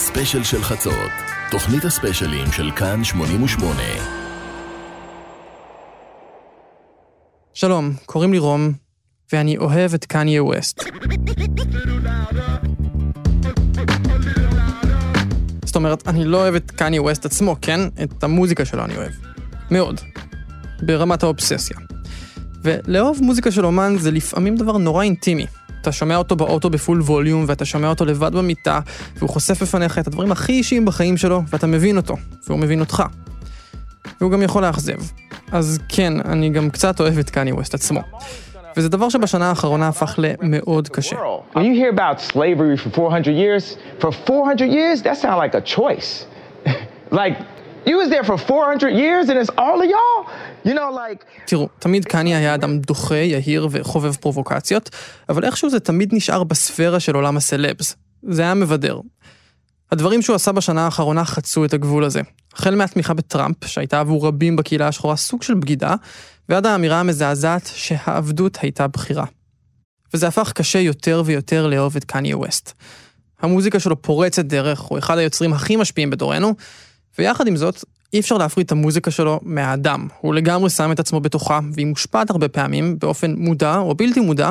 ספיישל 0.00 0.44
של 0.44 0.62
חצות, 0.62 1.10
תוכנית 1.50 1.84
הספיישלים 1.84 2.52
של 2.52 2.70
כאן 2.76 3.04
88. 3.04 3.82
שלום, 7.54 7.92
קוראים 8.06 8.32
לי 8.32 8.38
רום, 8.38 8.72
ואני 9.32 9.56
אוהב 9.56 9.94
את 9.94 10.04
קניה 10.04 10.44
ווסט. 10.44 10.84
זאת 15.64 15.76
אומרת, 15.76 16.08
אני 16.08 16.24
לא 16.24 16.36
אוהב 16.36 16.54
את 16.54 16.70
קניה 16.70 17.02
ווסט 17.02 17.24
עצמו, 17.24 17.56
כן? 17.62 17.80
את 18.02 18.24
המוזיקה 18.24 18.64
שלו 18.64 18.84
אני 18.84 18.96
אוהב. 18.96 19.12
מאוד. 19.70 20.00
ברמת 20.82 21.22
האובססיה. 21.22 21.76
ולאהוב 22.62 23.18
מוזיקה 23.22 23.50
של 23.50 23.66
אומן 23.66 23.96
זה 23.98 24.10
לפעמים 24.10 24.56
דבר 24.56 24.76
נורא 24.78 25.02
אינטימי. 25.02 25.46
אתה 25.80 25.92
שומע 25.92 26.16
אותו 26.16 26.36
באוטו 26.36 26.70
בפול 26.70 27.00
ווליום, 27.00 27.44
ואתה 27.48 27.64
שומע 27.64 27.88
אותו 27.88 28.04
לבד 28.04 28.32
במיטה, 28.34 28.80
והוא 29.16 29.30
חושף 29.30 29.62
בפניך 29.62 29.98
את 29.98 30.06
הדברים 30.06 30.32
הכי 30.32 30.52
אישיים 30.52 30.84
בחיים 30.84 31.16
שלו, 31.16 31.42
ואתה 31.48 31.66
מבין 31.66 31.96
אותו, 31.96 32.14
והוא 32.46 32.58
מבין 32.58 32.80
אותך. 32.80 33.02
והוא 34.20 34.32
גם 34.32 34.42
יכול 34.42 34.62
לאכזב. 34.62 34.98
אז 35.52 35.78
כן, 35.88 36.12
אני 36.24 36.50
גם 36.50 36.70
קצת 36.70 37.00
אוהב 37.00 37.18
את 37.18 37.30
קני 37.30 37.52
ווסט 37.52 37.74
עצמו. 37.74 38.00
וזה 38.76 38.88
דבר 38.88 39.08
שבשנה 39.08 39.48
האחרונה 39.48 39.88
הפך 39.88 40.18
למאוד 40.18 40.88
קשה. 40.88 41.16
When 41.54 41.58
you 41.58 41.74
hear 41.74 41.90
about 41.96 42.20
slavery 42.20 42.76
for 42.76 42.90
400 42.90 43.26
years, 43.26 43.76
for 44.00 44.12
400 44.12 44.60
years, 44.60 45.02
that 45.02 45.16
sounds 45.16 45.38
like 45.38 45.54
a 45.54 45.76
choice. 45.76 46.26
like, 47.12 47.36
you 47.86 47.96
was 47.96 48.10
there 48.10 48.24
for 48.24 48.36
400 48.36 48.92
years 48.92 49.28
and 49.28 49.38
it's 49.38 49.50
all 49.58 49.80
of 49.80 49.88
y'all? 49.88 50.30
You 50.64 50.74
know, 50.74 50.90
like... 50.90 51.24
תראו, 51.46 51.68
תמיד 51.78 52.04
קני 52.04 52.34
היה 52.34 52.54
אדם 52.54 52.78
דוחה, 52.78 53.14
יהיר 53.14 53.68
וחובב 53.70 54.16
פרובוקציות, 54.16 54.90
אבל 55.28 55.44
איכשהו 55.44 55.70
זה 55.70 55.80
תמיד 55.80 56.14
נשאר 56.14 56.44
בספירה 56.44 57.00
של 57.00 57.14
עולם 57.14 57.36
הסלבס. 57.36 57.96
זה 58.22 58.42
היה 58.42 58.54
מבדר. 58.54 59.00
הדברים 59.92 60.22
שהוא 60.22 60.36
עשה 60.36 60.52
בשנה 60.52 60.84
האחרונה 60.84 61.24
חצו 61.24 61.64
את 61.64 61.74
הגבול 61.74 62.04
הזה. 62.04 62.20
החל 62.54 62.74
מהתמיכה 62.74 63.14
בטראמפ, 63.14 63.66
שהייתה 63.66 64.00
עבור 64.00 64.26
רבים 64.26 64.56
בקהילה 64.56 64.88
השחורה 64.88 65.16
סוג 65.16 65.42
של 65.42 65.54
בגידה, 65.54 65.94
ועד 66.48 66.66
האמירה 66.66 67.00
המזעזעת 67.00 67.70
שהעבדות 67.74 68.58
הייתה 68.62 68.86
בחירה. 68.86 69.24
וזה 70.14 70.28
הפך 70.28 70.52
קשה 70.52 70.78
יותר 70.78 71.22
ויותר 71.24 71.66
לאהוב 71.66 71.96
את 71.96 72.04
קניה 72.04 72.38
ווסט. 72.38 72.72
המוזיקה 73.42 73.80
שלו 73.80 74.02
פורצת 74.02 74.44
דרך, 74.44 74.80
הוא 74.80 74.98
אחד 74.98 75.18
היוצרים 75.18 75.52
הכי 75.52 75.76
משפיעים 75.76 76.10
בדורנו, 76.10 76.54
ויחד 77.20 77.46
עם 77.46 77.56
זאת, 77.56 77.84
אי 78.12 78.20
אפשר 78.20 78.38
להפריד 78.38 78.66
את 78.66 78.72
המוזיקה 78.72 79.10
שלו 79.10 79.40
מהאדם. 79.42 80.08
הוא 80.20 80.34
לגמרי 80.34 80.70
שם 80.70 80.92
את 80.92 81.00
עצמו 81.00 81.20
בתוכה, 81.20 81.60
והיא 81.72 81.86
מושפעת 81.86 82.30
הרבה 82.30 82.48
פעמים, 82.48 82.98
באופן 82.98 83.34
מודע 83.38 83.78
או 83.78 83.94
בלתי 83.94 84.20
מודע, 84.20 84.50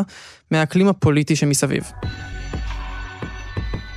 מהאקלים 0.52 0.88
הפוליטי 0.88 1.36
שמסביב. 1.36 1.92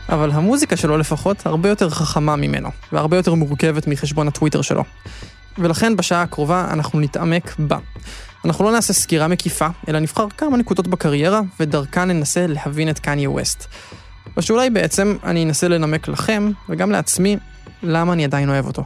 אבל 0.09 0.31
המוזיקה 0.31 0.77
שלו 0.77 0.99
לפחות 0.99 1.47
הרבה 1.47 1.69
יותר 1.69 1.91
חכמה 1.91 2.37
ממנו, 2.37 2.69
והרבה 2.93 3.17
יותר 3.17 3.35
מורכבת 3.35 3.87
מחשבון 3.87 4.29
הטוויטר 4.29 4.63
שלו. 4.63 4.85
ולכן 5.59 5.97
בשעה 5.97 6.23
הקרובה 6.23 6.69
אנחנו 6.71 7.01
נתעמק 7.01 7.55
בה. 7.59 7.79
אנחנו 8.45 8.65
לא 8.65 8.73
נעשה 8.73 8.93
סקירה 8.93 9.29
מקיפה, 9.29 9.69
אלא 9.89 9.99
נבחר 9.99 10.27
כמה 10.39 10.57
נקודות 10.57 10.89
בקריירה, 10.89 11.41
ודרכן 11.61 12.09
ננסה 12.09 12.47
להבין 12.47 12.89
את 12.89 12.99
קניה 12.99 13.31
ווסט. 13.31 13.67
או 14.37 14.43
שאולי 14.43 14.71
בעצם 14.71 15.17
אני 15.25 15.45
אנסה 15.45 15.69
לנמק 15.69 16.09
לכם, 16.09 16.51
וגם 16.69 16.91
לעצמי, 16.91 17.37
למה 17.83 18.13
אני 18.13 18.25
עדיין 18.25 18.49
אוהב 18.49 18.67
אותו. 18.67 18.85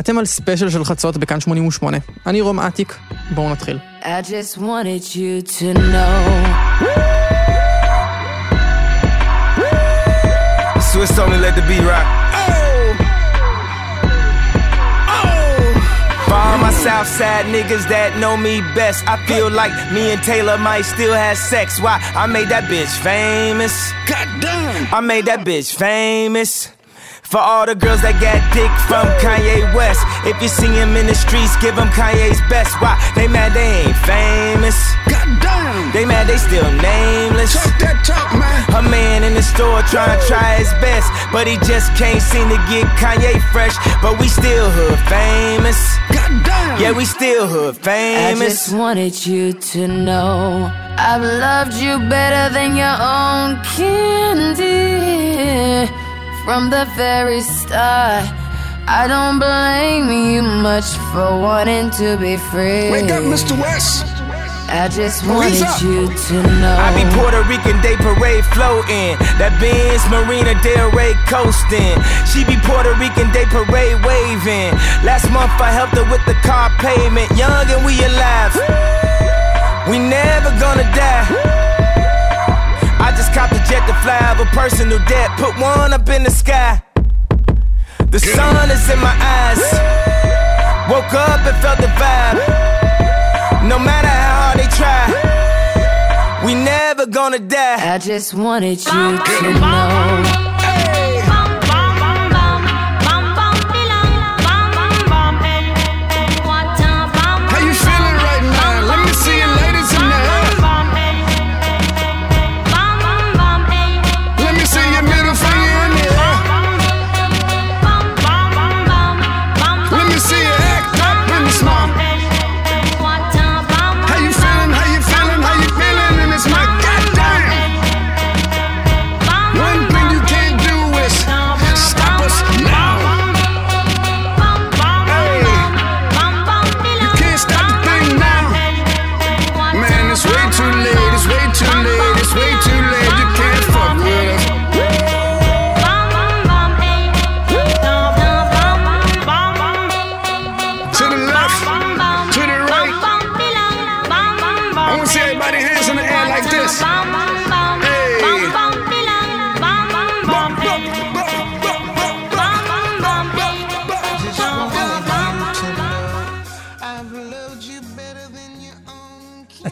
אתם 0.00 0.18
על 0.18 0.24
ספיישל 0.26 0.70
של 0.70 0.84
חצות 0.84 1.16
בכאן 1.16 1.40
88. 1.40 1.96
אני 2.26 2.40
רום 2.40 2.60
אטיק, 2.60 2.96
בואו 3.30 3.50
נתחיל. 3.50 3.78
I 4.02 4.22
just 4.22 4.58
wanted 4.58 5.14
you 5.14 5.42
to 5.58 5.74
know. 5.92 6.20
Swiss 10.92 11.18
only 11.18 11.38
let 11.38 11.54
the 11.54 11.64
beat 11.68 11.84
rock. 11.92 12.06
For 16.26 16.38
all 16.46 16.58
my 16.66 16.72
Southside 16.86 17.46
niggas 17.54 17.84
that 17.94 18.10
know 18.22 18.34
me 18.36 18.54
best, 18.78 18.98
I 19.14 19.16
feel 19.28 19.48
like 19.60 19.74
me 19.94 20.02
and 20.12 20.22
Taylor 20.30 20.58
might 20.68 20.86
still 20.94 21.14
have 21.24 21.38
sex. 21.52 21.66
Why? 21.84 21.96
I 22.22 22.26
made 22.36 22.48
that 22.54 22.64
bitch 22.72 22.94
famous. 23.10 23.74
Goddamn! 24.10 24.82
I 24.98 25.00
made 25.12 25.24
that 25.30 25.40
bitch 25.48 25.68
famous. 25.86 26.50
For 27.30 27.38
all 27.38 27.62
the 27.64 27.78
girls 27.78 28.02
that 28.02 28.18
got 28.18 28.42
dick 28.50 28.74
from 28.90 29.06
Kanye 29.22 29.62
West. 29.70 30.02
If 30.26 30.42
you 30.42 30.50
see 30.50 30.66
him 30.66 30.98
in 30.98 31.06
the 31.06 31.14
streets, 31.14 31.54
give 31.62 31.78
him 31.78 31.86
Kanye's 31.94 32.42
best. 32.50 32.74
Why? 32.82 32.98
They 33.14 33.30
mad 33.30 33.54
they 33.54 33.86
ain't 33.86 33.94
famous. 34.02 34.74
Goddamn! 35.06 35.94
They 35.94 36.02
mad 36.02 36.26
they 36.26 36.42
still 36.42 36.66
nameless. 36.82 37.54
Talk 37.54 37.70
that 37.86 38.02
talk, 38.02 38.34
man. 38.34 38.66
A 38.74 38.82
man 38.82 39.22
in 39.22 39.38
the 39.38 39.46
store 39.46 39.78
trying 39.86 40.10
to 40.10 40.18
try 40.26 40.58
his 40.58 40.74
best, 40.82 41.06
but 41.30 41.46
he 41.46 41.54
just 41.62 41.94
can't 41.94 42.18
seem 42.18 42.50
to 42.50 42.58
get 42.66 42.90
Kanye 42.98 43.38
fresh. 43.54 43.78
But 44.02 44.18
we 44.18 44.26
still 44.26 44.66
hood 44.66 44.98
famous. 45.06 45.78
Goddamn! 46.10 46.82
Yeah, 46.82 46.90
we 46.98 47.06
still 47.06 47.46
hood 47.46 47.78
famous. 47.78 48.26
I 48.26 48.34
famous. 48.34 48.58
just 48.58 48.74
wanted 48.74 49.14
you 49.22 49.52
to 49.54 49.86
know 49.86 50.66
I've 50.98 51.22
loved 51.22 51.78
you 51.78 51.94
better 52.10 52.50
than 52.50 52.74
your 52.74 52.98
own 52.98 53.62
candy 53.78 55.30
from 56.50 56.68
the 56.68 56.84
very 56.96 57.40
start. 57.42 58.26
I 58.90 59.06
don't 59.06 59.38
blame 59.38 60.10
you 60.10 60.42
much 60.42 60.98
for 61.14 61.38
wanting 61.38 61.94
to 62.02 62.18
be 62.18 62.38
free. 62.50 62.90
Wake 62.90 63.12
up, 63.14 63.22
Mr. 63.22 63.54
West. 63.54 64.02
I 64.66 64.90
just 64.90 65.22
Police 65.22 65.62
wanted 65.62 65.70
up. 65.70 65.78
you 65.78 66.10
to 66.10 66.34
know. 66.58 66.74
I 66.74 66.90
be 66.98 67.06
Puerto 67.14 67.46
Rican 67.46 67.78
Day 67.86 67.94
Parade 68.02 68.42
floating. 68.50 69.14
That 69.38 69.54
Benz 69.62 70.02
Marina 70.10 70.58
Del 70.66 70.90
Rey 70.90 71.14
coasting. 71.30 71.94
She 72.26 72.42
be 72.42 72.58
Puerto 72.66 72.98
Rican 72.98 73.30
Day 73.30 73.46
Parade 73.46 74.02
waving. 74.02 74.74
Last 75.06 75.30
month 75.30 75.54
I 75.62 75.70
helped 75.70 75.94
her 76.02 76.06
with 76.10 76.26
the 76.26 76.34
car 76.42 76.74
payment. 76.82 77.30
Young 77.38 77.70
and 77.70 77.86
we 77.86 77.94
alive. 78.02 78.58
We 79.86 80.02
never 80.02 80.50
gonna 80.58 80.82
die. 80.98 81.59
Personal 84.60 84.98
debt. 85.06 85.30
Put 85.38 85.54
one 85.58 85.92
up 85.94 86.06
in 86.10 86.22
the 86.22 86.30
sky. 86.30 86.82
The 88.14 88.18
sun 88.18 88.70
is 88.70 88.90
in 88.90 88.98
my 88.98 89.16
eyes. 89.38 89.62
Woke 90.90 91.14
up 91.14 91.40
and 91.48 91.56
felt 91.62 91.78
the 91.78 91.90
vibe. 92.00 92.38
No 93.72 93.78
matter 93.78 94.12
how 94.22 94.40
hard 94.42 94.58
they 94.60 94.68
try, 94.80 95.02
we 96.44 96.52
never 96.54 97.06
gonna 97.06 97.38
die. 97.38 97.94
I 97.94 97.98
just 97.98 98.34
wanted 98.34 98.84
you 98.84 99.18
to 99.28 99.52
know. 99.60 100.49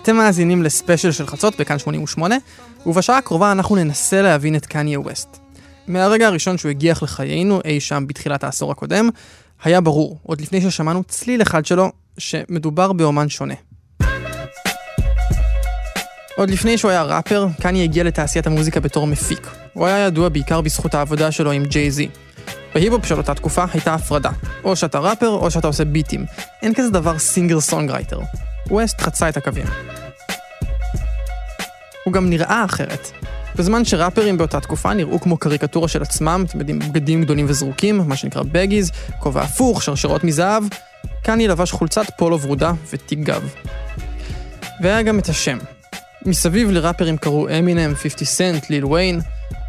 אתם 0.08 0.16
מאזינים 0.16 0.62
לספיישל 0.62 1.12
של 1.12 1.26
חצות 1.26 1.60
בכאן 1.60 1.78
88, 1.78 2.36
ובשעה 2.86 3.18
הקרובה 3.18 3.52
אנחנו 3.52 3.76
ננסה 3.76 4.22
להבין 4.22 4.56
את 4.56 4.66
קניה 4.66 5.00
ווסט. 5.00 5.38
מהרגע 5.88 6.26
הראשון 6.26 6.58
שהוא 6.58 6.70
הגיח 6.70 7.02
לחיינו, 7.02 7.60
אי 7.64 7.80
שם 7.80 8.04
בתחילת 8.06 8.44
העשור 8.44 8.70
הקודם, 8.70 9.08
היה 9.64 9.80
ברור, 9.80 10.18
עוד 10.22 10.40
לפני 10.40 10.60
ששמענו 10.60 11.04
צליל 11.04 11.42
אחד 11.42 11.66
שלו, 11.66 11.92
שמדובר 12.18 12.92
באומן 12.92 13.28
שונה. 13.28 13.54
עוד 16.36 16.50
לפני 16.50 16.78
שהוא 16.78 16.90
היה 16.90 17.02
ראפר, 17.02 17.46
קניה 17.60 17.84
הגיע 17.84 18.04
לתעשיית 18.04 18.46
המוזיקה 18.46 18.80
בתור 18.80 19.06
מפיק. 19.06 19.50
הוא 19.72 19.86
היה 19.86 20.06
ידוע 20.06 20.28
בעיקר 20.28 20.60
בזכות 20.60 20.94
העבודה 20.94 21.32
שלו 21.32 21.50
עם 21.50 21.64
ג'יי-זי. 21.64 22.08
בהיפ-הופ 22.74 23.06
של 23.06 23.18
אותה 23.18 23.34
תקופה 23.34 23.64
הייתה 23.72 23.94
הפרדה. 23.94 24.30
או 24.64 24.76
שאתה 24.76 24.98
ראפר 24.98 25.28
או 25.28 25.50
שאתה 25.50 25.66
עושה 25.66 25.84
ביטים. 25.84 26.24
אין 26.62 26.74
כזה 26.74 26.90
דבר 26.90 27.18
singer 27.18 27.60
songwriter. 27.60 28.20
ווסט 28.70 29.00
חצה 29.00 29.28
את 29.28 29.36
הקווים. 29.36 29.66
הוא 32.04 32.12
גם 32.12 32.30
נראה 32.30 32.64
אחרת. 32.64 33.10
בזמן 33.56 33.84
שראפרים 33.84 34.38
באותה 34.38 34.60
תקופה 34.60 34.94
נראו 34.94 35.20
כמו 35.20 35.36
קריקטורה 35.36 35.88
של 35.88 36.02
עצמם, 36.02 36.44
אתם 36.48 36.58
יודעים, 36.58 36.78
בגדים 36.78 37.22
גדולים 37.22 37.46
וזרוקים, 37.48 37.98
מה 37.98 38.16
שנקרא 38.16 38.42
baggies, 38.42 38.90
כובע 39.18 39.42
הפוך, 39.42 39.82
שרשרות 39.82 40.24
מזהב, 40.24 40.64
קניה 41.22 41.48
לבש 41.48 41.72
חולצת 41.72 42.06
פולו 42.16 42.40
ורודה 42.40 42.72
ותיק 42.92 43.18
גב. 43.18 43.54
והיה 44.80 45.02
גם 45.02 45.18
את 45.18 45.28
השם. 45.28 45.58
מסביב 46.26 46.70
לראפרים 46.70 47.16
קראו 47.16 47.48
אמינם, 47.58 47.94
50 47.94 48.26
סנט, 48.26 48.70
ליל 48.70 48.84
ויין. 48.84 49.20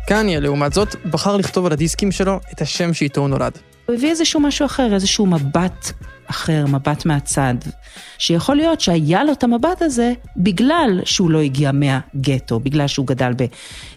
קניה, 0.07 0.39
לעומת 0.39 0.73
זאת, 0.73 0.95
בחר 1.05 1.37
לכתוב 1.37 1.65
על 1.65 1.71
הדיסקים 1.71 2.11
שלו 2.11 2.39
את 2.53 2.61
השם 2.61 2.93
שאיתו 2.93 3.21
הוא 3.21 3.29
נולד. 3.29 3.57
הוא 3.85 3.95
הביא 3.95 4.09
איזשהו 4.09 4.39
משהו 4.39 4.65
אחר, 4.65 4.93
איזשהו 4.93 5.25
מבט 5.25 5.91
אחר, 6.29 6.65
מבט 6.67 7.05
מהצד, 7.05 7.53
שיכול 8.17 8.55
להיות 8.55 8.81
שהיה 8.81 9.23
לו 9.23 9.31
את 9.31 9.43
המבט 9.43 9.81
הזה 9.81 10.13
בגלל 10.37 10.99
שהוא 11.05 11.31
לא 11.31 11.39
הגיע 11.39 11.71
מהגטו, 11.71 12.59
בגלל 12.59 12.87
שהוא 12.87 13.07
גדל 13.07 13.31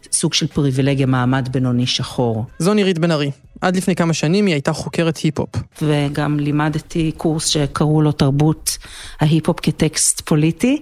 בסוג 0.09 0.35
של 0.35 0.47
פריבילגיה, 0.47 1.07
מעמד 1.07 1.49
בינוני 1.53 1.87
שחור. 1.87 2.45
זו 2.59 2.75
נירית 2.75 2.99
בן 2.99 3.11
ארי. 3.11 3.31
עד 3.61 3.77
לפני 3.77 3.95
כמה 3.95 4.13
שנים 4.13 4.47
היא 4.47 4.55
הייתה 4.55 4.73
חוקרת 4.73 5.17
היפ-הופ. 5.17 5.51
וגם 5.83 6.41
לימדתי 6.41 7.13
קורס 7.17 7.47
שקראו 7.47 8.03
לו 8.03 8.13
תרבות 8.13 8.79
ההיפ-הופ 9.21 9.61
כטקסט 9.61 10.21
פוליטי, 10.21 10.81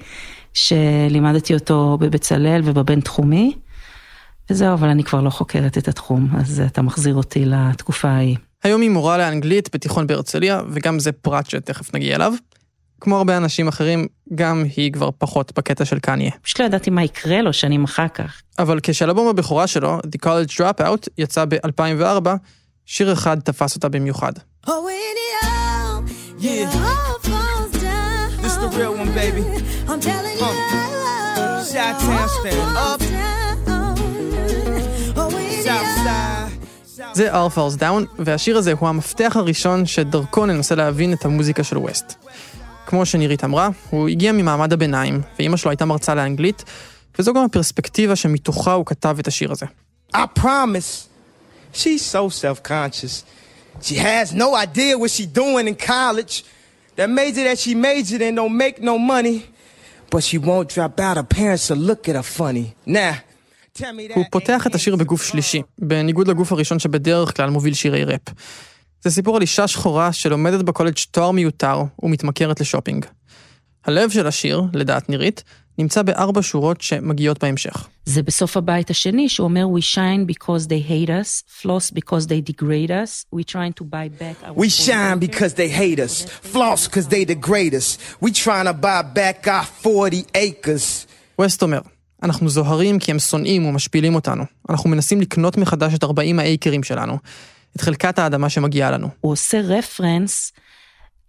שלימדתי 0.55 1.55
אותו 1.55 1.99
בבצלאל 2.00 2.61
ובבינתחומי. 2.64 3.55
וזהו, 4.50 4.73
אבל 4.73 4.88
אני 4.88 5.05
כבר 5.05 5.20
לא 5.20 5.31
חוקרת 5.31 5.79
את 5.79 5.88
התחום, 5.88 6.29
אז 6.38 6.62
אתה 6.67 6.82
מחזיר 6.82 7.14
אותי 7.14 7.44
לתקופה 7.44 8.08
ההיא. 8.08 8.37
היום 8.62 8.81
היא 8.81 8.91
מורה 8.91 9.19
לאנגלית 9.19 9.75
בתיכון 9.75 10.07
בהרצליה, 10.07 10.61
וגם 10.71 10.99
זה 10.99 11.12
פרט 11.12 11.51
שתכף 11.51 11.95
נגיע 11.95 12.17
אליו. 12.17 12.33
כמו 13.01 13.19
הרבה 13.19 13.37
אנשים 13.37 13.69
אחרים, 13.69 14.07
גם 14.35 14.65
היא 14.77 14.93
כבר 14.93 15.11
פחות 15.19 15.53
בקטע 15.57 15.85
של 15.85 15.99
קניה. 15.99 16.31
פשוט 16.43 16.61
לא 16.61 16.65
ידעתי 16.65 16.91
מה 16.91 17.05
יקרה 17.05 17.43
לו 17.43 17.53
שנים 17.53 17.85
אחר 17.85 18.09
כך. 18.09 18.43
אבל 18.59 18.81
כשאלבום 18.83 19.29
הבכורה 19.29 19.67
שלו, 19.67 19.99
The 19.99 20.27
College 20.27 20.61
Dropout, 20.61 21.07
יצא 21.19 21.45
ב-2004, 21.45 22.29
שיר 22.87 23.12
אחד 23.12 23.41
תפס 23.41 23.77
אותה 23.77 23.89
במיוחד. 23.89 24.33
Oh, 24.67 24.71
Yeah. 26.41 27.01
זה 37.12 37.32
All 37.32 37.56
Falls 37.56 37.81
Down, 37.81 38.06
והשיר 38.19 38.58
הזה 38.58 38.73
הוא 38.73 38.88
המפתח 38.88 39.32
הראשון 39.37 39.87
שדרכו 39.87 40.47
ננסה 40.47 40.75
להבין 40.75 41.12
את 41.12 41.25
המוזיקה 41.25 41.64
של 41.64 41.79
ווסט. 41.79 42.14
כמו 42.87 43.06
שנירית 43.06 43.44
אמרה, 43.44 43.69
הוא 43.91 44.08
הגיע 44.08 44.32
ממעמד 44.32 44.73
הביניים, 44.73 45.20
ואימא 45.38 45.56
שלו 45.56 45.70
הייתה 45.70 45.85
מרצה 45.85 46.14
לאנגלית, 46.14 46.64
וזו 47.19 47.35
גם 47.35 47.44
הפרספקטיבה 47.44 48.17
שמתוכה 48.17 48.73
הוא 48.73 48.87
כתב 48.87 49.17
את 49.20 49.26
השיר 49.26 49.52
הזה. 49.52 49.67
I 50.14 50.19
promise. 50.38 51.08
She's 51.73 52.02
so 52.12 52.29
self-conscious. 52.29 53.25
She 53.82 53.94
has 53.94 54.32
no 54.35 54.55
idea 54.55 54.99
what 54.99 55.11
she's 55.11 55.32
doing 55.43 55.67
in 55.69 55.76
college. 55.76 56.44
That 56.97 57.08
major 57.08 57.44
that 57.44 57.58
she 57.58 57.75
majored 57.75 58.23
in 58.23 58.35
don't 58.35 58.56
make 58.56 58.76
no 58.91 58.99
money. 58.99 59.38
But 60.11 60.23
she 60.29 60.38
won't 60.38 60.69
drop 60.75 60.99
out. 61.06 61.17
Her 61.17 61.29
parents 61.41 61.70
will 61.70 61.82
look 61.91 62.08
at 62.08 62.14
her 62.17 62.29
funny. 62.41 62.67
Now. 62.87 63.14
הוא 64.15 64.25
פותח 64.31 64.67
את 64.67 64.75
השיר 64.75 64.97
בגוף 64.97 65.23
שלישי, 65.23 65.63
בניגוד 65.79 66.29
לגוף 66.29 66.53
הראשון 66.53 66.79
שבדרך 66.79 67.37
כלל 67.37 67.51
מוביל 67.51 67.75
שירי 67.75 68.05
ראפ. 68.05 68.29
זה 69.03 69.11
סיפור 69.11 69.37
על 69.37 69.43
אישה 69.43 69.69
שחורה 69.69 70.13
שלומדת 70.13 70.65
בקולג' 70.65 70.95
תואר 71.11 71.31
מיותר 71.31 71.83
ומתמכרת 72.03 72.61
לשופינג. 72.61 73.07
הלב 73.85 74.11
של 74.11 74.27
השיר, 74.27 74.63
לדעת 74.75 75.09
נירית, 75.09 75.45
נמצא 75.79 76.03
בארבע 76.03 76.41
שורות 76.43 76.81
שמגיעות 76.81 77.45
בהמשך. 77.45 77.89
זה 78.05 78.23
בסוף 78.23 78.57
הבית 78.57 78.91
השני, 78.91 79.29
שהוא 79.29 79.45
אומר, 79.45 79.67
We 79.67 79.81
shine 79.81 80.27
because 80.27 80.67
they 80.67 80.91
hate 80.91 81.09
us, 81.09 81.43
floss 81.63 81.91
because 81.91 82.27
they 82.27 82.41
degrade 82.53 82.91
us, 82.91 83.25
we 83.35 83.45
trying 83.45 83.73
to 83.81 83.85
buy 83.85 84.09
back 84.21 84.49
our... 84.49 84.53
We 84.53 84.69
shine 84.69 85.19
because 85.19 85.55
they 85.55 85.69
hate 85.69 85.99
us. 85.99 86.25
Floss 86.53 86.89
because 86.89 87.09
they 87.09 87.25
degrade 87.25 87.75
us. 87.75 87.99
We 88.23 88.31
trying 88.33 88.67
to 88.67 88.73
buy 88.73 89.03
back 89.15 89.49
our 89.49 89.65
40 89.87 90.25
acres. 90.35 91.07
ווסט 91.39 91.63
אומר, 91.63 91.81
אנחנו 92.23 92.49
זוהרים 92.49 92.99
כי 92.99 93.11
הם 93.11 93.19
שונאים 93.19 93.67
ומשפילים 93.67 94.15
אותנו. 94.15 94.45
אנחנו 94.71 94.91
מנסים 94.91 95.21
לקנות 95.21 95.57
מחדש 95.57 95.95
את 95.95 96.05
40 96.05 96.39
האייקרים 96.39 96.83
שלנו, 96.83 97.19
את 97.77 97.81
חלקת 97.81 98.19
האדמה 98.19 98.49
שמגיעה 98.49 98.91
לנו. 98.91 99.09
הוא 99.21 99.33
עושה 99.33 99.61
רפרנס 99.61 100.53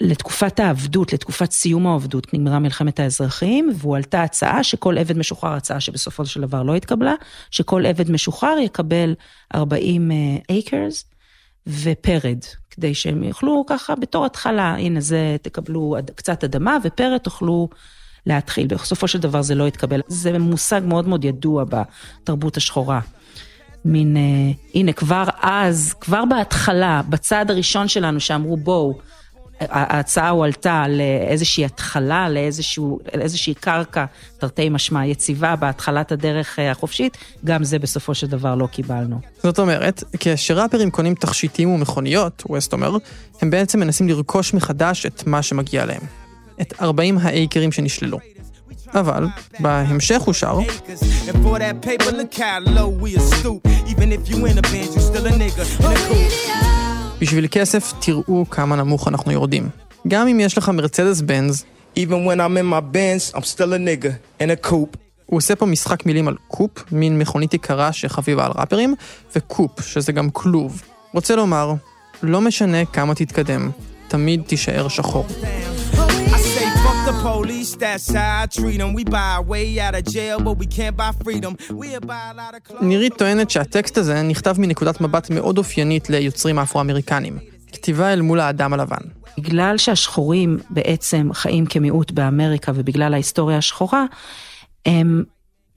לתקופת 0.01 0.59
העבדות, 0.59 1.13
לתקופת 1.13 1.51
סיום 1.51 1.87
העבדות, 1.87 2.33
נגמרה 2.33 2.59
מלחמת 2.59 2.99
האזרחים, 2.99 3.71
והוא 3.75 3.95
עלתה 3.95 4.23
הצעה 4.23 4.63
שכל 4.63 4.97
עבד 4.97 5.17
משוחרר, 5.17 5.53
הצעה 5.53 5.79
שבסופו 5.79 6.25
של 6.25 6.41
דבר 6.41 6.63
לא 6.63 6.75
התקבלה, 6.75 7.13
שכל 7.51 7.85
עבד 7.85 8.11
משוחרר 8.11 8.57
יקבל 8.57 9.15
40 9.55 10.11
אקרס 10.59 11.05
ופרד, 11.67 12.37
כדי 12.69 12.93
שהם 12.93 13.23
יוכלו 13.23 13.63
ככה 13.67 13.95
בתור 13.95 14.25
התחלה, 14.25 14.75
הנה 14.75 15.01
זה, 15.01 15.35
תקבלו 15.41 15.95
קצת 16.15 16.43
אדמה 16.43 16.77
ופרד, 16.83 17.17
תוכלו 17.17 17.69
להתחיל. 18.25 18.67
בסופו 18.67 19.07
של 19.07 19.19
דבר 19.19 19.41
זה 19.41 19.55
לא 19.55 19.67
התקבל. 19.67 20.01
זה 20.07 20.39
מושג 20.39 20.81
מאוד 20.85 21.07
מאוד 21.07 21.25
ידוע 21.25 21.63
בתרבות 21.69 22.57
השחורה. 22.57 22.99
מין, 23.85 24.17
אה, 24.17 24.21
הנה, 24.75 24.93
כבר 24.93 25.23
אז, 25.41 25.93
כבר 26.01 26.25
בהתחלה, 26.25 27.01
בצעד 27.09 27.51
הראשון 27.51 27.87
שלנו, 27.87 28.19
שאמרו 28.19 28.57
בואו, 28.57 28.97
ההצעה 29.69 30.29
הועלתה 30.29 30.85
לאיזושהי 30.87 31.65
התחלה, 31.65 32.29
לאיזשהו, 32.29 32.99
לאיזושהי 33.15 33.53
קרקע, 33.53 34.05
תרתי 34.37 34.69
משמע, 34.69 35.05
יציבה 35.05 35.55
בהתחלת 35.55 36.11
הדרך 36.11 36.59
אה, 36.59 36.71
החופשית, 36.71 37.17
גם 37.45 37.63
זה 37.63 37.79
בסופו 37.79 38.15
של 38.15 38.27
דבר 38.27 38.55
לא 38.55 38.67
קיבלנו. 38.67 39.19
זאת 39.43 39.59
אומרת, 39.59 40.03
כשראפרים 40.19 40.91
קונים 40.91 41.15
תכשיטים 41.15 41.69
ומכוניות, 41.69 42.43
ווסט 42.49 42.73
אומר, 42.73 42.97
הם 43.41 43.49
בעצם 43.49 43.79
מנסים 43.79 44.09
לרכוש 44.09 44.53
מחדש 44.53 45.05
את 45.05 45.27
מה 45.27 45.41
שמגיע 45.41 45.85
להם. 45.85 46.20
את 46.61 46.73
40 46.81 47.17
האייקרים 47.17 47.71
שנשללו. 47.71 48.19
אבל, 48.93 49.27
בהמשך 49.59 50.21
הוא 50.21 50.33
שר, 50.33 50.59
coupe. 55.83 56.49
בשביל 57.21 57.47
כסף 57.51 57.93
תראו 57.99 58.45
כמה 58.49 58.75
נמוך 58.75 59.07
אנחנו 59.07 59.31
יורדים. 59.31 59.69
גם 60.07 60.27
אם 60.27 60.39
יש 60.39 60.57
לך 60.57 60.69
מרצדס 60.69 61.21
בנז, 61.21 61.63
Even 61.95 62.25
when 62.25 62.39
I'm 62.39 62.57
in 62.57 62.65
my 62.65 62.81
Benz, 62.95 63.35
I'm 63.35 63.43
still 63.43 63.73
a 63.73 63.77
nigga. 63.77 64.11
In 64.39 64.49
a 64.49 64.69
coupe. 64.69 64.97
הוא 65.25 65.37
עושה 65.37 65.55
פה 65.55 65.65
משחק 65.65 66.05
מילים 66.05 66.27
על 66.27 66.35
קופ, 66.47 66.71
מין 66.91 67.19
מכונית 67.19 67.53
יקרה 67.53 67.91
שחביבה 67.91 68.45
על 68.45 68.51
ראפרים, 68.55 68.95
וקופ, 69.35 69.81
שזה 69.81 70.11
גם 70.11 70.29
כלוב. 70.29 70.81
רוצה 71.13 71.35
לומר, 71.35 71.73
לא 72.23 72.41
משנה 72.41 72.85
כמה 72.85 73.15
תתקדם, 73.15 73.71
תמיד 74.07 74.41
תישאר 74.47 74.87
שחור. 74.87 75.27
The 77.05 77.13
police, 77.23 77.71
that's 77.83 78.07
how 78.13 78.43
I 78.43 78.45
treat 78.57 78.77
them. 78.81 78.93
We 78.93 79.03
buy 79.03 79.29
our 79.35 79.43
way 79.53 79.79
out 79.85 79.95
of 79.99 80.03
jail, 80.15 80.37
but 80.47 80.55
we 80.61 80.67
can't 80.77 80.95
buy 80.95 81.11
freedom. 81.23 81.53
We'll 81.81 81.99
buy 82.11 82.25
a 82.31 82.35
lot 82.41 82.53
of 82.55 82.63
clothes. 82.63 82.83
נירית 82.83 83.13
טוענת 83.17 83.49
שהטקסט 83.49 83.97
הזה 83.97 84.21
נכתב 84.21 84.55
מנקודת 84.57 85.01
מבט 85.01 85.29
מאוד 85.29 85.57
אופיינית 85.57 86.09
ליוצרים 86.09 86.59
אפרו-אמריקנים. 86.59 87.37
כתיבה 87.71 88.13
אל 88.13 88.21
מול 88.21 88.39
האדם 88.39 88.73
הלבן. 88.73 88.97
בגלל 89.37 89.77
שהשחורים 89.77 90.57
בעצם 90.69 91.29
חיים 91.33 91.65
כמיעוט 91.65 92.11
באמריקה 92.11 92.71
ובגלל 92.75 93.13
ההיסטוריה 93.13 93.57
השחורה, 93.57 94.05
הם 94.85 95.23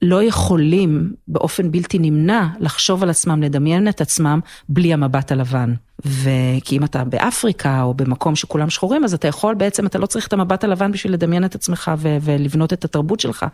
לא 0.05 0.23
יכולים 0.23 1.13
באופן 1.27 1.71
בלתי 1.71 1.99
נמנע 1.99 2.47
לחשוב 2.59 3.03
על 3.03 3.09
עצמם, 3.09 3.43
לדמיין 3.43 3.87
את 3.87 4.01
עצמם, 4.01 4.39
בלי 4.69 4.93
המבט 4.93 5.31
הלבן. 5.31 5.73
וכי 6.05 6.77
אם 6.77 6.83
אתה 6.83 7.03
באפריקה 7.03 7.81
או 7.81 7.93
במקום 7.93 8.35
שכולם 8.35 8.69
שחורים, 8.69 9.03
אז 9.03 9.13
אתה 9.13 9.27
יכול 9.27 9.55
בעצם, 9.55 9.85
אתה 9.85 9.97
לא 9.97 10.05
צריך 10.05 10.27
את 10.27 10.33
המבט 10.33 10.63
הלבן 10.63 10.91
בשביל 10.91 11.13
לדמיין 11.13 11.45
את 11.45 11.55
עצמך 11.55 11.91
ו- 11.97 12.17
ולבנות 12.21 12.73
את 12.73 12.85
התרבות 12.85 13.19
שלך. 13.19 13.45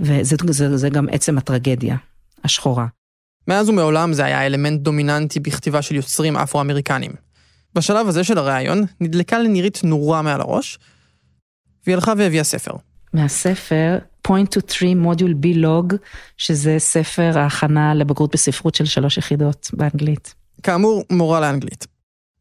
וזה 0.00 0.36
זה, 0.48 0.76
זה 0.76 0.88
גם 0.88 1.06
עצם 1.10 1.38
הטרגדיה 1.38 1.96
השחורה. 2.44 2.86
מאז 3.48 3.68
ומעולם 3.68 4.12
זה 4.12 4.24
היה 4.24 4.46
אלמנט 4.46 4.80
דומיננטי 4.80 5.40
בכתיבה 5.40 5.82
של 5.82 5.94
יוצרים 5.94 6.36
אפרו-אמריקנים. 6.36 7.10
בשלב 7.74 8.08
הזה 8.08 8.24
של 8.24 8.38
הראיון, 8.38 8.84
נדלקה 9.00 9.38
לנירית 9.38 9.80
נורה 9.84 10.22
מעל 10.22 10.40
הראש, 10.40 10.78
והיא 11.86 11.94
הלכה 11.94 12.12
והביאה 12.18 12.44
ספר. 12.44 12.72
מהספר 13.12 13.98
Point 14.26 14.58
to 14.58 14.60
3 14.72 14.94
מודיול 14.94 15.32
בי 15.32 15.54
לוג, 15.54 15.94
שזה 16.36 16.74
ספר 16.78 17.32
ההכנה 17.34 17.94
לבגרות 17.94 18.32
בספרות 18.32 18.74
של 18.74 18.84
שלוש 18.84 19.18
יחידות 19.18 19.70
באנגלית. 19.72 20.34
כאמור, 20.62 21.04
מורה 21.10 21.40
לאנגלית. 21.40 21.86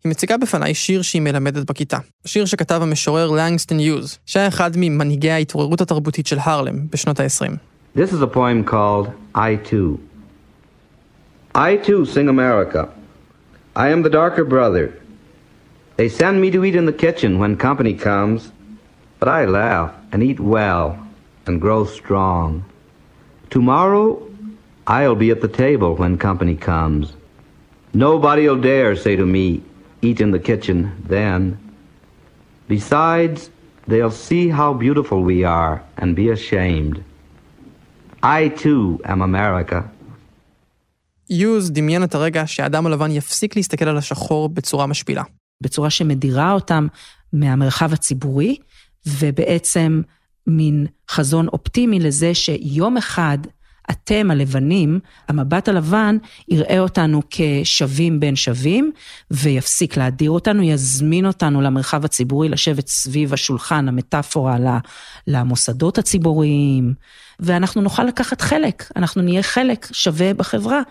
היא 0.04 0.10
מציגה 0.10 0.38
בפניי 0.38 0.74
שיר 0.74 1.02
שהיא 1.02 1.22
מלמדת 1.22 1.70
בכיתה. 1.70 1.98
שיר 2.26 2.46
שכתב 2.46 2.80
המשורר 2.82 3.32
לנגסטון 3.32 3.80
יוז, 3.80 4.18
שהיה 4.26 4.48
אחד 4.48 4.72
ממנהיגי 4.76 5.32
ההתעוררות 5.32 5.82
התרבותית 5.82 6.28
של 6.28 6.38
הרלם 6.40 6.88
בשנות 6.92 7.20
ה-20. 7.20 7.52
This 7.98 8.12
is 8.12 8.22
a 8.22 8.36
poem 8.36 8.72
called 8.72 9.08
I 9.36 9.70
Too. 9.70 10.00
I 11.56 11.78
too 11.88 12.06
sing 12.06 12.28
America. 12.28 12.82
I 13.76 13.88
am 13.94 14.04
the 14.04 14.10
darker 14.10 14.44
brother. 14.44 14.86
They 15.98 16.10
send 16.10 16.36
me 16.42 16.52
to 16.56 16.66
eat 16.66 16.76
in 16.76 16.86
the 16.92 16.98
kitchen 17.06 17.32
when 17.40 17.56
company 17.68 17.94
comes, 18.10 18.40
but 19.20 19.30
I 19.40 19.46
laugh 19.60 19.92
and 20.12 20.20
eat 20.24 20.40
well 20.58 21.05
and 21.48 21.62
grow 21.62 21.82
strong. 21.86 22.50
Tomorrow, 23.50 24.08
I'll 24.88 25.16
be 25.16 25.30
at 25.32 25.42
the 25.42 25.54
table 25.66 25.92
when 25.96 26.18
company 26.18 26.56
comes. 26.56 27.06
Nobody'll 27.94 28.62
dare 28.72 28.96
say 28.96 29.16
to 29.16 29.26
me, 29.26 29.62
eat 30.02 30.20
in 30.22 30.32
the 30.32 30.44
kitchen 30.50 30.78
then. 31.16 31.58
Besides, 32.68 33.50
they'll 33.88 34.18
see 34.30 34.50
how 34.50 34.74
beautiful 34.74 35.20
we 35.32 35.44
are 35.44 35.76
and 35.98 36.16
be 36.16 36.30
ashamed. 36.30 37.04
I 38.24 38.50
too 38.50 39.00
am 39.06 39.22
America. 39.22 39.84
יוז 41.30 41.72
דמיין 41.72 42.04
את 42.04 42.16
הרגע 42.16 42.44
שהאדם 42.46 42.86
הלבן 42.86 43.12
יפסיק 43.12 43.56
להסתכל 43.56 43.86
על 43.88 43.98
השחור 43.98 44.50
בצורה 44.50 44.86
משפילה. 44.86 45.24
בצורה 45.62 45.90
שמדירה 45.90 46.52
אותם 46.52 46.88
מהמרחב 47.34 47.94
הציבורי, 47.94 48.58
ובעצם 49.08 50.02
מין 50.48 50.88
חזון 51.10 51.48
אופטימי 51.48 52.00
לזה 52.00 52.34
שיום 52.34 52.98
אחד 52.98 53.38
אתם 53.90 54.32
הלבנים, 54.32 55.00
המבט 55.28 55.68
הלבן 55.68 56.18
יראה 56.48 56.80
אותנו 56.80 57.22
כשווים 57.30 58.20
בין 58.20 58.36
שווים, 58.36 58.92
ויפסיק 59.32 59.98
להדיר 59.98 60.32
אותנו, 60.32 60.64
יזמין 60.64 61.26
אותנו 61.26 61.62
למרחב 61.62 62.06
הציבורי 62.06 62.50
לשבת 62.50 62.88
סביב 62.88 63.34
השולחן, 63.34 63.88
המטאפורה 63.88 64.58
למוסדות 65.28 65.98
הציבוריים, 65.98 66.94
ואנחנו 67.40 67.82
נוכל 67.82 68.04
לקחת 68.04 68.42
חלק, 68.42 68.92
אנחנו 68.96 69.22
נהיה 69.22 69.44
חלק 69.44 69.88
שווה 69.92 70.34
בחברה, 70.34 70.82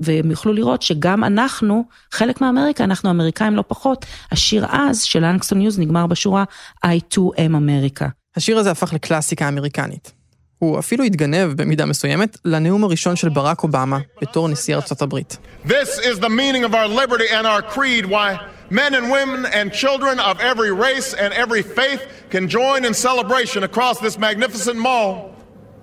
והם 0.00 0.30
יוכלו 0.30 0.52
לראות 0.52 0.82
שגם 0.82 1.24
אנחנו, 1.24 1.84
חלק 2.12 2.40
מאמריקה, 2.40 2.84
אנחנו 2.84 3.10
אמריקאים 3.10 3.56
לא 3.56 3.64
פחות. 3.68 4.06
השיר 4.32 4.66
אז 4.68 5.02
של 5.02 5.24
אנגסטון 5.24 5.58
ניוז 5.58 5.78
נגמר 5.78 6.06
בשורה 6.06 6.44
I 6.86 7.14
too 7.14 7.38
am 7.38 7.54
America. 7.54 8.25
השיר 8.36 8.58
הזה 8.58 8.70
הפך 8.70 8.92
לקלאסיקה 8.92 9.48
אמריקנית. 9.48 10.12
הוא 10.58 10.78
אפילו 10.78 11.04
התגנב 11.04 11.62
במידה 11.62 11.86
מסוימת 11.86 12.36
לנאום 12.44 12.84
הראשון 12.84 13.16
של 13.16 13.28
ברק 13.28 13.62
אובמה 13.62 13.98
בתור 14.20 14.48
נשיא 14.48 14.76
ארצות 14.76 15.02
הברית. 15.02 15.38
This 15.66 15.98
is 15.98 16.18
the 16.20 16.28
meaning 16.28 16.64
of 16.64 16.74
our 16.74 16.88
liberty 16.88 17.28
and 17.30 17.46
our 17.46 17.62
creed, 17.62 18.06
why 18.06 18.38
men 18.70 18.94
and 18.94 19.10
women 19.10 19.46
and 19.46 19.72
children 19.72 20.18
of 20.18 20.40
every 20.40 20.72
race 20.72 21.14
and 21.14 21.32
every 21.34 21.62
faith 21.62 22.02
can 22.30 22.48
join 22.48 22.84
in 22.84 22.94
celebration 22.94 23.62
across 23.62 23.96
this 24.00 24.18
magnificent 24.18 24.78
mall, 24.88 25.10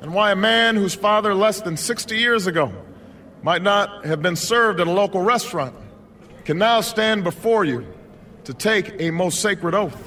and 0.02 0.10
why 0.18 0.28
a 0.32 0.40
man 0.54 0.72
whose 0.76 0.96
father 1.08 1.32
less 1.46 1.58
than 1.62 1.76
60 1.78 2.18
years 2.26 2.48
ago 2.48 2.66
might 3.50 3.64
not 3.72 4.06
have 4.10 4.22
been 4.22 4.36
served 4.36 4.78
at 4.82 4.88
a 4.88 4.96
local 5.04 5.22
restaurant 5.22 5.74
can 6.48 6.58
now 6.58 6.82
stand 6.82 7.24
before 7.24 7.64
you 7.72 7.80
to 8.48 8.54
take 8.54 8.86
a 9.00 9.12
most 9.12 9.38
sacred 9.48 9.74
oath. 9.84 10.02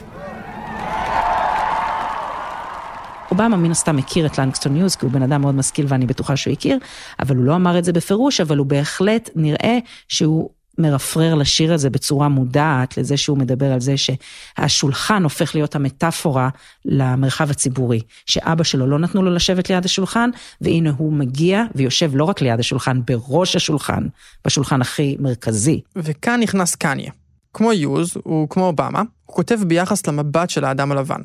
אובמה 3.41 3.57
מן 3.57 3.71
הסתם 3.71 3.97
מכיר 3.97 4.27
את 4.27 4.39
לנגסטון 4.39 4.75
ניוז, 4.75 4.97
כי 4.97 5.07
הוא 5.07 5.13
בן 5.13 5.23
אדם 5.23 5.41
מאוד 5.41 5.55
משכיל 5.55 5.87
ואני 5.89 6.07
בטוחה 6.07 6.37
שהוא 6.37 6.53
הכיר, 6.53 6.79
אבל 7.21 7.37
הוא 7.37 7.45
לא 7.45 7.57
אמר 7.57 7.79
את 7.79 7.85
זה 7.85 7.93
בפירוש, 7.93 8.41
אבל 8.41 8.59
הוא 8.59 8.67
בהחלט 8.67 9.31
נראה 9.35 9.79
שהוא 10.09 10.51
מרפרר 10.79 11.35
לשיר 11.35 11.73
הזה 11.73 11.91
בצורה 11.91 12.29
מודעת, 12.29 12.99
לזה 12.99 13.17
שהוא 13.17 13.39
מדבר 13.39 13.73
על 13.73 13.81
זה 13.81 13.95
שהשולחן 13.97 15.23
הופך 15.23 15.55
להיות 15.55 15.75
המטאפורה 15.75 16.49
למרחב 16.85 17.51
הציבורי, 17.51 18.01
שאבא 18.27 18.65
שלו 18.65 18.87
לא 18.87 18.99
נתנו 18.99 19.23
לו 19.23 19.31
לשבת 19.31 19.71
ליד 19.71 19.85
השולחן, 19.85 20.31
והנה 20.61 20.91
הוא 20.97 21.13
מגיע 21.13 21.65
ויושב 21.75 22.11
לא 22.15 22.25
רק 22.25 22.41
ליד 22.41 22.61
השולחן, 22.61 23.01
בראש 23.07 23.57
השולחן, 23.57 24.07
בשולחן 24.45 24.81
הכי 24.81 25.17
מרכזי. 25.21 25.81
וכאן 25.97 26.41
נכנס 26.41 26.75
קניה. 26.75 27.11
כמו 27.55 27.73
יוז, 27.73 28.11
הוא 28.25 28.49
כמו 28.49 28.67
אובמה, 28.67 29.03
הוא 29.25 29.35
כותב 29.35 29.59
ביחס 29.67 30.07
למבט 30.07 30.51
של 30.51 30.65
האדם 30.65 30.93
הלבן. 30.93 31.21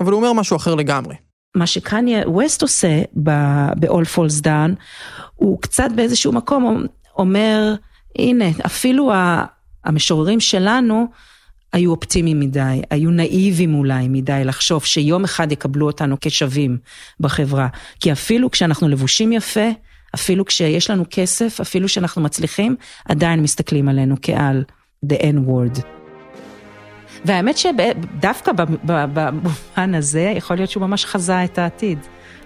אבל 0.00 0.12
הוא 0.12 0.16
אומר 0.20 0.32
משהו 0.32 0.56
אחר 0.56 0.74
לגמרי. 0.74 1.14
מה 1.56 1.66
שקניה 1.66 2.28
ווסט 2.28 2.62
עושה 2.62 3.02
ב-All 3.22 4.16
Falls 4.16 4.44
Down, 4.44 4.74
הוא 5.34 5.60
קצת 5.60 5.88
באיזשהו 5.96 6.32
מקום 6.32 6.86
אומר, 7.16 7.74
הנה, 8.18 8.44
אפילו 8.66 9.12
המשוררים 9.84 10.40
שלנו 10.40 11.06
היו 11.72 11.90
אופטימיים 11.90 12.40
מדי, 12.40 12.82
היו 12.90 13.10
נאיבים 13.10 13.74
אולי 13.74 14.08
מדי 14.08 14.42
לחשוב 14.44 14.84
שיום 14.84 15.24
אחד 15.24 15.52
יקבלו 15.52 15.86
אותנו 15.86 16.16
כשווים 16.20 16.78
בחברה. 17.20 17.68
כי 18.00 18.12
אפילו 18.12 18.50
כשאנחנו 18.50 18.88
לבושים 18.88 19.32
יפה, 19.32 19.68
אפילו 20.14 20.44
כשיש 20.44 20.90
לנו 20.90 21.04
כסף, 21.10 21.60
אפילו 21.60 21.88
שאנחנו 21.88 22.22
מצליחים, 22.22 22.76
עדיין 23.08 23.42
מסתכלים 23.42 23.88
עלינו 23.88 24.16
כעל 24.22 24.64
the 25.06 25.16
N-word. 25.16 26.03
והאמת 27.24 27.58
שדווקא 27.58 28.52
במובן 28.84 29.94
הזה, 29.94 30.32
יכול 30.36 30.56
להיות 30.56 30.70
שהוא 30.70 30.80
ממש 30.80 31.04
חזה 31.04 31.44
את 31.44 31.58
העתיד. 31.58 31.98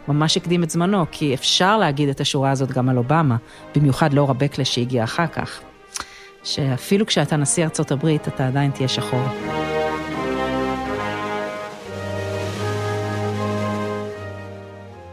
ממש 0.08 0.36
הקדים 0.36 0.64
את 0.64 0.70
זמנו, 0.70 1.04
כי 1.10 1.34
אפשר 1.34 1.76
להגיד 1.76 2.08
את 2.08 2.20
השורה 2.20 2.50
הזאת 2.50 2.70
גם 2.70 2.88
על 2.88 2.98
אובמה, 2.98 3.36
במיוחד 3.74 4.12
לאורה 4.12 4.34
בקלש 4.34 4.74
שהגיע 4.74 5.04
אחר 5.04 5.26
כך. 5.26 5.60
שאפילו 6.44 7.06
כשאתה 7.06 7.36
נשיא 7.36 7.64
ארצות 7.64 7.92
הברית, 7.92 8.28
אתה 8.28 8.46
עדיין 8.46 8.70
תהיה 8.70 8.88
שחור. 8.88 9.22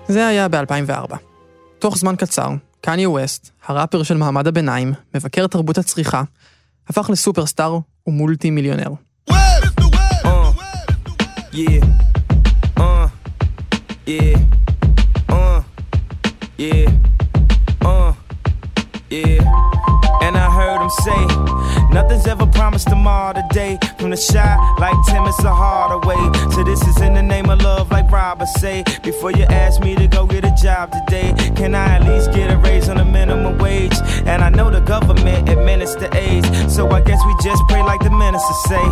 זה 0.07 0.27
היה 0.27 0.48
ב-2004. 0.48 1.15
תוך 1.79 1.98
זמן 1.98 2.15
קצר, 2.15 2.50
קניה 2.81 3.10
ווסט, 3.10 3.51
הראפר 3.65 4.03
של 4.03 4.17
מעמד 4.17 4.48
הביניים, 4.48 4.93
מבקר 5.15 5.48
תרבות 5.48 5.77
הצריכה, 5.77 6.24
הפך 6.88 7.10
לסופרסטאר 7.10 7.77
ומולטי 8.07 8.50
מיליונר. 8.50 8.89
Yeah. 11.56 11.80
Uh. 12.76 13.08
Yeah. 14.06 14.36
Uh. 15.30 15.64
Yeah. 16.58 16.92
Uh. 17.82 18.14
Yeah. 19.10 19.40
And 20.22 20.36
I 20.36 20.52
heard 20.52 20.82
him 20.82 20.90
say, 20.90 21.22
Nothing's 21.92 22.27
ever 22.27 22.46
promised 22.46 22.88
tomorrow 22.88 23.34
today. 23.34 23.77
From 23.98 24.10
the 24.10 24.18
shot 24.18 24.80
like 24.80 24.96
Tim, 25.08 25.24
it's 25.25 25.44
a 25.44 25.54
harder 25.54 26.06
way. 26.08 26.22
So 26.51 26.63
this 26.63 26.82
is 26.88 27.01
in 27.01 27.13
the 27.13 27.24
name 27.24 27.50
of 27.50 27.62
love, 27.62 27.92
like 27.92 28.12
Robert 28.12 28.48
say. 28.60 28.84
Before 29.04 29.32
you 29.32 29.44
ask 29.46 29.82
me 29.82 29.96
to 29.96 30.08
go 30.08 30.25
get 30.25 30.44
a 30.46 30.54
job 30.62 30.92
today, 30.92 31.34
can 31.56 31.74
I 31.75 31.96
at 31.96 32.04
least 32.04 32.32
get 32.34 32.51
a 32.51 32.58
raise 32.58 32.89
on 32.89 32.98
the 32.98 33.06
minimum 33.06 33.58
wage? 33.58 33.96
And 34.25 34.44
I 34.44 34.50
know 34.50 34.70
the 34.70 34.82
government 34.82 35.50
administer 35.50 36.10
AIDS, 36.15 36.48
so 36.74 36.89
I 36.89 37.01
guess 37.01 37.22
we 37.25 37.34
just 37.44 37.62
pray 37.70 37.84
like 37.84 38.01
the 38.01 38.12
minister 38.12 38.54
say. 38.68 38.86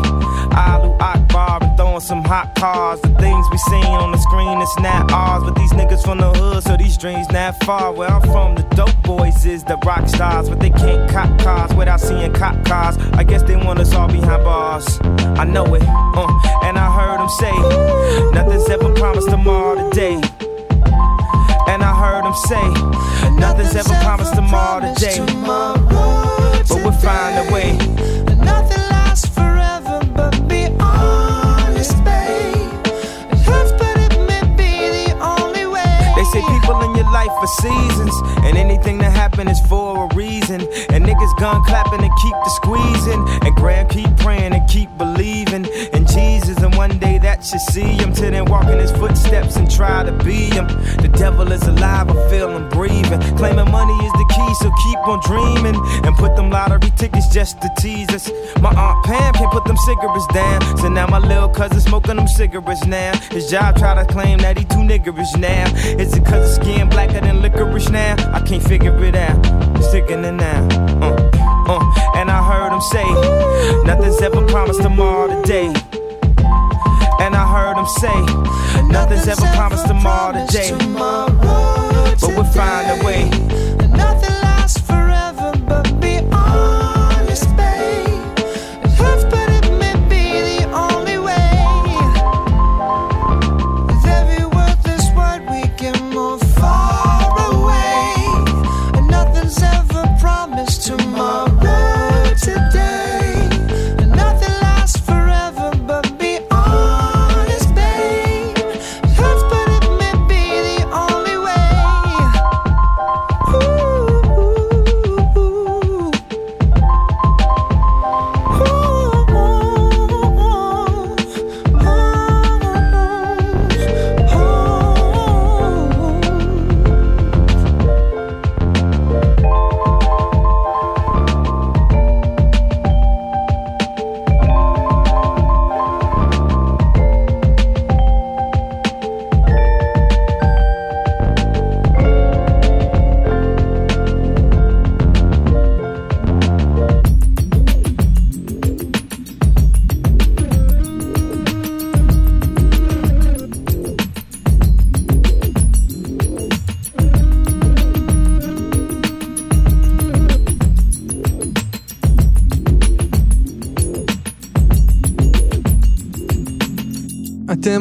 Alu 0.56 0.94
Akbar 1.00 1.60
and 1.62 1.78
throwing 1.78 2.02
some 2.02 2.24
hot 2.24 2.56
cars. 2.56 3.02
The 3.02 3.14
things 3.16 3.46
we 3.52 3.58
seen 3.58 3.86
on 3.86 4.12
the 4.12 4.18
screen, 4.18 4.62
it's 4.62 4.80
not 4.80 5.12
ours. 5.12 5.44
But 5.44 5.56
these 5.56 5.72
niggas 5.74 6.04
from 6.04 6.20
the 6.20 6.32
hood, 6.32 6.64
so 6.64 6.78
these 6.78 6.98
dreams 6.98 7.28
not 7.32 7.62
far. 7.64 7.92
Where 7.94 8.10
I'm 8.10 8.22
from, 8.22 8.56
the 8.56 8.64
dope 8.76 9.02
boys 9.04 9.46
is 9.46 9.64
the 9.64 9.78
rock 9.86 10.08
stars, 10.08 10.50
but 10.50 10.60
they 10.60 10.70
can't 10.70 11.10
cop 11.10 11.30
cars 11.40 11.74
without 11.74 12.00
seeing 12.00 12.34
cop 12.34 12.64
cars. 12.66 12.83
I 12.84 13.24
guess 13.24 13.44
they 13.44 13.56
want 13.56 13.80
us 13.80 13.94
all 13.94 14.08
behind 14.08 14.44
bars. 14.44 15.00
I 15.40 15.46
know 15.46 15.64
it, 15.74 15.84
uh, 15.84 16.28
and 16.64 16.78
I 16.78 16.92
heard 16.92 17.20
them 17.20 17.30
say, 17.30 18.32
nothing's 18.32 18.70
ever 18.70 18.94
promised 18.94 19.30
tomorrow 19.30 19.90
today. 19.90 20.16
And 21.70 21.82
I 21.82 21.94
heard 21.96 22.26
them 22.26 22.36
say, 22.36 23.32
nothing's 23.40 23.74
ever 23.76 23.96
promised 24.04 24.36
tomorrow 24.36 24.94
today. 24.96 25.18
But 25.46 26.82
we'll 26.84 26.92
find 26.92 27.48
a 27.48 27.54
way. 27.54 28.33
Life 37.24 37.40
for 37.40 37.48
seasons, 37.48 38.16
and 38.44 38.58
anything 38.58 38.98
that 39.00 39.12
happen 39.12 39.48
is 39.48 39.60
for 39.68 40.06
a 40.06 40.16
reason. 40.16 40.62
And 40.90 41.06
niggas 41.06 41.40
gun 41.40 41.64
clapping 41.66 42.02
and 42.02 42.12
keep 42.22 42.34
the 42.44 42.50
squeezing, 42.50 43.28
and 43.46 43.56
Graham 43.56 43.88
keep 43.88 44.16
praying 44.18 44.54
and 44.54 44.68
keep 44.70 44.90
believing 44.98 45.66
in 45.94 46.06
Jesus. 46.08 46.58
And 46.58 46.76
one 46.76 46.98
day 47.00 47.18
that 47.20 47.44
should 47.44 47.62
see 47.62 47.82
him, 47.82 48.14
till 48.14 48.32
then 48.32 48.46
walk 48.46 48.66
in 48.66 48.80
his 48.80 48.92
footsteps 48.92 49.56
try 49.76 50.04
to 50.04 50.12
be 50.24 50.50
him. 50.56 50.68
The 51.02 51.10
devil 51.14 51.52
is 51.52 51.64
alive, 51.64 52.10
I 52.10 52.30
feel 52.30 52.50
him 52.50 52.70
breathing. 52.70 53.20
Claiming 53.38 53.72
money 53.72 53.94
is 54.06 54.14
the 54.14 54.28
key, 54.36 54.54
so 54.62 54.72
keep 54.84 55.00
on 55.08 55.20
dreaming. 55.22 55.76
And 56.06 56.16
put 56.16 56.36
them 56.36 56.50
lottery 56.50 56.92
tickets 56.98 57.28
just 57.28 57.62
to 57.62 57.70
tease 57.80 58.10
us. 58.10 58.30
My 58.62 58.70
aunt 58.70 59.06
Pam 59.06 59.34
can't 59.34 59.52
put 59.52 59.66
them 59.66 59.78
cigarettes 59.78 60.28
down, 60.34 60.62
so 60.78 60.90
now 60.90 61.08
my 61.08 61.20
little 61.20 61.50
cousin 61.50 61.80
smoking 61.80 62.18
them 62.18 62.28
cigarettes 62.28 62.86
now. 62.86 63.18
His 63.32 63.50
job 63.50 63.78
try 63.78 63.96
to 63.96 64.06
claim 64.12 64.40
that 64.40 64.58
he 64.58 64.66
too 64.66 64.84
niggerish 64.84 65.38
now. 65.38 65.66
Is 66.00 66.16
it 66.16 66.26
cause 66.26 66.48
his 66.48 66.56
skin 66.56 66.90
blacker 66.90 67.22
than 67.22 67.42
licorice 67.42 67.90
now? 67.90 68.16
I 68.34 68.42
can't 68.42 68.64
figure 68.64 68.96
it 69.04 69.16
out. 69.16 69.38
It's 69.78 69.92
sickening 69.92 70.38
now. 70.38 70.68
Uh, 71.02 71.16
uh, 71.68 72.16
and 72.16 72.30
I 72.30 72.40
heard 72.44 72.74
him 72.74 72.82
say, 72.82 73.84
nothing's 73.84 74.22
ever 74.22 74.46
promised 74.48 74.82
tomorrow 74.82 75.42
today. 75.42 75.74
Heard 77.84 77.90
say, 78.00 78.26
nothing's 78.88 79.28
ever 79.28 79.46
promised 79.58 79.88
tomorrow 79.88 80.46
today. 80.46 80.72
But 80.94 82.30
we'll 82.30 82.46
find 82.46 83.02
a 83.02 83.06
way. 83.06 83.83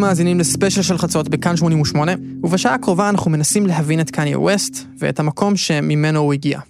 מאזינים 0.02 0.38
לספיישל 0.40 0.82
של 0.82 0.99
חצות 0.99 1.28
בכאן 1.28 1.56
88, 1.56 2.12
ובשעה 2.42 2.75
הקרובה 2.75 3.09
אנחנו 3.09 3.30
מנסים 3.30 3.66
להבין 3.66 4.00
את 4.00 4.11
קניה 4.11 4.38
ווסט 4.38 4.87
ואת 4.99 5.21
המקום 5.21 5.56
שממנו 5.56 6.21
הוא 6.21 6.32
הגיע. 6.32 6.61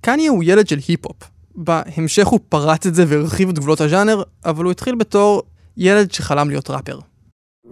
קניה 0.00 0.30
הוא 0.30 0.44
ילד 0.46 0.68
של 0.68 0.78
היפ-הופ. 0.88 1.16
בהמשך 1.54 2.26
הוא 2.26 2.40
פרץ 2.48 2.86
את 2.86 2.94
זה 2.94 3.04
והרחיב 3.08 3.48
את 3.48 3.58
גבולות 3.58 3.80
הז'אנר, 3.80 4.22
אבל 4.44 4.64
הוא 4.64 4.70
התחיל 4.70 4.94
בתור 4.94 5.42
ילד 5.76 6.12
שחלם 6.12 6.48
להיות 6.48 6.70
ראפר. 6.70 6.98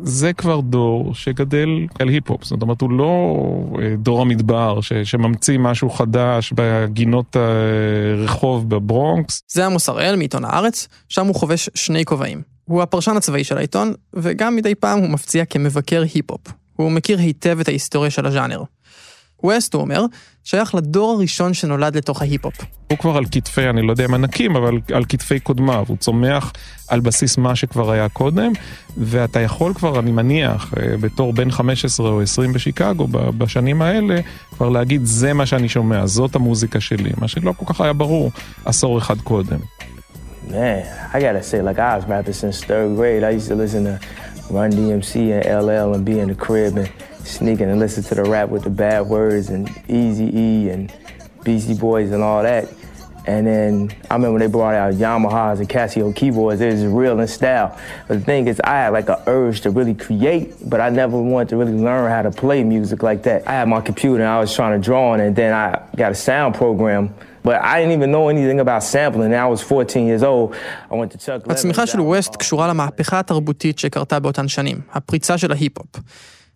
זה 0.03 0.33
כבר 0.33 0.61
דור 0.61 1.15
שגדל 1.15 1.69
על 1.99 2.09
היפ-הופ, 2.09 2.45
זאת 2.45 2.63
אומרת 2.63 2.81
הוא 2.81 2.91
לא 2.91 3.37
אה, 3.83 3.97
דור 3.97 4.21
המדבר 4.23 4.81
ש, 4.81 4.93
שממציא 4.93 5.59
משהו 5.59 5.91
חדש 5.91 6.53
בגינות 6.57 7.37
הרחוב 7.37 8.71
בברונקס. 8.71 9.43
זה 9.53 9.67
עמוס 9.67 9.89
הראל 9.89 10.17
מעיתון 10.17 10.45
הארץ, 10.45 10.89
שם 11.09 11.27
הוא 11.27 11.35
חובש 11.35 11.71
שני 11.75 12.05
כובעים. 12.05 12.54
הוא 12.65 12.83
הפרשן 12.83 13.17
הצבאי 13.17 13.45
של 13.45 13.59
העיתון, 13.59 13.93
וגם 14.15 14.57
מדי 14.57 14.75
פעם 14.75 14.99
הוא 14.99 15.09
מפציע 15.09 15.45
כמבקר 15.45 16.03
היפ-הופ. 16.15 16.41
הוא 16.77 16.91
מכיר 16.91 17.19
היטב 17.19 17.61
את 17.61 17.69
ההיסטוריה 17.69 18.11
של 18.11 18.27
הז'אנר. 18.27 18.63
ווסט, 19.45 19.75
הוא 19.75 19.83
אומר, 19.83 20.05
שייך 20.45 20.75
לדור 20.75 21.13
הראשון 21.13 21.55
שנולד 21.55 21.97
לתוך 21.97 22.23
ההיפ-הופ. 22.23 22.55
הוא 22.91 22.99
כבר 22.99 23.17
על 23.17 23.25
כתפי, 23.31 23.69
אני 23.69 23.83
לא 23.83 23.93
יודע 23.93 24.05
אם 24.05 24.15
ענקים, 24.15 24.57
אבל 24.57 24.75
על 24.93 25.05
כתפי 25.09 25.41
קודמיו, 25.41 25.85
הוא 25.89 25.97
צומח 25.97 26.53
על 26.89 27.01
בסיס 27.01 27.39
מה 27.39 27.57
שכבר 27.57 27.91
היה 27.91 28.09
קודם, 28.09 28.53
ואתה 28.97 29.41
יכול 29.41 29.75
כבר, 29.75 29.99
אני 29.99 30.13
מניח, 30.13 30.75
אה, 30.77 30.97
בתור 30.97 31.33
בן 31.33 31.51
15 31.51 32.11
או 32.11 32.21
20 32.21 32.53
בשיקגו, 32.53 33.09
בשנים 33.09 33.83
האלה, 33.83 34.21
כבר 34.51 34.69
להגיד, 34.69 35.05
זה 35.05 35.33
מה 35.33 35.47
שאני 35.47 35.69
שומע, 35.69 36.07
זאת 36.07 36.35
המוזיקה 36.35 36.81
שלי, 36.81 37.11
מה 37.17 37.29
שלא 37.29 37.53
כל 37.57 37.75
כך 37.75 37.81
היה 37.81 37.93
ברור 37.93 38.31
עשור 38.65 38.99
אחד 38.99 39.21
קודם. 39.21 39.59
Man, 40.49 41.11
I 41.13 41.21
gotta 41.21 41.43
say, 41.43 41.63
like 41.63 41.79
I 41.79 41.97
was 41.97 42.07
rapping 42.07 42.35
since 42.35 42.63
third 42.63 42.97
grade. 42.97 43.25
I 43.25 43.31
used 43.31 43.49
to 43.49 43.55
listen 43.55 43.85
to 43.85 44.01
Run 44.51 44.71
DMC 44.71 45.33
and 45.33 45.67
LL 45.67 45.95
and 45.95 46.05
be 46.05 46.19
in 46.19 46.29
the 46.29 46.35
crib 46.35 46.77
and 46.77 46.93
sneaking 47.25 47.71
and 47.71 47.81
listen 47.81 48.03
to 48.05 48.15
the 48.15 48.25
rap 48.25 48.51
with 48.51 48.65
the 48.65 48.71
bad 48.71 49.07
words 49.07 49.49
and 49.49 49.71
Easy 49.89 50.31
E 50.37 50.69
and 50.69 50.93
Beastie 51.43 51.75
Boys 51.75 52.13
and 52.13 52.23
all 52.23 52.43
that. 52.43 52.69
And 53.27 53.47
then 53.47 53.97
I 54.11 54.15
remember 54.15 54.39
they 54.39 54.49
brought 54.49 54.75
out 54.75 54.93
Yamahas 54.95 55.59
and 55.59 55.69
Casio 55.69 56.15
keyboards, 56.15 56.61
it 56.61 56.73
was 56.73 56.85
real 56.85 57.19
in 57.19 57.27
style. 57.27 57.79
But 58.07 58.19
the 58.19 58.25
thing 58.25 58.47
is, 58.49 58.61
I 58.61 58.73
had 58.73 58.93
like 58.93 59.09
an 59.09 59.17
urge 59.27 59.63
to 59.63 59.71
really 59.71 59.95
create, 59.95 60.55
but 60.69 60.81
I 60.81 60.91
never 60.91 61.17
wanted 61.19 61.49
to 61.51 61.57
really 61.57 61.73
learn 61.73 62.11
how 62.11 62.21
to 62.21 62.31
play 62.31 62.63
music 62.63 63.03
like 63.03 63.23
that. 63.23 63.49
I 63.49 63.53
had 63.53 63.69
my 63.69 63.81
computer 63.81 64.23
and 64.23 64.29
I 64.29 64.39
was 64.41 64.55
trying 64.55 64.79
to 64.79 64.85
draw 64.85 65.13
on 65.13 65.21
it, 65.21 65.29
and 65.29 65.37
then 65.37 65.55
I 65.55 65.83
got 65.97 66.13
a 66.13 66.15
sound 66.15 66.55
program. 66.55 67.15
But 67.45 67.61
I 67.61 67.75
didn't 67.81 67.95
even 68.01 68.11
know 68.11 68.29
anything 68.35 68.59
about 68.61 68.83
sampling. 68.83 69.35
I 69.35 69.47
was 69.55 69.61
14 69.61 70.07
years 70.09 70.23
old. 70.23 70.55
I 70.91 70.95
went 70.95 71.13
to 71.13 71.19
Chuck 71.19 71.51
הצמיחה 71.51 71.87
של. 71.87 72.01
ווסט 72.01 72.37
קשורה 72.37 72.69
למהפכה 72.69 73.19
התרבותית 73.19 73.79
שקרתה 73.79 74.21
באותן 74.21 74.49
שנים, 74.49 74.81
הפריצה 74.93 75.39
של 75.39 75.53
ההיפ-הופ. 75.53 76.03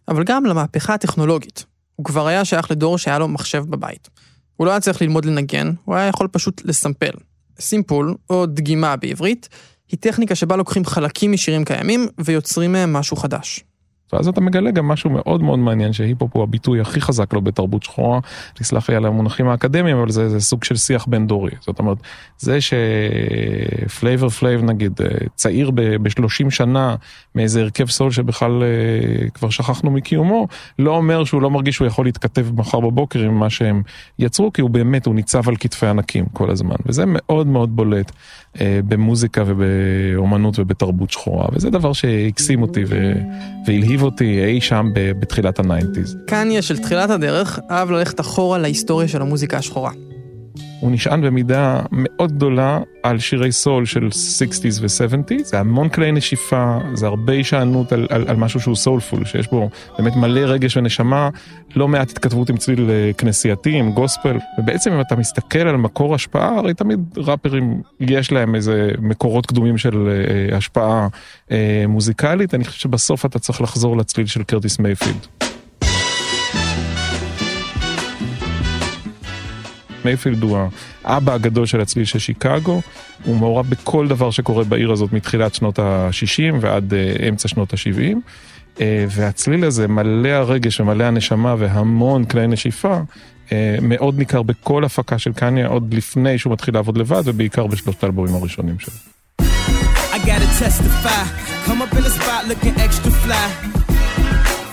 אבל 0.08 0.24
גם 0.24 0.46
למהפכה 0.46 0.94
הטכנולוגית. 0.94 1.64
הוא 1.96 2.04
כבר 2.04 2.26
היה 2.26 2.44
שייך 2.44 2.70
לדור 2.70 2.98
שהיה 2.98 3.18
לו 3.18 3.28
מחשב 3.28 3.64
בבית. 3.68 4.08
הוא 4.56 4.66
לא 4.66 4.70
היה 4.70 4.80
צריך 4.80 5.02
ללמוד 5.02 5.24
לנגן, 5.24 5.72
הוא 5.84 5.94
היה 5.94 6.06
יכול 6.06 6.28
פשוט 6.32 6.62
לסמפל. 6.64 7.12
סימפול, 7.60 8.14
או 8.30 8.46
דגימה 8.46 8.96
בעברית, 8.96 9.48
היא 9.88 9.98
טכניקה 10.00 10.34
שבה 10.34 10.56
לוקחים 10.56 10.84
חלקים 10.84 11.32
משירים 11.32 11.64
קיימים 11.64 12.08
ויוצרים 12.18 12.72
מהם 12.72 12.92
משהו 12.92 13.16
חדש. 13.16 13.64
ואז 14.12 14.28
אתה 14.28 14.40
מגלה 14.40 14.70
גם 14.70 14.88
משהו 14.88 15.10
מאוד 15.10 15.42
מאוד 15.42 15.58
מעניין 15.58 15.92
שהיפ-הופ 15.92 16.30
הוא 16.34 16.42
הביטוי 16.42 16.80
הכי 16.80 17.00
חזק 17.00 17.32
לו 17.32 17.40
בתרבות 17.40 17.82
שחורה, 17.82 18.18
תסלח 18.54 18.90
לי 18.90 18.96
על 18.96 19.06
המונחים 19.06 19.48
האקדמיים, 19.48 19.96
אבל 19.96 20.10
זה, 20.10 20.28
זה 20.28 20.40
סוג 20.40 20.64
של 20.64 20.76
שיח 20.76 21.06
בין 21.06 21.26
דורי. 21.26 21.50
זאת 21.60 21.78
אומרת, 21.78 21.98
זה 22.38 22.58
שפלייבר 22.60 24.28
פלייב 24.28 24.62
נגיד, 24.64 24.92
אה, 25.00 25.26
צעיר 25.34 25.70
ב-30 25.74 26.50
שנה 26.50 26.94
מאיזה 27.34 27.60
הרכב 27.60 27.88
סול 27.88 28.10
שבכלל 28.10 28.62
אה, 28.62 29.28
כבר 29.30 29.50
שכחנו 29.50 29.90
מקיומו, 29.90 30.48
לא 30.78 30.96
אומר 30.96 31.24
שהוא 31.24 31.42
לא 31.42 31.50
מרגיש 31.50 31.74
שהוא 31.74 31.86
יכול 31.86 32.04
להתכתב 32.04 32.46
מחר 32.54 32.80
בבוקר 32.80 33.20
עם 33.20 33.34
מה 33.34 33.50
שהם 33.50 33.82
יצרו, 34.18 34.52
כי 34.52 34.60
הוא 34.60 34.70
באמת, 34.70 35.06
הוא 35.06 35.14
ניצב 35.14 35.48
על 35.48 35.56
כתפי 35.56 35.86
ענקים 35.86 36.24
כל 36.32 36.50
הזמן, 36.50 36.76
וזה 36.86 37.04
מאוד 37.06 37.46
מאוד 37.46 37.76
בולט 37.76 38.12
אה, 38.60 38.80
במוזיקה 38.88 39.44
ובאומנות 39.46 40.58
ובתרבות 40.58 41.10
שחורה, 41.10 41.46
וזה 41.52 41.70
דבר 41.70 41.92
שהקסים 41.92 42.62
אותי 42.62 42.84
ו- 42.88 43.12
והלהיב 43.98 44.02
אותי 44.02 44.44
אי 44.44 44.60
שם 44.60 44.90
בתחילת 44.94 45.58
ה 45.58 45.64
nineties. 45.64 46.16
קניה 46.26 46.62
של 46.62 46.78
תחילת 46.78 47.10
הדרך 47.10 47.58
אהב 47.70 47.90
ללכת 47.90 48.20
אחורה 48.20 48.58
להיסטוריה 48.58 49.08
של 49.08 49.22
המוזיקה 49.22 49.56
השחורה. 49.56 49.90
הוא 50.80 50.90
נשען 50.90 51.22
במידה 51.22 51.80
מאוד 51.92 52.32
גדולה 52.32 52.80
על 53.02 53.18
שירי 53.18 53.52
סול 53.52 53.86
של 53.86 54.08
60's 54.08 54.80
ו-70's, 54.80 55.44
זה 55.44 55.60
המון 55.60 55.88
כלי 55.88 56.12
נשיפה, 56.12 56.78
זה 56.94 57.06
הרבה 57.06 57.32
הישענות 57.32 57.92
על, 57.92 58.06
על, 58.10 58.24
על 58.28 58.36
משהו 58.36 58.60
שהוא 58.60 58.76
soulful, 58.76 59.24
שיש 59.24 59.48
בו 59.48 59.70
באמת 59.98 60.16
מלא 60.16 60.40
רגש 60.40 60.76
ונשמה, 60.76 61.28
לא 61.76 61.88
מעט 61.88 62.10
התכתבות 62.10 62.50
עם 62.50 62.56
צליל 62.56 62.90
אה, 62.90 63.10
כנסייתי, 63.18 63.78
עם 63.78 63.92
גוספל, 63.92 64.36
ובעצם 64.58 64.92
אם 64.92 65.00
אתה 65.00 65.16
מסתכל 65.16 65.58
על 65.58 65.76
מקור 65.76 66.14
השפעה, 66.14 66.58
הרי 66.58 66.74
תמיד 66.74 67.00
ראפרים 67.16 67.82
יש 68.00 68.32
להם 68.32 68.54
איזה 68.54 68.90
מקורות 68.98 69.46
קדומים 69.46 69.78
של 69.78 70.08
אה, 70.08 70.56
השפעה 70.56 71.08
אה, 71.50 71.84
מוזיקלית, 71.88 72.54
אני 72.54 72.64
חושב 72.64 72.80
שבסוף 72.80 73.26
אתה 73.26 73.38
צריך 73.38 73.60
לחזור 73.60 73.96
לצליל 73.96 74.26
של 74.26 74.42
קרטיס 74.42 74.78
מייפילד. 74.78 75.47
מייפילד 80.04 80.42
הוא 80.42 80.58
האבא 81.04 81.34
הגדול 81.34 81.66
של 81.66 81.80
הצליל 81.80 82.04
של 82.04 82.18
שיקגו, 82.18 82.80
הוא 83.24 83.36
מעורב 83.36 83.66
בכל 83.70 84.08
דבר 84.08 84.30
שקורה 84.30 84.64
בעיר 84.64 84.92
הזאת 84.92 85.12
מתחילת 85.12 85.54
שנות 85.54 85.78
ה-60 85.78 86.54
ועד 86.60 86.92
uh, 86.92 87.28
אמצע 87.28 87.48
שנות 87.48 87.72
ה-70, 87.72 88.16
uh, 88.76 88.80
והצליל 89.10 89.64
הזה 89.64 89.88
מלא 89.88 90.28
הרגש 90.28 90.80
ומלא 90.80 91.04
הנשמה 91.04 91.54
והמון 91.58 92.24
כלי 92.24 92.46
נשיפה, 92.46 93.00
uh, 93.48 93.52
מאוד 93.82 94.18
ניכר 94.18 94.42
בכל 94.42 94.84
הפקה 94.84 95.18
של 95.18 95.32
קניה 95.32 95.66
עוד 95.66 95.94
לפני 95.94 96.38
שהוא 96.38 96.52
מתחיל 96.52 96.74
לעבוד 96.74 96.98
לבד 96.98 97.22
ובעיקר 97.24 97.66
בשלושת 97.66 98.04
האלבומים 98.04 98.34
הראשונים 98.34 98.78
שלו. 98.78 98.94
Gotta 100.28 100.50
testify. 100.58 101.24
Come 101.64 101.80
up 101.80 101.90
in 101.96 102.02
the 102.02 102.10
spot 102.10 102.46
looking 102.48 102.78
extra 102.86 103.10
fly. 103.22 103.48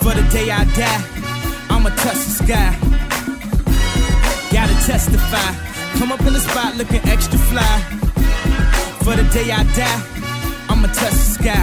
For 0.02 0.12
the 0.12 0.26
day 0.30 0.50
I 0.50 0.64
die, 0.80 1.02
I'ma 1.70 1.90
touch 2.02 2.20
the 2.26 2.44
sky. 2.44 3.05
Testify. 4.84 5.50
Come 5.98 6.10
up 6.12 6.20
in 6.28 6.32
the 6.38 6.40
spot 6.48 6.70
looking 6.80 7.02
extra 7.14 7.38
fly. 7.50 7.74
For 9.04 9.14
the 9.20 9.26
day 9.36 9.48
I 9.60 9.62
die, 9.80 10.00
I'ma 10.70 10.88
touch 10.98 11.16
the 11.22 11.28
sky. 11.38 11.62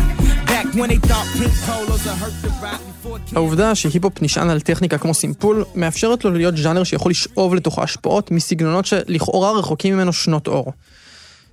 Back 0.52 0.68
when 0.80 0.90
they 0.92 1.00
thought 1.10 1.28
pink 1.38 1.54
polos 1.68 2.04
would 2.06 2.18
hurt 2.22 2.36
the 2.44 2.52
King- 2.62 3.36
העובדה 3.36 3.76
שהיפ-הופ 3.76 4.22
נשען 4.22 4.50
על 4.50 4.62
טכניקה 4.62 4.98
כמו 4.98 5.14
סימפול, 5.14 5.64
מאפשרת 5.76 6.26
לו 6.26 6.32
להיות 6.32 6.58
ז'אנר 6.58 6.84
שיכול 6.84 7.12
לשאוב 7.12 7.56
לתוכו 7.56 7.84
השפעות 7.84 8.32
מסגנונות 8.32 8.86
שלכאורה 8.86 9.52
רחוקים 9.52 9.94
ממנו 9.96 10.14
שנות 10.14 10.48
אור. 10.48 10.74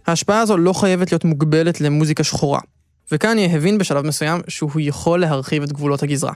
ההשפעה 0.07 0.40
הזו 0.40 0.57
לא 0.57 0.73
חייבת 0.73 1.12
להיות 1.12 1.25
מוגבלת 1.25 1.81
למוזיקה 1.81 2.25
שחורה, 2.25 2.61
וקניה 3.12 3.57
הבין 3.57 3.79
בשלב 3.79 4.07
מסוים 4.07 4.40
שהוא 4.49 4.70
יכול 4.79 5.20
להרחיב 5.20 5.62
את 5.62 5.73
גבולות 5.73 6.03
הגזרה. 6.03 6.33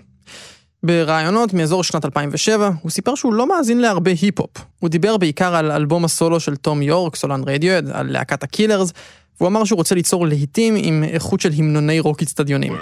בראיונות 0.85 1.55
מאזור 1.55 1.85
שנת 1.85 2.05
2007, 2.05 2.71
הוא 2.83 2.91
סיפר 2.91 3.15
שהוא 3.15 3.35
לא 3.35 3.49
מאזין 3.49 3.81
להרבה 3.81 4.11
היפ-הופ. 4.11 4.51
הוא 4.81 4.91
דיבר 4.91 5.17
בעיקר 5.17 5.55
על 5.55 5.71
אלבום 5.71 6.05
הסולו 6.05 6.41
של 6.41 6.57
תום 6.57 6.83
יורק, 6.83 7.17
סולן 7.17 7.43
רדיואד, 7.47 7.91
על 7.93 8.13
להקת 8.13 8.43
הקילרס, 8.43 8.93
והוא 9.41 9.49
אמר 9.49 9.65
שהוא 9.65 9.77
רוצה 9.77 9.95
ליצור 9.95 10.27
להיטים 10.27 10.75
עם 10.77 11.05
איכות 11.05 11.41
של 11.41 11.51
המנוני 11.59 12.01
רוק 12.01 12.23
אצטדיונים. 12.23 12.73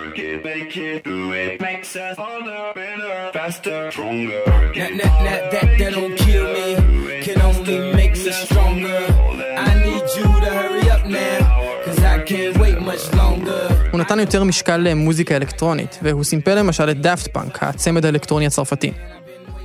That, 9.02 9.21
הוא 13.92 14.00
נתן 14.00 14.20
יותר 14.20 14.44
משקל 14.44 14.76
למוזיקה 14.76 15.36
אלקטרונית, 15.36 15.98
והוא 16.02 16.24
סימפל 16.24 16.54
למשל 16.54 16.90
את 16.90 17.00
דאפט 17.00 17.32
פאנק, 17.32 17.62
הצמד 17.62 18.04
האלקטרוני 18.04 18.46
הצרפתי. 18.46 18.92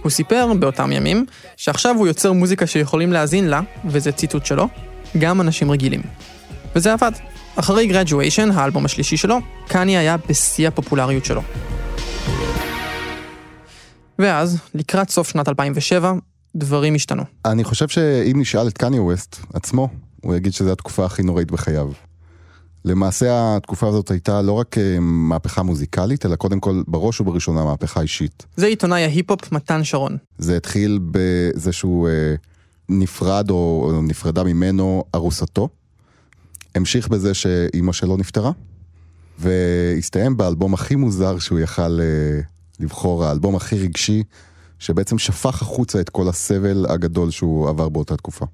הוא 0.04 0.10
סיפר 0.10 0.54
באותם 0.60 0.92
ימים, 0.92 1.26
שעכשיו 1.58 1.96
הוא 1.96 2.08
יוצר 2.08 2.34
מוזיקה 2.34 2.68
שיכולים 2.68 3.14
להאזין 3.14 3.48
לה, 3.48 3.62
וזה 3.86 4.12
ציטוט 4.12 4.46
שלו, 4.46 4.68
גם 5.18 5.42
אנשים 5.42 5.72
רגילים. 5.72 6.02
וזה 6.76 6.94
עבד. 6.94 7.12
אחרי 7.56 7.88
גרדואיישן, 7.88 8.52
האלבום 8.52 8.86
השלישי 8.86 9.18
שלו, 9.18 9.38
קניה 9.68 10.00
היה 10.00 10.16
בשיא 10.30 10.68
הפופולריות 10.68 11.26
שלו. 11.26 11.42
ואז, 14.20 14.58
לקראת 14.74 15.10
סוף 15.10 15.30
שנת 15.30 15.50
2007, 15.50 16.14
דברים 16.56 16.96
השתנו. 16.96 17.24
אני 17.46 17.64
חושב 17.64 17.88
שאם 17.88 18.36
נשאל 18.40 18.68
את 18.68 18.78
קניה 18.78 19.02
ווסט 19.02 19.36
עצמו, 19.54 19.90
הוא 20.22 20.36
יגיד 20.36 20.54
שזו 20.54 20.72
התקופה 20.72 21.06
הכי 21.06 21.24
נוראית 21.24 21.52
בחייו. 21.52 22.07
למעשה 22.88 23.56
התקופה 23.56 23.88
הזאת 23.88 24.12
הייתה 24.12 24.42
לא 24.42 24.52
רק 24.52 24.78
אה, 24.78 24.98
מהפכה 25.00 25.64
מוזיקלית, 25.64 26.26
אלא 26.26 26.36
קודם 26.36 26.60
כל, 26.60 26.84
בראש 26.88 27.22
ובראשונה, 27.22 27.64
מהפכה 27.64 28.02
אישית. 28.02 28.46
זה 28.56 28.66
עיתונאי 28.66 29.04
ההיפ-הופ 29.04 29.52
מתן 29.52 29.84
שרון. 29.84 30.18
זה 30.38 30.58
התחיל 30.58 31.00
בזה 31.12 31.72
שהוא 31.72 32.10
אה, 32.10 32.36
נפרד 32.90 33.50
או 33.50 33.92
או 33.94 34.02
נפרדה 34.02 34.44
ממנו 34.44 35.04
ארוסתו. 35.16 35.70
המשיך 36.76 37.08
בזה 37.08 37.34
שאימא 37.34 37.94
שלו 37.94 38.18
נפטרה. 38.18 38.52
והסתיים 39.40 40.38
באלבום 40.38 40.74
הכי 40.74 40.96
מוזר 40.96 41.40
שהוא 41.40 41.60
יכל 41.60 42.00
אה, 42.02 42.40
לבחור, 42.80 43.26
האלבום 43.26 43.56
הכי 43.56 43.80
רגשי, 43.80 44.24
שבעצם 44.80 45.18
שפך 45.18 45.62
החוצה 45.62 46.00
את 46.00 46.10
כל 46.10 46.30
הסבל 46.30 46.86
הגדול 46.90 47.32
שהוא 47.32 47.70
עבר 47.70 47.90
באותה 47.90 48.18
תקופה. 48.18 48.46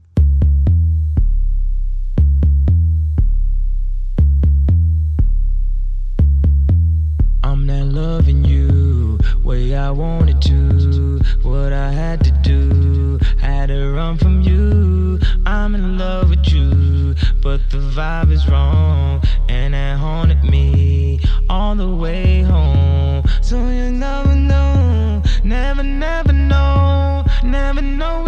Way 9.44 9.76
I 9.76 9.92
wanted 9.92 10.42
to. 10.44 11.20
What 11.42 11.74
I 11.74 11.92
had 11.92 12.24
to 12.24 12.32
do, 12.32 13.20
had 13.40 13.68
to 13.68 13.92
run 13.92 14.18
from 14.18 14.42
you. 14.42 15.20
I'm 15.46 15.76
in 15.76 15.98
love 15.98 16.30
with 16.30 16.48
you, 16.52 17.16
but 17.42 17.60
the 17.70 17.78
vibe 17.78 18.32
is 18.32 18.48
wrong, 18.48 19.22
and 19.50 19.76
it 19.76 19.98
haunted 19.98 20.44
me 20.44 21.20
all 21.50 21.76
the 21.76 21.90
way 21.90 22.42
home. 22.42 23.24
So 23.42 23.58
you 23.58 23.92
never 23.92 24.36
know, 24.36 25.22
never, 25.44 25.84
never 25.84 26.32
know, 26.32 27.26
never 27.44 27.82
know 27.82 28.26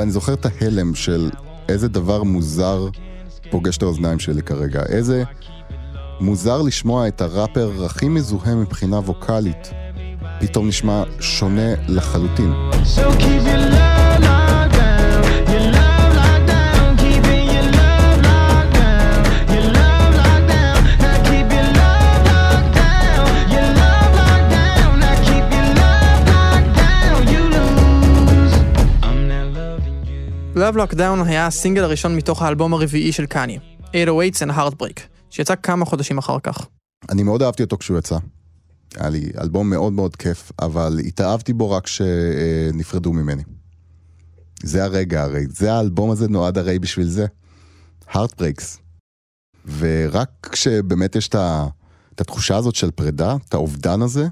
ואני 0.00 0.10
זוכר 0.10 0.34
את 0.34 0.46
ההלם 0.46 0.94
של 0.94 1.30
איזה 1.68 1.88
דבר 1.88 2.22
מוזר 2.22 2.88
פוגש 3.50 3.76
את 3.76 3.82
האוזניים 3.82 4.18
שלי 4.18 4.42
כרגע. 4.42 4.82
איזה 4.88 5.24
מוזר 6.20 6.62
לשמוע 6.62 7.08
את 7.08 7.20
הראפר 7.20 7.84
הכי 7.84 8.08
מזוהה 8.08 8.54
מבחינה 8.54 8.96
ווקאלית. 8.96 9.70
פתאום 10.40 10.68
נשמע 10.68 11.02
שונה 11.20 11.74
לחלוטין. 11.88 12.52
So 12.96 12.98
keep 12.98 13.46
your 13.46 13.72
love 13.74 13.89
Love 30.60 30.76
Lockdown 30.76 31.24
היה 31.26 31.46
הסינגל 31.46 31.84
הראשון 31.84 32.16
מתוך 32.16 32.42
האלבום 32.42 32.74
הרביעי 32.74 33.12
של 33.12 33.26
קניה, 33.26 33.60
808's 33.84 34.46
and 34.46 34.50
Heartbreak, 34.50 35.00
שיצא 35.30 35.54
כמה 35.62 35.84
חודשים 35.84 36.18
אחר 36.18 36.40
כך. 36.42 36.66
אני 37.10 37.22
מאוד 37.22 37.42
אהבתי 37.42 37.62
אותו 37.62 37.78
כשהוא 37.78 37.98
יצא. 37.98 38.18
היה 38.96 39.08
לי 39.08 39.30
אלבום 39.40 39.70
מאוד 39.70 39.92
מאוד 39.92 40.16
כיף, 40.16 40.52
אבל 40.58 40.98
התאהבתי 41.06 41.52
בו 41.52 41.70
רק 41.70 41.84
כשנפרדו 41.84 43.12
ממני. 43.12 43.42
זה 44.62 44.84
הרגע 44.84 45.22
הרי, 45.22 45.46
זה 45.48 45.72
האלבום 45.72 46.10
הזה 46.10 46.28
נועד 46.28 46.58
הרי 46.58 46.78
בשביל 46.78 47.06
זה. 47.06 47.26
Heartbreaks. 48.12 48.78
ורק 49.78 50.30
כשבאמת 50.52 51.16
יש 51.16 51.28
את 51.28 52.20
התחושה 52.20 52.56
הזאת 52.56 52.74
של 52.74 52.90
פרידה, 52.90 53.36
את 53.48 53.54
האובדן 53.54 54.02
הזה, 54.02 54.28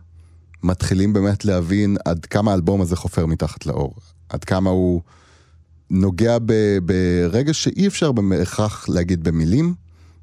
מתחילים 0.63 1.13
באמת 1.13 1.45
להבין 1.45 1.97
עד 2.05 2.27
כמה 2.27 2.51
האלבום 2.51 2.81
הזה 2.81 2.97
חופר 2.97 3.27
מתחת 3.27 3.67
לאור. 3.67 3.95
עד 4.29 4.45
כמה 4.45 4.71
הוא 4.71 5.03
נוגע 5.91 6.39
ב, 6.47 6.79
ברגע 6.83 7.55
שאי 7.55 7.87
אפשר 7.87 8.13
בהכרח 8.13 8.89
להגיד 8.89 9.25
במילים, 9.25 9.75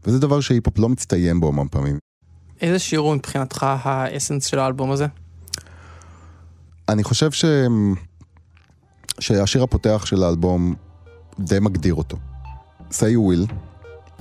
וזה 0.06 0.20
דבר 0.20 0.40
שהיפ-הופ 0.40 0.80
לא 0.80 0.90
מצטיין 0.90 1.40
בו 1.40 1.48
המון 1.48 1.68
פעמים. 1.72 1.98
איזה 2.62 2.80
שיר 2.80 3.00
הוא 3.00 3.16
מבחינתך 3.16 3.66
האסנס 3.84 4.46
של 4.46 4.60
האלבום 4.60 4.92
הזה? 4.92 5.06
אני 6.90 7.04
חושב 7.04 7.32
ש... 7.32 7.46
שהשיר 9.20 9.64
הפותח 9.64 10.06
של 10.06 10.24
האלבום 10.24 10.76
די 11.40 11.60
מגדיר 11.60 11.94
אותו. 11.94 12.18
say 12.92 12.94
you 12.94 13.50
will, 13.50 13.54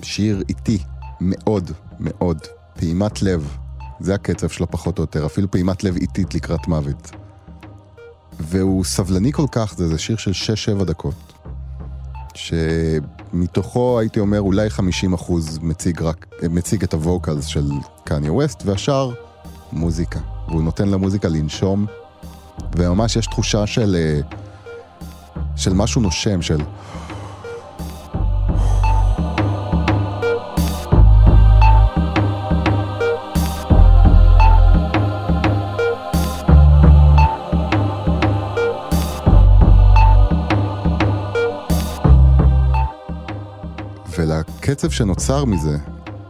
שיר 0.03 0.43
איטי 0.49 0.79
מאוד 1.21 1.71
מאוד, 2.01 2.39
פעימת 2.75 3.23
לב, 3.23 3.57
זה 4.01 4.15
הקצב 4.15 4.49
שלו 4.49 4.71
פחות 4.71 4.99
או 4.99 5.03
יותר, 5.03 5.27
אפילו 5.27 5.51
פעימת 5.51 5.85
לב 5.85 5.97
איטית 5.97 6.35
לקראת 6.35 6.69
מוות. 6.69 7.11
והוא 8.41 8.85
סבלני 8.85 9.33
כל 9.33 9.47
כך, 9.53 9.75
זה, 9.77 9.89
זה 9.89 9.99
שיר 9.99 10.17
של 10.17 10.31
6-7 10.81 10.85
דקות, 10.85 11.34
שמתוכו 12.35 13.99
הייתי 13.99 14.21
אומר 14.21 14.41
אולי 14.41 14.69
50% 14.69 15.33
מציג, 15.63 16.03
רק, 16.03 16.27
מציג 16.51 16.83
את 16.83 16.95
הווקלס 16.95 17.47
של 17.47 17.71
קניה 18.05 18.33
ווסט, 18.33 18.63
והשאר 18.67 19.13
מוזיקה. 19.73 20.21
והוא 20.49 20.63
נותן 20.63 20.89
למוזיקה 20.89 21.29
לנשום, 21.29 21.87
וממש 22.77 23.17
יש 23.17 23.27
תחושה 23.27 23.67
של, 23.67 23.97
אה, 23.99 24.21
של 25.57 25.73
משהו 25.75 26.01
נושם, 26.01 26.43
של... 26.43 26.61
ולקצב 44.75 44.91
שנוצר 44.91 45.45
מזה, 45.45 45.79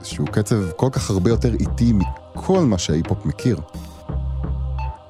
שהוא 0.02 0.26
קצב 0.26 0.56
כל 0.76 0.88
כך 0.92 1.10
הרבה 1.10 1.30
יותר 1.30 1.54
איטי 1.54 1.92
מכל 1.92 2.60
מה 2.60 2.78
שההיפ-הופ 2.78 3.26
מכיר. 3.26 3.60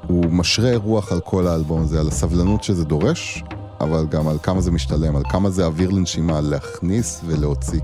הוא 0.06 0.24
משרה 0.30 0.76
רוח 0.76 1.12
על 1.12 1.20
כל 1.20 1.46
האלבום 1.46 1.82
הזה, 1.82 2.00
על 2.00 2.08
הסבלנות 2.08 2.64
שזה 2.64 2.84
דורש, 2.84 3.44
אבל 3.80 4.06
גם 4.06 4.28
על 4.28 4.38
כמה 4.42 4.60
זה 4.60 4.70
משתלם, 4.70 5.16
על 5.16 5.22
כמה 5.30 5.50
זה 5.50 5.64
אוויר 5.64 5.90
לנשימה, 5.90 6.40
להכניס 6.40 7.20
ולהוציא. 7.26 7.80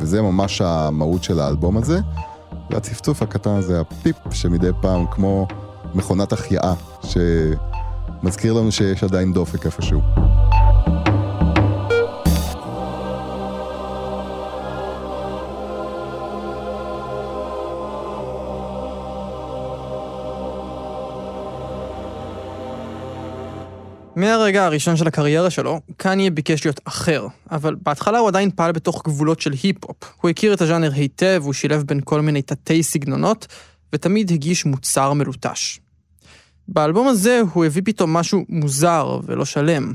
וזה 0.00 0.22
ממש 0.22 0.60
המהות 0.60 1.24
של 1.24 1.40
האלבום 1.40 1.76
הזה, 1.76 2.00
והצפצוף 2.70 3.22
הקטן 3.22 3.54
הזה, 3.54 3.80
הפיפ 3.80 4.16
שמדי 4.30 4.70
פעם 4.80 5.06
כמו 5.10 5.46
מכונת 5.94 6.32
החייאה, 6.32 6.74
שמזכיר 7.02 8.52
לנו 8.52 8.72
שיש 8.72 9.04
עדיין 9.04 9.32
דופק 9.32 9.66
איפשהו. 9.66 10.00
מהרגע 24.16 24.64
הראשון 24.64 24.96
של 24.96 25.06
הקריירה 25.06 25.50
שלו, 25.50 25.80
קניה 25.96 26.30
ביקש 26.30 26.64
להיות 26.64 26.80
אחר, 26.84 27.26
אבל 27.50 27.76
בהתחלה 27.82 28.18
הוא 28.18 28.28
עדיין 28.28 28.50
פעל 28.50 28.72
בתוך 28.72 29.02
גבולות 29.04 29.40
של 29.40 29.52
היפ-הופ. 29.62 29.96
הוא 30.20 30.28
הכיר 30.30 30.54
את 30.54 30.60
הז'אנר 30.60 30.92
היטב, 30.92 31.42
הוא 31.44 31.52
שילב 31.52 31.82
בין 31.82 32.00
כל 32.04 32.20
מיני 32.20 32.42
תתי 32.42 32.82
סגנונות, 32.82 33.46
ותמיד 33.92 34.32
הגיש 34.32 34.66
מוצר 34.66 35.12
מלוטש. 35.12 35.80
באלבום 36.68 37.08
הזה 37.08 37.40
הוא 37.52 37.64
הביא 37.64 37.82
פתאום 37.84 38.12
משהו 38.12 38.44
מוזר 38.48 39.20
ולא 39.26 39.44
שלם. 39.44 39.92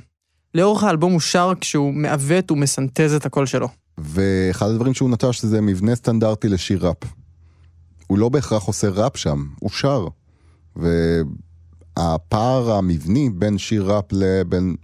לאורך 0.56 0.84
האלבום 0.84 1.12
הוא 1.12 1.22
שר 1.22 1.54
כשהוא 1.62 1.94
מעוות 1.94 2.52
ומסנטז 2.52 3.14
את 3.14 3.26
הקול 3.26 3.46
שלו. 3.46 3.68
ואחד 3.98 4.70
הדברים 4.70 4.94
שהוא 4.94 5.10
נטש 5.10 5.46
זה 5.46 5.62
מבנה 5.62 5.96
סטנדרטי 5.96 6.50
לשיר 6.50 6.88
ראפ. 6.88 7.04
הוא 8.08 8.18
לא 8.18 8.30
בהכרח 8.30 8.64
עושה 8.64 8.90
ראפ 8.90 9.18
שם, 9.18 9.46
הוא 9.60 9.70
שר. 9.70 10.08
והפער 12.00 12.72
המבני 12.72 13.30
בין 13.30 13.58
שיר 13.58 13.92
ראפ 13.92 14.06
לבין 14.12 14.76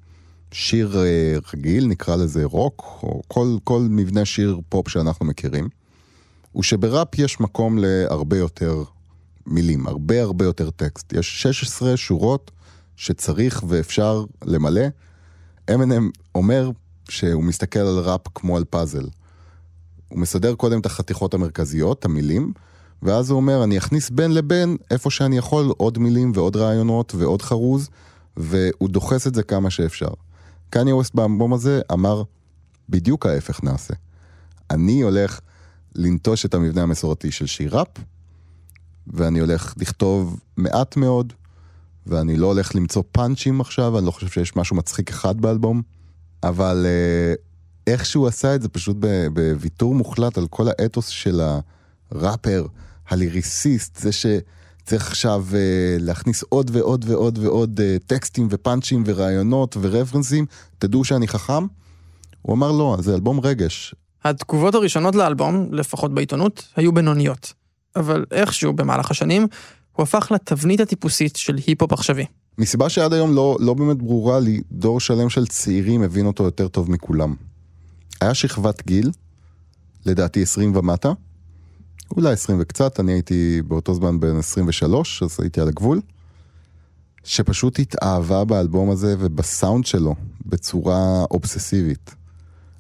שיר 0.52 1.00
אה, 1.00 1.36
רגיל, 1.54 1.88
נקרא 1.88 2.16
לזה 2.16 2.46
רוק, 2.46 3.00
או 3.04 3.22
כל, 3.28 3.58
כל 3.64 3.82
מבנה 3.90 4.26
שיר 4.26 4.60
פופ 4.70 4.90
שאנחנו 4.90 5.26
מכירים, 5.26 5.70
הוא 6.52 6.64
שבראפ 6.64 7.20
יש 7.20 7.40
מקום 7.40 7.78
להרבה 7.78 8.38
יותר 8.38 8.84
מילים, 9.46 9.88
הרבה 9.88 10.22
הרבה 10.22 10.46
יותר 10.46 10.70
טקסט. 10.70 11.14
יש 11.14 11.42
16 11.42 11.98
שורות 11.98 12.52
שצריך 12.96 13.64
ואפשר 13.68 14.26
למלא. 14.46 14.86
אמינם 15.74 16.10
אומר 16.36 16.72
שהוא 17.10 17.44
מסתכל 17.44 17.80
על 17.80 18.00
ראפ 18.00 18.22
כמו 18.36 18.58
על 18.58 18.64
פאזל. 18.64 19.08
הוא 20.08 20.20
מסדר 20.20 20.56
קודם 20.56 20.80
את 20.80 20.86
החתיכות 20.86 21.34
המרכזיות, 21.34 22.06
המילים, 22.06 22.54
ואז 23.04 23.30
הוא 23.30 23.38
אומר, 23.38 23.64
אני 23.64 23.78
אכניס 23.78 24.10
בין 24.10 24.34
לבין, 24.34 24.78
איפה 24.92 25.10
שאני 25.10 25.38
יכול, 25.38 25.74
עוד 25.78 25.98
מילים 25.98 26.32
ועוד 26.36 26.56
רעיונות 26.56 27.16
ועוד 27.16 27.42
חרוז, 27.42 27.90
והוא 28.38 28.90
דוחס 28.90 29.28
את 29.28 29.36
זה 29.36 29.44
כמה 29.44 29.70
שאפשר. 29.70 30.10
קניה 30.70 30.96
ווסט 30.96 31.16
באלבום 31.16 31.54
הזה 31.54 31.82
אמר, 31.92 32.24
בדיוק 32.90 33.26
ההפך 33.26 33.64
נעשה. 33.64 33.94
אני 34.72 35.02
הולך 35.02 35.40
לנטוש 35.96 36.46
את 36.46 36.54
המבנה 36.54 36.84
המסורתי 36.84 37.32
של 37.32 37.46
שיר 37.46 37.78
ראפ, 37.78 37.88
ואני 39.08 39.40
הולך 39.40 39.74
לכתוב 39.78 40.40
מעט 40.58 40.98
מאוד, 40.98 41.34
ואני 42.08 42.38
לא 42.38 42.48
הולך 42.48 42.76
למצוא 42.76 43.04
פאנצ'ים 43.12 43.62
עכשיו, 43.62 43.98
אני 43.98 44.06
לא 44.06 44.12
חושב 44.12 44.28
שיש 44.28 44.56
משהו 44.56 44.76
מצחיק 44.76 45.10
אחד 45.10 45.42
באלבום, 45.42 45.82
אבל 46.44 46.86
אה, 46.86 47.34
איך 47.88 48.06
שהוא 48.06 48.28
עשה 48.28 48.56
את 48.56 48.62
זה 48.62 48.70
פשוט 48.70 48.98
בוויתור 49.34 49.96
מוחלט 49.96 50.38
על 50.38 50.48
כל 50.48 50.68
האתוס 50.68 51.08
של 51.08 51.42
הראפר 52.12 52.66
הליריסיסט, 53.10 53.98
זה 53.98 54.10
שצריך 54.12 55.08
עכשיו 55.08 55.46
אה, 55.54 55.60
להכניס 56.00 56.44
עוד 56.50 56.72
ועוד 56.74 57.06
ועוד 57.08 57.38
ועוד 57.38 57.80
אה, 57.84 57.98
טקסטים 58.08 58.48
ופאנצ'ים 58.52 59.04
ורעיונות 59.06 59.78
ורפרנסים, 59.82 60.46
תדעו 60.80 61.04
שאני 61.04 61.28
חכם? 61.28 61.66
הוא 62.42 62.56
אמר 62.56 62.72
לא, 62.72 62.98
זה 63.00 63.16
אלבום 63.16 63.40
רגש. 63.40 63.96
התגובות 64.24 64.76
הראשונות 64.76 65.16
לאלבום, 65.16 65.68
לפחות 65.72 66.14
בעיתונות, 66.14 66.68
היו 66.76 66.92
בינוניות. 66.92 67.54
אבל 67.96 68.26
איכשהו, 68.32 68.74
במהלך 68.74 69.12
השנים, 69.12 69.48
הוא 69.92 70.04
הפך 70.04 70.32
לתבנית 70.32 70.80
הטיפוסית 70.80 71.36
של 71.36 71.56
היפ-הופ 71.68 71.94
עכשווי. 71.94 72.26
מסיבה 72.58 72.90
שעד 72.90 73.14
היום 73.14 73.36
לא, 73.36 73.58
לא 73.60 73.74
באמת 73.74 73.98
ברורה 73.98 74.40
לי, 74.40 74.62
דור 74.72 75.00
שלם 75.00 75.30
של 75.30 75.48
צעירים 75.48 76.04
הבין 76.04 76.26
אותו 76.26 76.44
יותר 76.44 76.68
טוב 76.68 76.92
מכולם. 76.92 77.36
היה 78.22 78.34
שכבת 78.34 78.86
גיל, 78.86 79.12
לדעתי 80.06 80.42
20 80.42 80.76
ומטה, 80.76 81.12
אולי 82.18 82.34
20 82.34 82.58
וקצת, 82.62 83.00
אני 83.00 83.12
הייתי 83.12 83.62
באותו 83.68 83.94
זמן 83.94 84.20
בן 84.20 84.36
23, 84.38 85.24
אז 85.24 85.38
הייתי 85.40 85.62
על 85.62 85.68
הגבול, 85.68 86.02
שפשוט 87.24 87.80
התאהבה 87.80 88.46
באלבום 88.46 88.90
הזה 88.90 89.16
ובסאונד 89.20 89.86
שלו 89.86 90.16
בצורה 90.46 91.24
אובססיבית. 91.32 92.16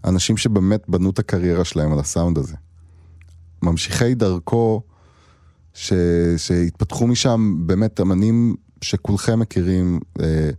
אנשים 0.05 0.37
שבאמת 0.37 0.83
בנו 0.87 1.09
את 1.09 1.19
הקריירה 1.19 1.65
שלהם 1.65 1.93
על 1.93 1.99
הסאונד 1.99 2.37
הזה. 2.37 2.55
ממשיכי 3.61 4.15
דרכו, 4.15 4.81
ש... 5.73 5.93
שהתפתחו 6.37 7.07
משם 7.07 7.55
באמת 7.59 8.01
אמנים 8.01 8.55
שכולכם 8.81 9.39
מכירים. 9.39 9.99
אה, 10.21 10.49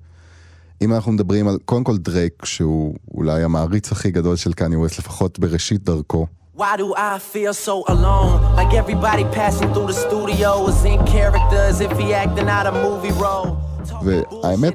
אם 0.83 0.93
אנחנו 0.93 1.13
מדברים 1.13 1.49
על, 1.49 1.59
קודם 1.65 1.85
כל 1.85 1.99
דרייק, 1.99 2.45
שהוא 2.45 2.97
אולי 3.15 3.43
המעריץ 3.43 3.93
הכי 3.93 4.11
גדול 4.11 4.37
של 4.37 4.53
קניה 4.53 4.79
ווסט, 4.79 4.99
לפחות 4.99 5.39
בראשית 5.39 5.85
דרכו. 5.85 6.27
Why 6.55 6.77
do 6.77 6.95
I 6.95 7.19
feel 7.19 7.55
so 7.55 7.83
alone? 7.89 8.43
Like 8.59 8.75
everybody 8.75 9.25
passing 9.25 9.73
through 9.73 9.87
the 9.87 9.99
studio 10.07 10.69
is 10.69 10.85
in 10.85 11.01
character 11.07 11.61
as 11.71 11.81
if 11.81 11.93
he 11.99 12.13
acting 12.13 12.49
out 12.49 12.67
a 12.67 12.73
movie 12.73 13.13
role. 13.13 13.57
והאמת, 14.05 14.75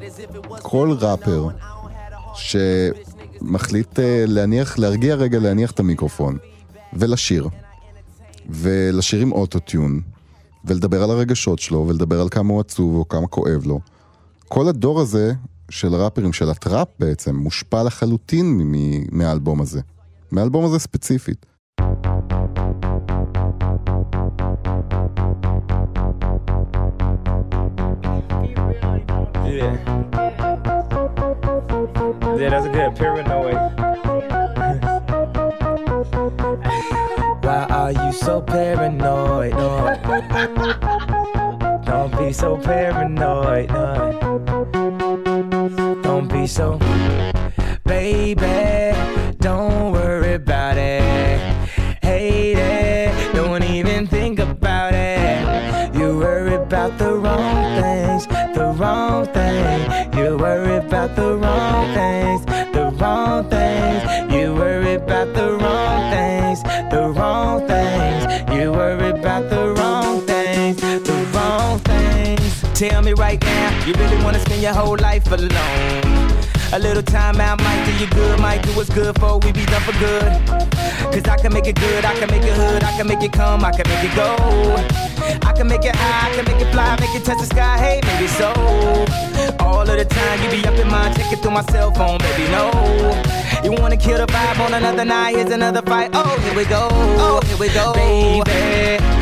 כל 0.61 0.97
ראפר 0.99 1.47
שמחליט 2.33 3.99
אה, 3.99 4.23
להניח, 4.27 4.79
להרגיע 4.79 5.15
רגע 5.15 5.39
להניח 5.39 5.71
את 5.71 5.79
המיקרופון 5.79 6.37
ולשיר, 6.93 7.47
ולשיר 8.49 9.21
עם 9.21 9.31
אוטוטיון, 9.31 10.01
ולדבר 10.65 11.03
על 11.03 11.11
הרגשות 11.11 11.59
שלו, 11.59 11.85
ולדבר 11.87 12.21
על 12.21 12.29
כמה 12.29 12.53
הוא 12.53 12.59
עצוב 12.59 12.95
או 12.95 13.07
כמה 13.07 13.27
כואב 13.27 13.65
לו. 13.65 13.79
כל 14.47 14.67
הדור 14.67 15.01
הזה 15.01 15.33
של 15.69 15.95
ראפרים, 15.95 16.33
של 16.33 16.49
הטראפ 16.49 16.87
בעצם, 16.99 17.35
מושפע 17.35 17.83
לחלוטין 17.83 18.73
מהאלבום 19.11 19.61
הזה. 19.61 19.81
מהאלבום 20.31 20.65
הזה 20.65 20.79
ספציפית. 20.79 21.45
Yeah, 32.47 32.61
that's 32.61 32.65
a 32.65 32.69
good 32.69 32.95
paranoid. 32.95 33.55
Why 37.43 37.67
are 37.69 37.91
you 37.91 38.13
so 38.13 38.41
paranoid? 38.41 39.51
No. 39.51 39.93
Don't 41.85 42.17
be 42.17 42.31
so 42.31 42.55
paranoid. 42.55 43.69
No. 43.69 44.13
Don't 46.01 46.31
be 46.31 46.47
so. 46.47 46.79
Baby, 47.83 48.86
Tell 72.89 73.01
me 73.01 73.11
right 73.11 73.41
now, 73.41 73.85
you 73.85 73.93
really 73.95 74.15
wanna 74.23 74.39
spend 74.39 74.61
your 74.61 74.73
whole 74.73 74.95
life 74.95 75.29
alone? 75.29 76.01
A 76.71 76.79
little 76.79 77.03
time 77.03 77.41
out 77.41 77.61
might 77.61 77.83
do 77.85 77.91
you 78.01 78.09
good, 78.11 78.39
might 78.39 78.63
do 78.63 78.69
what's 78.77 78.89
good 78.89 79.13
for 79.19 79.39
we 79.39 79.51
be 79.51 79.65
done 79.65 79.81
for 79.81 79.91
good. 79.99 80.31
Cause 81.11 81.27
I 81.27 81.35
can 81.35 81.51
make 81.51 81.67
it 81.67 81.75
good, 81.75 82.05
I 82.05 82.17
can 82.17 82.31
make 82.31 82.43
it 82.43 82.53
hood, 82.53 82.85
I 82.85 82.95
can 82.95 83.05
make 83.07 83.21
it 83.21 83.33
come, 83.33 83.65
I 83.65 83.71
can 83.71 83.85
make 83.89 84.09
it 84.09 84.15
go. 84.15 84.31
I 85.45 85.51
can 85.51 85.67
make 85.67 85.83
it 85.83 85.97
high, 85.97 86.31
I 86.31 86.35
can 86.35 86.45
make 86.45 86.61
it 86.61 86.71
fly, 86.71 86.95
make 87.01 87.13
it 87.13 87.25
touch 87.25 87.39
the 87.39 87.45
sky, 87.45 87.77
hey, 87.77 87.99
maybe 88.05 88.27
so. 88.27 88.53
All 89.59 89.81
of 89.81 89.87
the 89.87 90.05
time 90.05 90.41
you 90.43 90.49
be 90.49 90.65
up 90.65 90.75
in 90.75 90.87
mind, 90.87 91.17
it 91.19 91.39
through 91.41 91.51
my 91.51 91.63
cell 91.63 91.91
phone, 91.91 92.19
baby, 92.19 92.49
no. 92.51 92.71
You 93.65 93.73
wanna 93.81 93.97
kill 93.97 94.17
the 94.17 94.27
vibe 94.27 94.61
on 94.65 94.73
another 94.73 95.03
night, 95.03 95.35
here's 95.35 95.51
another 95.51 95.81
fight. 95.81 96.11
Oh, 96.13 96.39
here 96.39 96.55
we 96.55 96.63
go, 96.63 96.87
oh, 97.19 97.41
here 97.47 97.57
we 97.57 97.67
go. 97.67 97.93
Baby, 97.93 99.16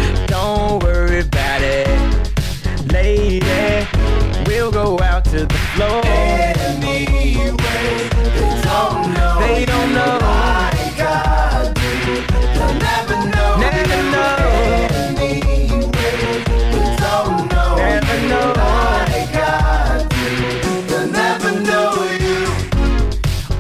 Lady, 2.92 3.88
we'll 4.46 4.72
go 4.72 5.00
out 5.00 5.26
to 5.26 5.46
the 5.46 5.60
floor. 5.74 6.02
Anyway, 6.06 7.56
they 8.32 8.62
don't 8.64 9.14
know. 9.14 9.40
They 9.40 9.66
don't 9.66 9.94
know. 9.94 10.20
I 10.22 11.72
do. 11.74 11.82
They'll 12.54 12.76
never 12.80 13.18
know. 13.34 13.52
Anyway, 13.64 14.12
they 16.72 16.86
don't 17.00 17.50
know. 17.52 17.76
Know. 18.30 18.54
Do. 20.10 20.26
They'll 20.88 21.10
never 21.12 21.52
know 21.62 21.90
you. 22.20 22.40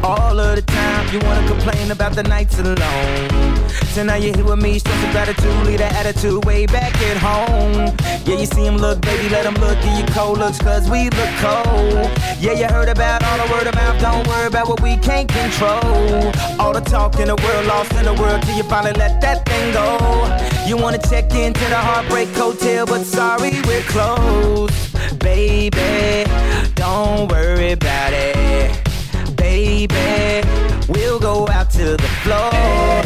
All 0.03 0.39
of 0.39 0.55
the 0.55 0.61
time, 0.61 1.07
you 1.13 1.19
wanna 1.19 1.47
complain 1.47 1.91
about 1.91 2.13
the 2.13 2.23
nights 2.23 2.59
alone. 2.59 3.64
So 3.95 4.03
now 4.03 4.15
you're 4.15 4.35
here 4.35 4.43
with 4.43 4.61
me, 4.61 4.77
stressing 4.77 5.11
gratitude, 5.13 5.65
leave 5.65 5.77
that 5.77 5.95
attitude 5.95 6.43
way 6.43 6.65
back 6.65 6.93
at 6.99 7.15
home. 7.15 7.95
Yeah, 8.25 8.37
you 8.37 8.45
see 8.45 8.65
him 8.65 8.75
look, 8.75 8.99
baby, 8.99 9.29
let 9.29 9.45
him 9.45 9.53
look, 9.53 9.79
give 9.81 9.97
you 9.97 10.03
cold 10.07 10.37
looks, 10.37 10.59
cause 10.59 10.89
we 10.89 11.05
look 11.11 11.29
cold. 11.39 12.11
Yeah, 12.37 12.59
you 12.59 12.67
heard 12.67 12.89
about 12.89 13.23
all 13.23 13.37
the 13.37 13.49
word 13.53 13.67
of 13.67 13.75
mouth, 13.75 14.01
don't 14.01 14.27
worry 14.27 14.47
about 14.47 14.67
what 14.67 14.81
we 14.81 14.97
can't 14.97 15.29
control. 15.29 16.27
All 16.59 16.73
the 16.73 16.81
talk 16.81 17.21
in 17.21 17.29
the 17.29 17.37
world, 17.37 17.67
lost 17.67 17.93
in 17.93 18.03
the 18.03 18.13
world, 18.15 18.41
till 18.41 18.57
you 18.57 18.63
finally 18.63 18.91
let 18.99 19.21
that 19.21 19.47
thing 19.47 19.71
go. 19.71 19.95
You 20.67 20.75
wanna 20.75 20.97
check 20.97 21.33
into 21.33 21.63
the 21.63 21.77
Heartbreak 21.77 22.27
Hotel, 22.35 22.85
but 22.85 23.05
sorry, 23.05 23.61
we're 23.63 23.81
closed. 23.83 25.19
Baby, 25.19 26.29
don't 26.75 27.31
worry 27.31 27.71
about 27.71 28.11
it 28.11 28.85
baby. 29.55 30.47
We'll 30.89 31.19
go 31.19 31.47
out 31.47 31.69
to 31.71 31.97
the 31.97 32.11
floor. 32.23 33.04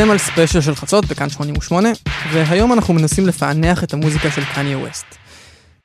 אתם 0.00 0.10
על 0.10 0.18
ספיישל 0.18 0.60
של 0.60 0.74
חצות 0.74 1.04
בכאן 1.04 1.28
88, 1.28 1.88
והיום 2.32 2.72
אנחנו 2.72 2.94
מנסים 2.94 3.26
לפענח 3.26 3.84
את 3.84 3.92
המוזיקה 3.92 4.30
של 4.30 4.44
קניה 4.44 4.78
ווסט. 4.78 5.04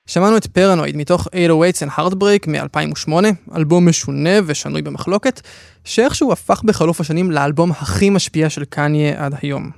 שמענו 0.05 0.37
את 0.37 0.45
פרנואיד 0.47 0.97
מתוך 0.97 1.27
808's 1.27 1.87
and 1.87 1.99
Heartbreak 1.99 2.49
מ-2008, 2.49 3.13
אלבום 3.55 3.89
משונה 3.89 4.29
ושנוי 4.45 4.81
במחלוקת, 4.81 5.41
שאיכשהו 5.83 6.31
הפך 6.31 6.63
בחלוף 6.63 7.01
השנים 7.01 7.31
לאלבום 7.31 7.71
הכי 7.71 8.09
משפיע 8.09 8.49
של 8.49 8.65
קניה 8.65 9.25
עד 9.25 9.35
היום. 9.41 9.71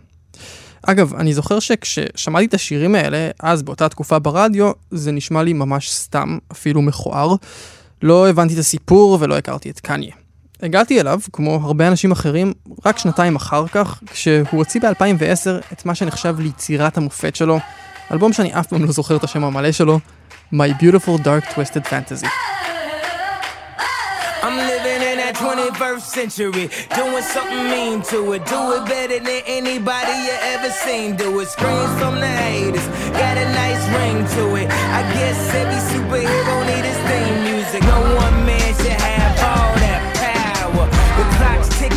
אגב, 0.84 1.14
אני 1.16 1.34
זוכר 1.34 1.60
שכששמעתי 1.60 2.46
את 2.46 2.54
השירים 2.54 2.96
האלה, 2.96 3.30
אז 3.40 3.64
באותה 3.64 3.90
תקופה 3.90 4.20
ברדיו, 4.20 4.72
זה 4.92 5.12
נשמע 5.12 5.44
לי 5.44 5.54
ממש 5.54 5.92
סתם, 5.92 6.38
אפילו 6.52 6.82
מכוער. 6.82 7.36
לא 8.02 8.30
הבנתי 8.30 8.54
את 8.54 8.60
הסיפור 8.60 9.18
ולא 9.22 9.38
הכרתי 9.38 9.70
את 9.70 9.80
קניה. 9.80 10.27
הגעתי 10.64 11.02
אליו, 11.02 11.20
כמו 11.34 11.60
הרבה 11.64 11.88
אנשים 11.88 12.12
אחרים, 12.12 12.54
רק 12.86 12.98
שנתיים 12.98 13.36
אחר 13.36 13.68
כך, 13.68 14.00
כשהוא 14.12 14.48
הוציא 14.52 14.82
ב-2010 14.82 15.74
את 15.74 15.86
מה 15.86 15.96
שנחשב 15.96 16.36
ליצירת 16.40 16.98
המופת 16.98 17.36
שלו, 17.36 17.60
אלבום 18.12 18.34
שאני 18.34 18.60
אף 18.60 18.68
פעם 18.68 18.86
לא 18.86 18.92
זוכר 18.92 19.16
את 19.16 19.24
השם 19.24 19.44
המלא 19.44 19.72
שלו, 19.72 20.00
My 20.54 20.82
Beautiful 20.82 21.18
Dark 21.24 21.54
Twisted 21.54 21.86
Fantasy. 21.88 22.28
I'm 24.44 24.58
living 24.74 25.02
in 25.10 25.18
that 25.24 25.36
21st 25.36 26.06
century, 26.18 26.66
doing 26.96 27.26
something 27.36 27.64
mean 27.74 28.02
to 28.12 28.20
it. 28.34 28.42
Do 28.54 28.62
it 28.76 28.84
better 28.94 29.20
than 29.28 29.42
anybody 29.60 30.16
you 30.28 30.36
ever 30.54 30.72
seen. 30.86 31.08
Do 31.18 31.30
it. 31.42 31.48
Screams 31.56 31.94
from 32.00 32.16
the 32.24 32.34
haters, 32.46 32.88
got 33.22 33.36
a 33.46 33.48
nice 33.62 33.84
ring 33.98 34.20
to 34.36 34.44
it. 34.62 34.68
I 35.00 35.02
guess 35.16 35.40
every 35.62 35.82
superhero 35.92 36.56
need 36.70 36.86
his 36.90 37.00
theme 37.08 37.38
music. 37.50 37.82
No 37.96 38.00
one 38.26 38.37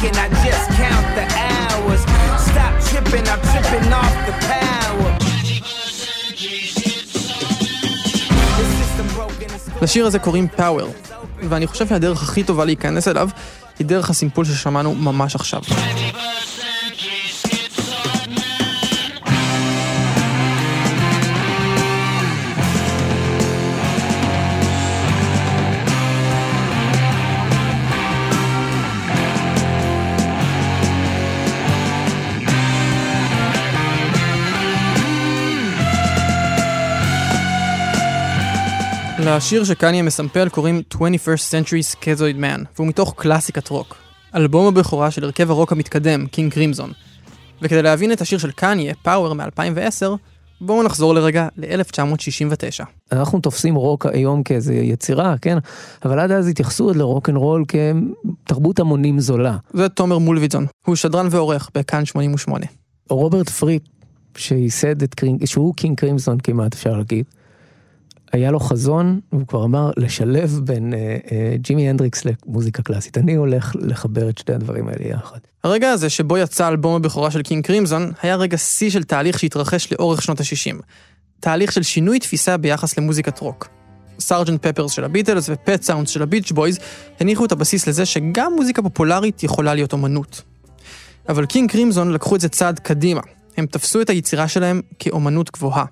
ticking, 0.00 0.16
I 0.24 0.28
just 0.44 0.68
count 0.80 1.06
the 1.18 1.26
hours. 1.46 2.00
Stop 2.48 2.72
tripping, 2.88 3.26
I'm 3.32 3.40
tripping 3.50 3.92
off 4.00 4.14
the 4.28 4.34
power. 4.50 5.10
לשיר 9.82 10.06
הזה 10.06 10.18
קוראים 10.18 10.48
Power, 10.56 11.08
ואני 11.48 11.66
חושב 11.66 11.88
שהדרך 11.88 12.22
הכי 12.22 12.42
טובה 12.42 12.64
להיכנס 12.64 13.08
אליו 13.08 13.28
היא 13.78 13.86
דרך 13.86 14.10
הסימפול 14.10 14.44
ששמענו 14.44 14.94
ממש 14.94 15.34
עכשיו. 15.34 15.62
לשיר 39.36 39.64
שקניה 39.64 40.02
מסמפל 40.02 40.48
קוראים 40.48 40.82
21st 40.94 40.96
Century 41.50 41.96
Schizoid 41.96 42.36
Man, 42.40 42.64
והוא 42.76 42.86
מתוך 42.86 43.14
קלאסיקת 43.16 43.68
רוק. 43.68 43.96
אלבום 44.34 44.66
הבכורה 44.66 45.10
של 45.10 45.24
הרכב 45.24 45.50
הרוק 45.50 45.72
המתקדם, 45.72 46.26
קינג 46.26 46.52
קרימזון. 46.52 46.92
וכדי 47.62 47.82
להבין 47.82 48.12
את 48.12 48.20
השיר 48.20 48.38
של 48.38 48.50
קניה, 48.50 48.94
Power 49.02 49.34
מ-2010, 49.34 50.06
בואו 50.60 50.82
נחזור 50.82 51.14
לרגע 51.14 51.48
ל-1969. 51.56 52.84
אנחנו 53.12 53.40
תופסים 53.40 53.74
רוק 53.74 54.06
היום 54.06 54.42
כאיזה 54.42 54.74
יצירה, 54.74 55.34
כן? 55.42 55.58
אבל 56.04 56.18
עד 56.18 56.30
אז 56.30 56.48
התייחסו 56.48 56.84
עוד 56.84 56.96
לרוק 56.96 57.28
אנד 57.28 57.36
רול 57.36 57.64
כתרבות 58.44 58.80
המונים 58.80 59.20
זולה. 59.20 59.56
זה 59.72 59.88
תומר 59.88 60.18
מולוידזון, 60.18 60.66
הוא 60.86 60.96
שדרן 60.96 61.28
ועורך 61.30 61.70
בכאן 61.74 62.04
88. 62.04 62.66
רוברט 63.10 63.48
פריפ, 63.48 63.82
שייסד 64.36 65.02
את 65.02 65.14
קינג, 65.14 65.44
שהוא 65.44 65.74
קינג 65.74 65.98
קרימזון 65.98 66.40
כמעט 66.40 66.74
אפשר 66.74 66.96
להגיד, 66.96 67.24
היה 68.32 68.50
לו 68.50 68.60
חזון, 68.60 69.20
והוא 69.32 69.46
כבר 69.46 69.64
אמר, 69.64 69.90
לשלב 69.96 70.60
בין 70.64 70.94
אה, 70.94 71.16
אה, 71.32 71.56
ג'ימי 71.56 71.88
הנדריקס 71.88 72.22
למוזיקה 72.24 72.82
קלאסית. 72.82 73.18
אני 73.18 73.34
הולך 73.34 73.76
לחבר 73.78 74.28
את 74.28 74.38
שתי 74.38 74.52
הדברים 74.52 74.88
האלה 74.88 75.08
יחד. 75.08 75.38
הרגע 75.64 75.90
הזה 75.90 76.10
שבו 76.10 76.38
יצא 76.38 76.68
אלבום 76.68 76.94
הבכורה 76.94 77.30
של 77.30 77.42
קינג 77.42 77.66
קרימזון, 77.66 78.12
היה 78.22 78.36
רגע 78.36 78.56
שיא 78.58 78.90
של 78.90 79.04
תהליך 79.04 79.38
שהתרחש 79.38 79.92
לאורך 79.92 80.22
שנות 80.22 80.40
ה-60. 80.40 80.82
תהליך 81.40 81.72
של 81.72 81.82
שינוי 81.82 82.18
תפיסה 82.18 82.56
ביחס 82.56 82.98
למוזיקת 82.98 83.38
רוק. 83.38 83.68
Sgt. 84.20 84.66
Pepper's 84.66 84.92
של 84.92 85.04
הביטלס 85.04 85.48
ו 85.52 85.60
Pet 85.60 85.82
Sounds 85.82 86.10
של 86.10 86.22
הביץ' 86.22 86.52
בויז 86.52 86.78
הניחו 87.20 87.44
את 87.44 87.52
הבסיס 87.52 87.86
לזה 87.86 88.06
שגם 88.06 88.52
מוזיקה 88.56 88.82
פופולרית 88.82 89.42
יכולה 89.42 89.74
להיות 89.74 89.92
אומנות. 89.92 90.42
אבל 91.28 91.46
קינג 91.46 91.70
קרימזון 91.70 92.12
לקחו 92.12 92.36
את 92.36 92.40
זה 92.40 92.48
צעד 92.48 92.78
קדימה. 92.78 93.20
הם 93.56 93.66
תפסו 93.66 94.00
את 94.00 94.10
היצירה 94.10 94.48
שלהם 94.48 94.80
כאומנות 94.98 95.50
גבוהה. 95.50 95.84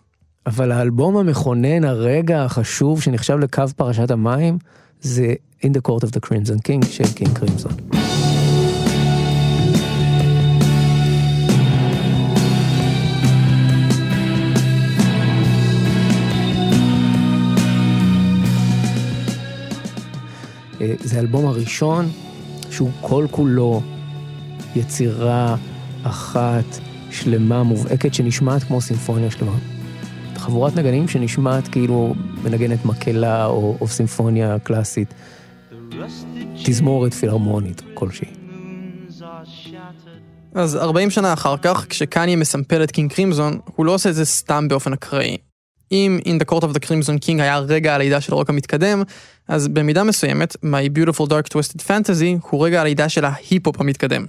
אבל 0.49 0.73
האלבום 0.73 1.17
המכונן, 1.17 1.85
הרגע 1.85 2.45
החשוב 2.45 3.03
שנחשב 3.03 3.39
לקו 3.39 3.63
פרשת 3.77 4.11
המים, 4.11 4.59
זה 5.01 5.35
In 5.65 5.69
the 5.69 5.89
Court 5.89 6.05
of 6.05 6.09
the 6.09 6.27
Crimson 6.27 6.59
King 6.69 6.87
של 6.87 7.13
קינג 7.15 7.39
קרימזון. 7.39 7.73
אה, 20.81 20.95
זה 21.01 21.17
האלבום 21.17 21.47
הראשון 21.47 22.09
שהוא 22.71 22.91
כל 23.01 23.27
כולו 23.31 23.83
יצירה 24.77 25.57
אחת 26.03 26.65
שלמה, 27.11 27.63
מובהקת, 27.63 28.15
שנשמעת 28.15 28.63
כמו 28.63 28.81
סימפוניה 28.81 29.31
שלמה. 29.31 29.78
חבורת 30.39 30.77
נגנים 30.77 31.09
שנשמעת 31.09 31.69
כאילו 31.69 32.15
מנגנת 32.45 32.85
מקהלה 32.85 33.47
או, 33.47 33.77
או 33.81 33.89
סימפוניה 33.89 34.59
קלאסית. 34.59 35.15
תזמורת 36.65 37.15
פילהרמונית 37.15 37.83
כלשהי. 37.95 38.29
אז 40.55 40.77
40 40.77 41.11
שנה 41.11 41.33
אחר 41.33 41.57
כך, 41.57 41.87
כשקניה 41.89 42.37
מסמפל 42.37 42.83
את 42.83 42.91
קינג 42.91 43.13
קרימזון, 43.13 43.59
הוא 43.77 43.87
לא 43.87 43.95
עושה 43.95 44.09
את 44.11 44.15
זה 44.15 44.25
סתם 44.25 44.69
באופן 44.69 44.93
אקראי. 44.93 45.37
אם 45.93 46.19
In 46.25 46.43
the 46.43 46.55
Court 46.55 46.63
of 46.63 46.75
the 46.75 46.87
Crimson 46.87 47.25
King 47.25 47.43
היה 47.43 47.59
רגע 47.59 47.95
הלידה 47.95 48.21
של 48.21 48.33
הרוק 48.33 48.51
המתקדם, 48.51 49.03
אז 49.49 49.69
במידה 49.69 50.05
מסוימת, 50.05 50.57
My 50.65 50.99
Beautiful 50.99 51.27
Dark 51.27 51.55
Twisted 51.55 51.81
Fantasy 51.81 52.49
הוא 52.51 52.67
רגע 52.67 52.81
הלידה 52.81 53.09
של 53.09 53.25
ההיפ-הופ 53.25 53.81
המתקדם. 53.81 54.27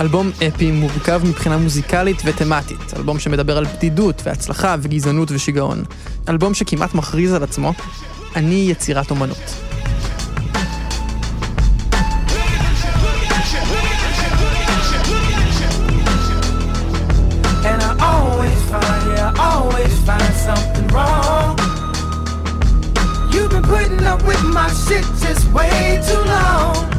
אלבום 0.00 0.30
אפי 0.48 0.70
מורכב 0.70 1.20
מבחינה 1.24 1.56
מוזיקלית 1.56 2.22
ותמטית, 2.24 2.94
אלבום 2.96 3.18
שמדבר 3.18 3.58
על 3.58 3.64
בדידות 3.64 4.22
והצלחה 4.24 4.76
וגזענות 4.82 5.30
ושיגעון. 5.30 5.84
אלבום 6.28 6.54
שכמעט 6.54 6.94
מכריז 6.94 7.32
על 7.32 7.42
עצמו, 7.42 7.72
אני 8.36 8.66
יצירת 8.70 9.10
אומנות. 9.10 9.54
Putting 23.70 24.04
up 24.04 24.20
with 24.26 24.44
my 24.56 24.68
shit 24.84 25.04
just 25.22 25.44
way 25.54 26.00
too 26.06 26.22
long. 26.32 26.89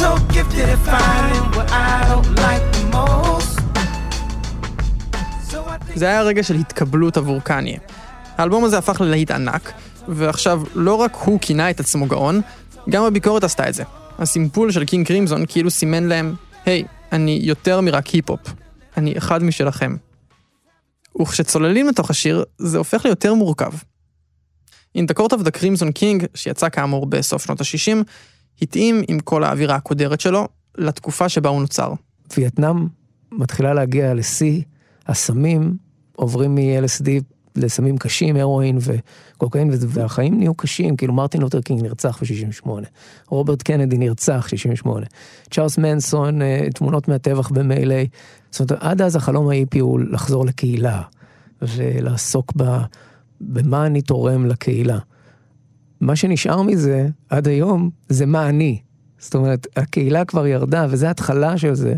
So 0.00 0.08
gifted 0.34 0.66
at 0.74 0.80
finding 0.90 1.46
what 1.56 1.68
I 1.70 1.90
don't 2.08 2.30
like 2.44 2.66
the 2.74 2.84
most. 2.94 3.60
זה 5.94 6.06
היה 6.06 6.22
רגע 6.22 6.42
של 6.42 6.54
התקבלות 6.54 7.16
עבור 7.16 7.40
קניה. 7.40 7.78
האלבום 8.36 8.64
הזה 8.64 8.78
הפך 8.78 9.00
ללהיט 9.00 9.30
ענק, 9.30 9.72
ועכשיו 10.08 10.62
לא 10.74 10.94
רק 10.94 11.14
הוא 11.14 11.38
כינה 11.40 11.70
את 11.70 11.80
עצמו 11.80 12.06
גאון, 12.06 12.40
גם 12.90 13.04
הביקורת 13.04 13.44
עשתה 13.44 13.68
את 13.68 13.74
זה. 13.74 13.84
הסימפול 14.18 14.72
של 14.72 14.84
קינג 14.84 15.06
קרימזון 15.06 15.44
כאילו 15.48 15.70
סימן 15.70 16.04
להם, 16.04 16.34
היי, 16.66 16.84
אני 17.12 17.40
יותר 17.42 17.80
מרק 17.80 18.06
היפ-הופ, 18.06 18.40
אני 18.96 19.18
אחד 19.18 19.42
משלכם. 19.42 19.96
וכשצוללים 21.20 21.88
לתוך 21.88 22.10
השיר, 22.10 22.44
זה 22.58 22.78
הופך 22.78 23.04
ליותר 23.04 23.34
מורכב. 23.34 23.72
In 24.98 25.00
the 25.10 25.20
Court 25.20 25.32
of 25.32 25.40
the 25.40 25.50
Crimson 25.58 25.98
King, 25.98 26.26
שיצא 26.34 26.68
כאמור 26.68 27.06
בסוף 27.06 27.44
שנות 27.44 27.60
ה-60, 27.60 28.04
התאים 28.62 29.02
עם 29.08 29.20
כל 29.20 29.44
האווירה 29.44 29.74
הקודרת 29.74 30.20
שלו 30.20 30.48
לתקופה 30.78 31.28
שבה 31.28 31.48
הוא 31.48 31.60
נוצר. 31.60 31.92
וייטנאם 32.36 32.86
מתחילה 33.32 33.74
להגיע 33.74 34.14
לשיא, 34.14 34.62
הסמים 35.06 35.76
עוברים 36.16 36.54
מ-LSD 36.54 37.08
לסמים 37.56 37.98
קשים, 37.98 38.36
הרואין 38.36 38.78
וקוקאין, 38.80 39.70
והחיים 39.88 40.38
נהיו 40.38 40.54
קשים, 40.54 40.96
כאילו 40.96 41.14
מרטין 41.14 41.40
לותר 41.40 41.60
קינג 41.60 41.82
נרצח 41.82 42.22
ב-68, 42.22 42.68
רוברט 43.28 43.62
קנדי 43.62 43.98
נרצח 43.98 44.48
ב-68, 44.52 44.88
צ'ארלס 45.50 45.78
מנסון, 45.78 46.42
אה, 46.42 46.66
תמונות 46.74 47.08
מהטבח 47.08 47.48
במיילי, 47.48 48.06
זאת 48.50 48.70
אומרת, 48.70 48.82
עד 48.82 49.02
אז 49.02 49.16
החלום 49.16 49.48
האיפי 49.48 49.78
הוא 49.78 50.00
לחזור 50.00 50.46
לקהילה, 50.46 51.02
ולעסוק 51.62 52.52
ב, 52.56 52.78
במה 53.40 53.86
אני 53.86 54.02
תורם 54.02 54.46
לקהילה. 54.46 54.98
מה 56.00 56.16
שנשאר 56.16 56.62
מזה 56.62 57.08
עד 57.30 57.48
היום 57.48 57.90
זה 58.08 58.26
מה 58.26 58.48
אני. 58.48 58.80
זאת 59.18 59.34
אומרת, 59.34 59.66
הקהילה 59.76 60.24
כבר 60.24 60.46
ירדה, 60.46 60.86
וזו 60.90 61.06
התחלה 61.06 61.58
של 61.58 61.74
זה, 61.74 61.94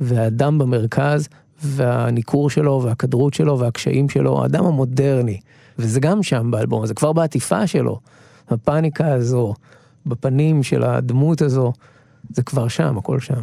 והאדם 0.00 0.58
במרכז, 0.58 1.28
והניכור 1.62 2.50
שלו, 2.50 2.82
והכדרות 2.84 3.34
שלו, 3.34 3.58
והקשיים 3.58 4.08
שלו, 4.08 4.42
האדם 4.42 4.64
המודרני. 4.64 5.40
וזה 5.78 6.00
גם 6.00 6.22
שם 6.22 6.50
באלבום 6.50 6.82
הזה, 6.82 6.94
כבר 6.94 7.12
בעטיפה 7.12 7.66
שלו. 7.66 8.00
הפאניקה 8.48 9.12
הזו, 9.12 9.54
בפנים 10.06 10.62
של 10.62 10.82
הדמות 10.82 11.42
הזו, 11.42 11.72
זה 12.30 12.42
כבר 12.42 12.68
שם, 12.68 12.98
הכל 12.98 13.20
שם. 13.20 13.40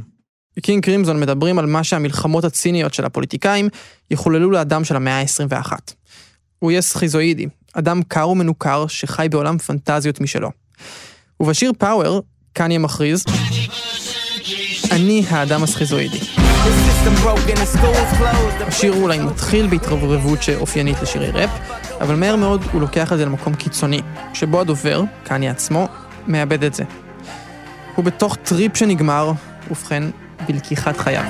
קינג 0.61 0.83
קרימזון 0.83 1.19
מדברים 1.19 1.59
על 1.59 1.65
מה 1.65 1.83
שהמלחמות 1.83 2.43
הציניות 2.43 2.93
של 2.93 3.05
הפוליטיקאים 3.05 3.69
יחוללו 4.11 4.51
לאדם 4.51 4.83
של 4.83 4.95
המאה 4.95 5.19
ה-21. 5.19 5.71
הוא 6.59 6.71
יהיה 6.71 6.81
סכיזואידי, 6.81 7.47
אדם 7.77 8.01
קר 8.07 8.29
ומנוכר 8.29 8.87
שחי 8.87 9.27
בעולם 9.31 9.57
פנטזיות 9.57 10.21
משלו. 10.21 10.51
ובשיר 11.39 11.71
Power, 11.77 12.21
קניה 12.53 12.79
מכריז, 12.79 13.25
אני 14.91 15.23
האדם 15.29 15.63
הסכיזואידי. 15.63 16.19
השיר 18.67 18.93
אולי 18.93 19.19
מתחיל 19.19 19.67
בהתרברבות 19.67 20.43
שאופיינית 20.43 21.01
לשירי 21.01 21.31
ראפ, 21.31 21.49
אבל 22.01 22.15
מהר 22.15 22.35
מאוד 22.35 22.61
הוא 22.71 22.81
לוקח 22.81 23.13
את 23.13 23.17
זה 23.17 23.25
למקום 23.25 23.55
קיצוני, 23.55 24.01
שבו 24.33 24.61
הדובר, 24.61 25.03
קניה 25.23 25.51
עצמו, 25.51 25.87
מאבד 26.27 26.63
את 26.63 26.73
זה. 26.73 26.83
הוא 27.95 28.05
בתוך 28.05 28.35
טריפ 28.35 28.77
שנגמר, 28.77 29.31
ובכן, 29.71 30.03
בלקיחת 30.47 30.97
חייו. 30.97 31.23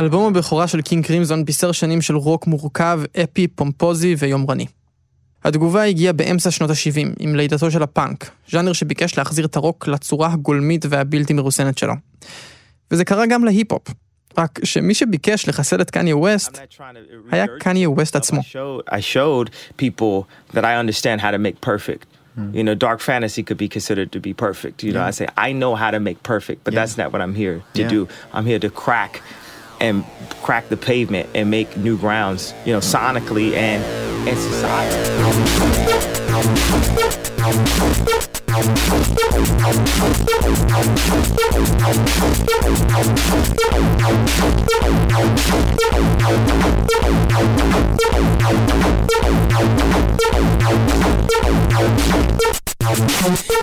אלבום 0.00 0.26
הבכורה 0.36 0.68
של 0.68 0.80
קינג 0.82 1.06
קרימזון 1.06 1.44
בישר 1.44 1.72
שנים 1.72 2.02
של 2.02 2.16
רוק 2.16 2.46
מורכב, 2.46 3.00
אפי, 3.22 3.48
פומפוזי 3.48 4.14
ויומרני. 4.18 4.66
התגובה 5.44 5.82
הגיעה 5.84 6.12
באמצע 6.12 6.50
שנות 6.50 6.70
ה-70 6.70 7.08
עם 7.18 7.34
לידתו 7.36 7.70
של 7.70 7.82
הפאנק, 7.82 8.30
ז'אנר 8.50 8.72
שביקש 8.72 9.18
להחזיר 9.18 9.44
את 9.44 9.56
הרוק 9.56 9.88
לצורה 9.88 10.32
הגולמית 10.32 10.84
והבלתי 10.88 11.32
מרוסנת 11.32 11.78
שלו. 11.78 11.92
וזה 12.90 13.04
קרה 13.04 13.26
גם 13.26 13.44
להיפ-הופ, 13.44 13.88
רק 14.38 14.60
שמי 14.64 14.94
שביקש 14.94 15.48
לחסל 15.48 15.80
את 15.80 15.90
קניה 15.90 16.16
ווסט 16.16 16.58
היה 17.30 17.46
קניה 17.58 17.90
ווסט 17.90 18.16
עצמו. 18.16 18.40
showed, 18.40 18.94
I 18.94 19.00
showed 19.00 19.50
people 19.82 20.26
that 20.54 20.64
I 20.64 20.74
understand 20.86 21.20
how 21.20 21.30
to 21.30 21.38
make 21.38 21.60
perfect. 21.66 22.06
You 22.54 22.64
know, 22.64 22.74
dark 22.88 23.00
fantasy 23.10 23.42
could 23.42 23.58
be 23.66 23.68
considered 23.76 24.08
to 24.16 24.20
be 24.28 24.32
perfect. 24.46 24.76
You 24.82 24.92
know, 24.94 25.02
Yeah. 25.02 25.10
I 25.10 25.12
say 25.18 25.26
I 25.46 25.50
know 25.62 25.72
how 25.82 25.90
to 25.96 26.00
make 26.08 26.18
perfect, 26.32 26.58
but 26.64 26.72
that's 26.78 26.96
not 27.00 27.08
what 27.12 27.20
I'm 27.24 27.34
here 27.42 27.56
to 27.76 27.82
Yeah. 27.82 27.94
do. 27.96 28.00
I'm 28.36 28.46
here 28.52 28.60
to 28.66 28.70
crack 28.84 29.12
and 29.80 30.04
crack 30.42 30.68
the 30.68 30.76
pavement 30.76 31.28
and 31.34 31.50
make 31.50 31.76
new 31.76 31.98
grounds. 31.98 32.54
You 32.64 32.72
know, 32.72 32.80
sonically 32.80 33.54
and 33.54 33.82
and 34.28 34.38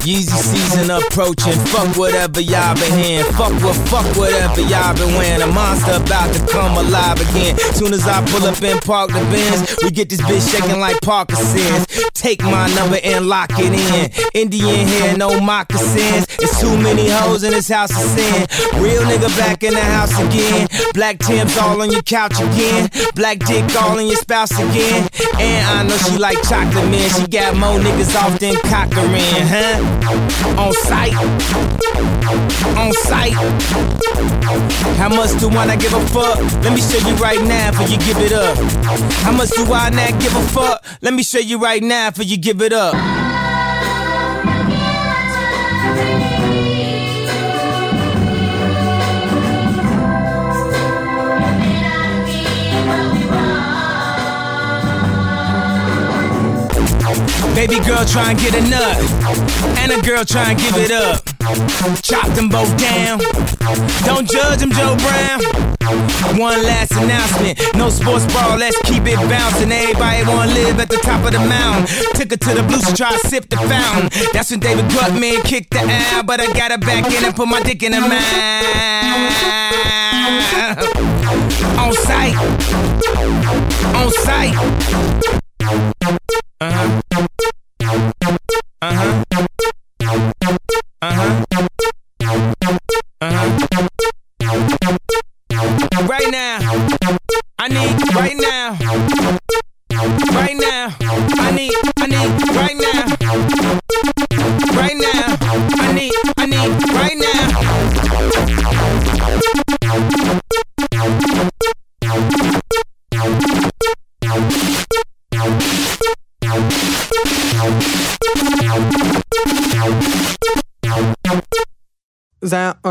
Yeezy 0.05 0.37
season 0.39 0.91
approaching. 0.91 1.53
Fuck 1.67 1.97
whatever 1.97 2.39
y'all 2.39 2.75
been 2.75 2.97
hearing. 2.99 3.25
Fuck 3.33 3.53
what, 3.61 3.75
fuck 3.89 4.05
whatever 4.15 4.61
y'all 4.61 4.95
been 4.95 5.13
wearing. 5.15 5.41
A 5.41 5.47
monster 5.47 6.01
about 6.01 6.33
to 6.33 6.39
come 6.47 6.77
alive 6.77 7.19
again. 7.29 7.57
Soon 7.75 7.93
as 7.93 8.07
I 8.07 8.25
pull 8.31 8.45
up 8.47 8.61
and 8.61 8.81
park 8.81 9.09
the 9.09 9.19
Benz, 9.31 9.77
we 9.83 9.91
get 9.91 10.09
this 10.09 10.21
bitch 10.21 10.51
shaking 10.51 10.79
like 10.79 11.01
Parkinson's. 11.01 11.85
Take 12.13 12.41
my 12.41 12.67
number 12.75 12.97
and 13.03 13.27
lock 13.27 13.51
it 13.53 13.73
in. 13.73 14.11
Indian 14.33 14.87
hair, 14.87 15.17
no 15.17 15.39
moccasins. 15.39 16.25
It's 16.39 16.59
too 16.59 16.77
many 16.77 17.09
hoes 17.09 17.43
in 17.43 17.51
this 17.51 17.67
house 17.67 17.91
of 17.91 18.09
sin. 18.11 18.47
Real 18.81 19.03
nigga 19.03 19.29
back 19.37 19.63
in 19.63 19.73
the 19.73 19.81
house 19.81 20.17
again. 20.19 20.67
Black 20.93 21.19
Tim's 21.19 21.57
all 21.57 21.81
on 21.81 21.91
your 21.91 22.01
couch 22.01 22.39
again. 22.39 22.89
Black 23.15 23.39
dick 23.39 23.63
all 23.81 23.97
in 23.99 24.07
your 24.07 24.15
spouse 24.15 24.51
again. 24.51 25.07
And 25.39 25.67
I 25.67 25.83
know 25.83 25.97
she 25.97 26.17
like 26.17 26.41
chocolate 26.43 26.89
man. 26.89 27.09
She 27.09 27.27
got 27.27 27.55
more 27.55 27.77
niggas 27.79 28.15
off 28.15 28.39
than 28.39 28.55
Huh? 29.19 30.61
On 30.61 30.73
sight. 30.73 31.13
On 32.77 32.93
sight. 32.93 33.33
How 34.97 35.09
much 35.09 35.39
do 35.39 35.49
I 35.49 35.65
not 35.65 35.79
give 35.79 35.93
a 35.93 36.05
fuck? 36.07 36.37
Let 36.63 36.73
me 36.73 36.81
show 36.81 37.07
you 37.07 37.15
right 37.15 37.41
now 37.41 37.71
for 37.71 37.83
you 37.83 37.97
give 37.97 38.17
it 38.17 38.31
up. 38.31 38.57
How 39.23 39.31
much 39.31 39.49
do 39.49 39.63
I 39.73 39.89
not 39.89 40.19
give 40.21 40.35
a 40.35 40.41
fuck? 40.49 40.83
Let 41.01 41.13
me 41.13 41.23
show 41.23 41.39
you 41.39 41.57
right 41.59 41.81
now 41.81 42.11
for 42.11 42.23
you 42.23 42.37
give 42.37 42.61
it 42.61 42.73
up. 42.73 43.46
Baby 57.57 57.79
girl 57.83 58.05
try 58.05 58.29
and 58.29 58.39
get 58.39 58.53
a 58.53 58.61
nut, 58.69 58.97
and 59.79 59.91
a 59.91 59.99
girl 60.05 60.23
try 60.23 60.51
and 60.51 60.59
give 60.59 60.75
it 60.77 60.91
up. 60.91 61.25
Chop 62.03 62.27
them 62.35 62.49
both 62.49 62.69
down. 62.77 63.17
Don't 64.05 64.29
judge 64.29 64.59
them, 64.59 64.69
Joe 64.69 64.95
Brown. 64.95 65.41
One 66.37 66.61
last 66.61 66.91
announcement. 66.91 67.59
No 67.75 67.89
sports 67.89 68.31
ball, 68.31 68.57
let's 68.57 68.79
keep 68.83 69.07
it 69.07 69.17
bouncing. 69.27 69.71
Everybody 69.71 70.23
wanna 70.29 70.53
live 70.53 70.79
at 70.79 70.89
the 70.89 70.97
top 70.97 71.25
of 71.25 71.31
the 71.31 71.39
mountain. 71.39 71.87
Took 72.13 72.29
her 72.29 72.37
to 72.37 72.53
the 72.53 72.61
blues 72.61 72.83
to 72.83 72.93
try 72.95 73.11
to 73.17 73.27
sip 73.27 73.49
the 73.49 73.57
fountain. 73.57 74.11
That's 74.33 74.51
when 74.51 74.59
David 74.59 74.87
Gutman 74.91 75.41
kicked 75.41 75.71
the 75.71 75.79
out, 76.13 76.27
but 76.27 76.39
I 76.39 76.53
got 76.53 76.69
her 76.69 76.77
back 76.77 77.11
in 77.11 77.25
and 77.25 77.35
put 77.35 77.47
my 77.47 77.63
dick 77.63 77.81
in 77.81 77.91
her 77.91 78.01
mouth. 78.01 78.67
On 81.79 81.91
sight. 82.05 82.35
On 83.95 84.11
sight. 84.11 84.53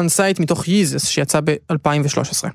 Unsite 0.06 0.42
מתוך 0.42 0.68
ייזס 0.68 1.08
שיצא 1.08 1.40
ב-2013. 1.44 2.48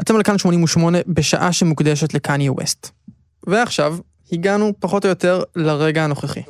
אתם 0.00 0.16
על 0.16 0.22
כאן 0.22 0.38
88 0.38 0.98
בשעה 1.06 1.52
שמוקדשת 1.52 2.14
לקניה 2.14 2.52
ווסט. 2.52 2.90
ועכשיו, 3.46 3.96
הגענו 4.32 4.72
פחות 4.80 5.04
או 5.04 5.08
יותר 5.08 5.42
לרגע 5.56 6.04
הנוכחי. 6.04 6.40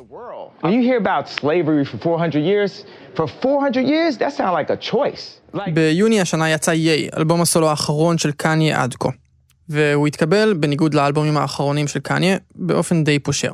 When 0.61 0.71
you 0.71 0.83
hear 0.83 0.97
about 0.97 1.29
slavery 1.41 1.85
for 1.85 1.97
400 1.97 2.35
years, 2.35 2.83
for 3.15 3.27
400 3.27 3.75
years, 3.75 4.17
that 4.17 4.33
sounds 4.37 4.53
like 4.53 4.69
a 4.69 4.91
choice. 4.91 5.55
Like, 5.55 5.69
ביוני 5.73 6.21
השנה 6.21 6.49
יצא 6.49 6.71
ייי, 6.71 7.09
אלבום 7.17 7.41
הסולו 7.41 7.69
האחרון 7.69 8.17
של 8.17 8.31
קניה 8.31 8.83
עד 8.83 8.93
כה. 8.99 9.09
והוא 9.69 10.07
התקבל, 10.07 10.53
בניגוד 10.53 10.93
לאלבומים 10.93 11.37
האחרונים 11.37 11.87
של 11.87 11.99
קניה, 11.99 12.37
באופן 12.55 13.03
די 13.03 13.19
פושר. 13.19 13.53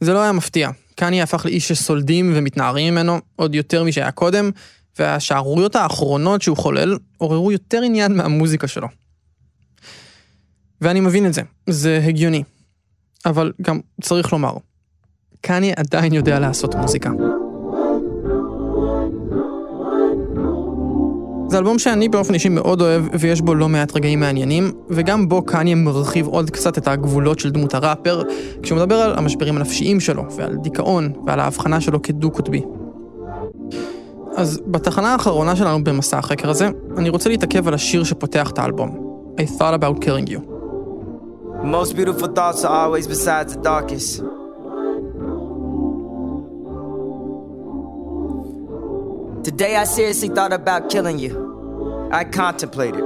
זה 0.00 0.12
לא 0.12 0.22
היה 0.22 0.32
מפתיע, 0.32 0.70
קניה 0.94 1.22
הפך 1.22 1.46
לאיש 1.46 1.68
שסולדים 1.68 2.32
ומתנערים 2.34 2.94
ממנו, 2.94 3.18
עוד 3.36 3.54
יותר 3.54 3.84
משהיה 3.84 4.10
קודם, 4.10 4.50
והשערוריות 4.98 5.76
האחרונות 5.76 6.42
שהוא 6.42 6.56
חולל 6.56 6.98
עוררו 7.18 7.52
יותר 7.52 7.82
עניין 7.82 8.16
מהמוזיקה 8.16 8.68
שלו. 8.68 8.88
ואני 10.80 11.00
מבין 11.00 11.26
את 11.26 11.34
זה, 11.34 11.42
זה 11.66 12.00
הגיוני. 12.06 12.42
אבל 13.26 13.52
גם 13.62 13.80
צריך 14.02 14.32
לומר, 14.32 14.52
קניה 15.40 15.74
עדיין 15.76 16.12
יודע 16.12 16.38
לעשות 16.38 16.74
מוזיקה. 16.74 17.10
זה 21.48 21.58
אלבום 21.58 21.78
שאני 21.78 22.08
באופן 22.08 22.34
אישי 22.34 22.48
מאוד 22.48 22.80
אוהב, 22.80 23.04
ויש 23.20 23.40
בו 23.40 23.54
לא 23.54 23.68
מעט 23.68 23.96
רגעים 23.96 24.20
מעניינים, 24.20 24.72
וגם 24.90 25.28
בו 25.28 25.42
קניה 25.42 25.74
מרחיב 25.74 26.26
עוד 26.26 26.50
קצת 26.50 26.78
את 26.78 26.88
הגבולות 26.88 27.38
של 27.38 27.50
דמות 27.50 27.74
הראפר, 27.74 28.22
כשהוא 28.62 28.78
מדבר 28.78 28.94
על 28.94 29.18
המשברים 29.18 29.56
הנפשיים 29.56 30.00
שלו, 30.00 30.24
ועל 30.36 30.56
דיכאון, 30.62 31.12
ועל 31.26 31.40
ההבחנה 31.40 31.80
שלו 31.80 32.02
כדו-קוטבי. 32.02 32.62
אז 34.38 34.60
בתחנה 34.66 35.12
האחרונה 35.12 35.56
שלנו 35.56 35.84
במסע 35.84 36.18
החקר 36.18 36.50
הזה, 36.50 36.68
אני 36.96 37.08
רוצה 37.08 37.28
להתעכב 37.28 37.68
על 37.68 37.74
השיר 37.74 38.04
שפותח 38.04 38.50
את 38.50 38.58
האלבום, 38.58 38.98
I 39.40 39.42
thought 39.42 39.74
about 39.80 40.04
killing 40.04 40.30
you. 40.30 40.40
Most 41.64 41.96
beautiful 41.96 42.28
thoughts 42.36 42.64
are 42.64 42.76
always 42.84 43.06
besides 43.06 43.52
the 43.54 43.62
darkest. 43.62 44.22
Today 49.48 49.72
I 49.82 49.84
seriously 49.96 50.30
thought 50.36 50.52
about 50.60 50.82
killing 50.92 51.18
you. 51.24 51.32
I 52.20 52.22
contemplated. 52.24 53.04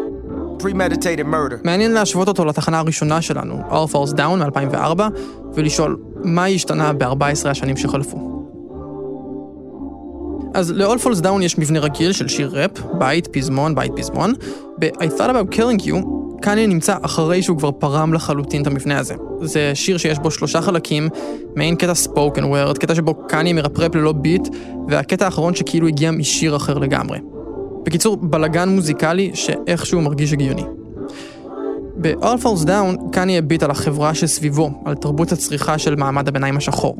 Premeditated 0.59 1.27
murder. 1.27 1.61
מעניין 1.65 1.93
להשוות 1.93 2.29
אותו 2.29 2.45
לתחנה 2.45 2.79
הראשונה 2.79 3.23
שלנו, 3.23 3.61
All 3.71 3.93
Falls 3.93 4.13
Down 4.17 4.37
מ-2004, 4.37 5.01
ולשאול 5.55 5.97
מה 6.25 6.47
השתנה 6.47 6.93
ב-14 6.93 7.49
השנים 7.49 7.77
שחלפו. 7.77 8.42
אז 10.55 10.71
ל-All 10.71 10.99
Falls 11.05 11.23
Down 11.23 11.43
יש 11.43 11.59
מבנה 11.59 11.81
רגיל 11.81 12.13
של 12.13 12.29
שיר 12.29 12.51
ראפ, 12.53 12.71
בית, 12.99 13.27
פזמון, 13.27 13.75
בית, 13.75 13.93
פזמון. 13.97 14.33
ב-I 14.79 15.05
thought 15.19 15.31
about 15.31 15.55
killing 15.55 15.87
you, 15.87 15.95
קניה 16.43 16.67
נמצא 16.67 16.97
אחרי 17.03 17.43
שהוא 17.43 17.59
כבר 17.59 17.71
פרם 17.71 18.15
לחלוטין 18.15 18.63
את 18.63 18.67
המבנה 18.67 18.99
הזה. 18.99 19.15
זה 19.43 19.71
שיר 19.75 19.99
שיש 19.99 20.19
בו 20.19 20.31
שלושה 20.31 20.61
חלקים, 20.61 21.09
מעין 21.57 21.77
קטע 21.77 21.93
spoken 22.05 22.43
word, 22.43 22.79
קטע 22.79 22.95
שבו 22.95 23.15
קניה 23.29 23.53
מרפרפ 23.53 23.95
ללא 23.95 24.13
ביט, 24.13 24.49
והקטע 24.89 25.25
האחרון 25.25 25.55
שכאילו 25.55 25.89
הגיע 25.89 26.11
משיר 26.11 26.57
אחר 26.57 26.79
לגמרי. 26.79 27.19
בקיצור, 27.85 28.17
בלגן 28.17 28.69
מוזיקלי 28.69 29.31
שאיכשהו 29.35 30.01
מרגיש 30.01 30.33
הגיוני. 30.33 30.65
ב-All 31.97 32.43
Falls 32.43 32.67
Down, 32.67 33.11
קניה 33.13 33.39
הביט 33.39 33.63
על 33.63 33.71
החברה 33.71 34.15
שסביבו, 34.15 34.71
על 34.85 34.95
תרבות 34.95 35.33
הצריכה 35.33 35.79
של 35.79 35.95
מעמד 35.95 36.29
הביניים 36.29 36.57
השחור. 36.57 36.97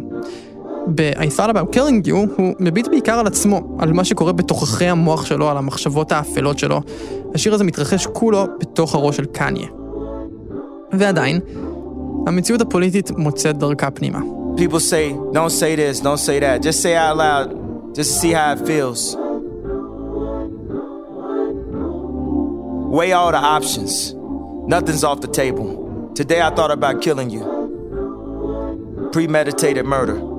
ב-I 0.87 1.29
thought 1.29 1.51
about 1.51 1.73
killing 1.73 2.09
you, 2.09 2.15
הוא 2.37 2.55
מביט 2.61 2.89
בעיקר 2.89 3.19
על 3.19 3.27
עצמו, 3.27 3.61
על 3.79 3.93
מה 3.93 4.05
שקורה 4.05 4.33
בתוככי 4.33 4.87
המוח 4.87 5.27
שלו, 5.27 5.49
על 5.49 5.57
המחשבות 5.57 6.13
האפלות 6.13 6.59
שלו. 6.59 6.81
השיר 7.35 7.55
הזה 7.55 7.65
מתרחש 7.65 8.07
כולו 8.07 8.45
בתוך 8.61 8.95
הראש 8.95 9.17
של 9.17 9.25
קניה. 9.25 9.69
ועדיין, 10.93 11.41
המציאות 12.27 12.61
הפוליטית 12.61 13.11
מוצאת 13.11 13.59
דרכה 13.59 13.91
פנימה. 13.91 14.19
People 14.57 14.81
say, 14.81 15.15
don't 15.33 15.53
say 15.61 15.77
this, 15.77 16.01
don't 16.01 16.21
say 16.21 16.39
that. 16.41 16.63
Just 16.63 16.83
say 16.83 16.95
out 16.95 17.17
loud, 17.17 17.49
just 17.95 18.21
see 18.21 18.33
how 18.33 18.53
it 18.53 18.61
feels. 18.67 19.17
Weigh 22.97 23.13
all 23.13 23.33
the 23.33 23.43
options. 23.57 24.15
Nothing's 24.75 25.05
off 25.09 25.21
the 25.23 25.33
table. 25.43 25.69
Today 26.15 26.41
I 26.43 26.51
thought 26.57 26.71
about 26.71 27.01
killing 27.01 27.31
you. 27.31 27.43
Premeditated 29.13 29.87
murder. 29.87 30.32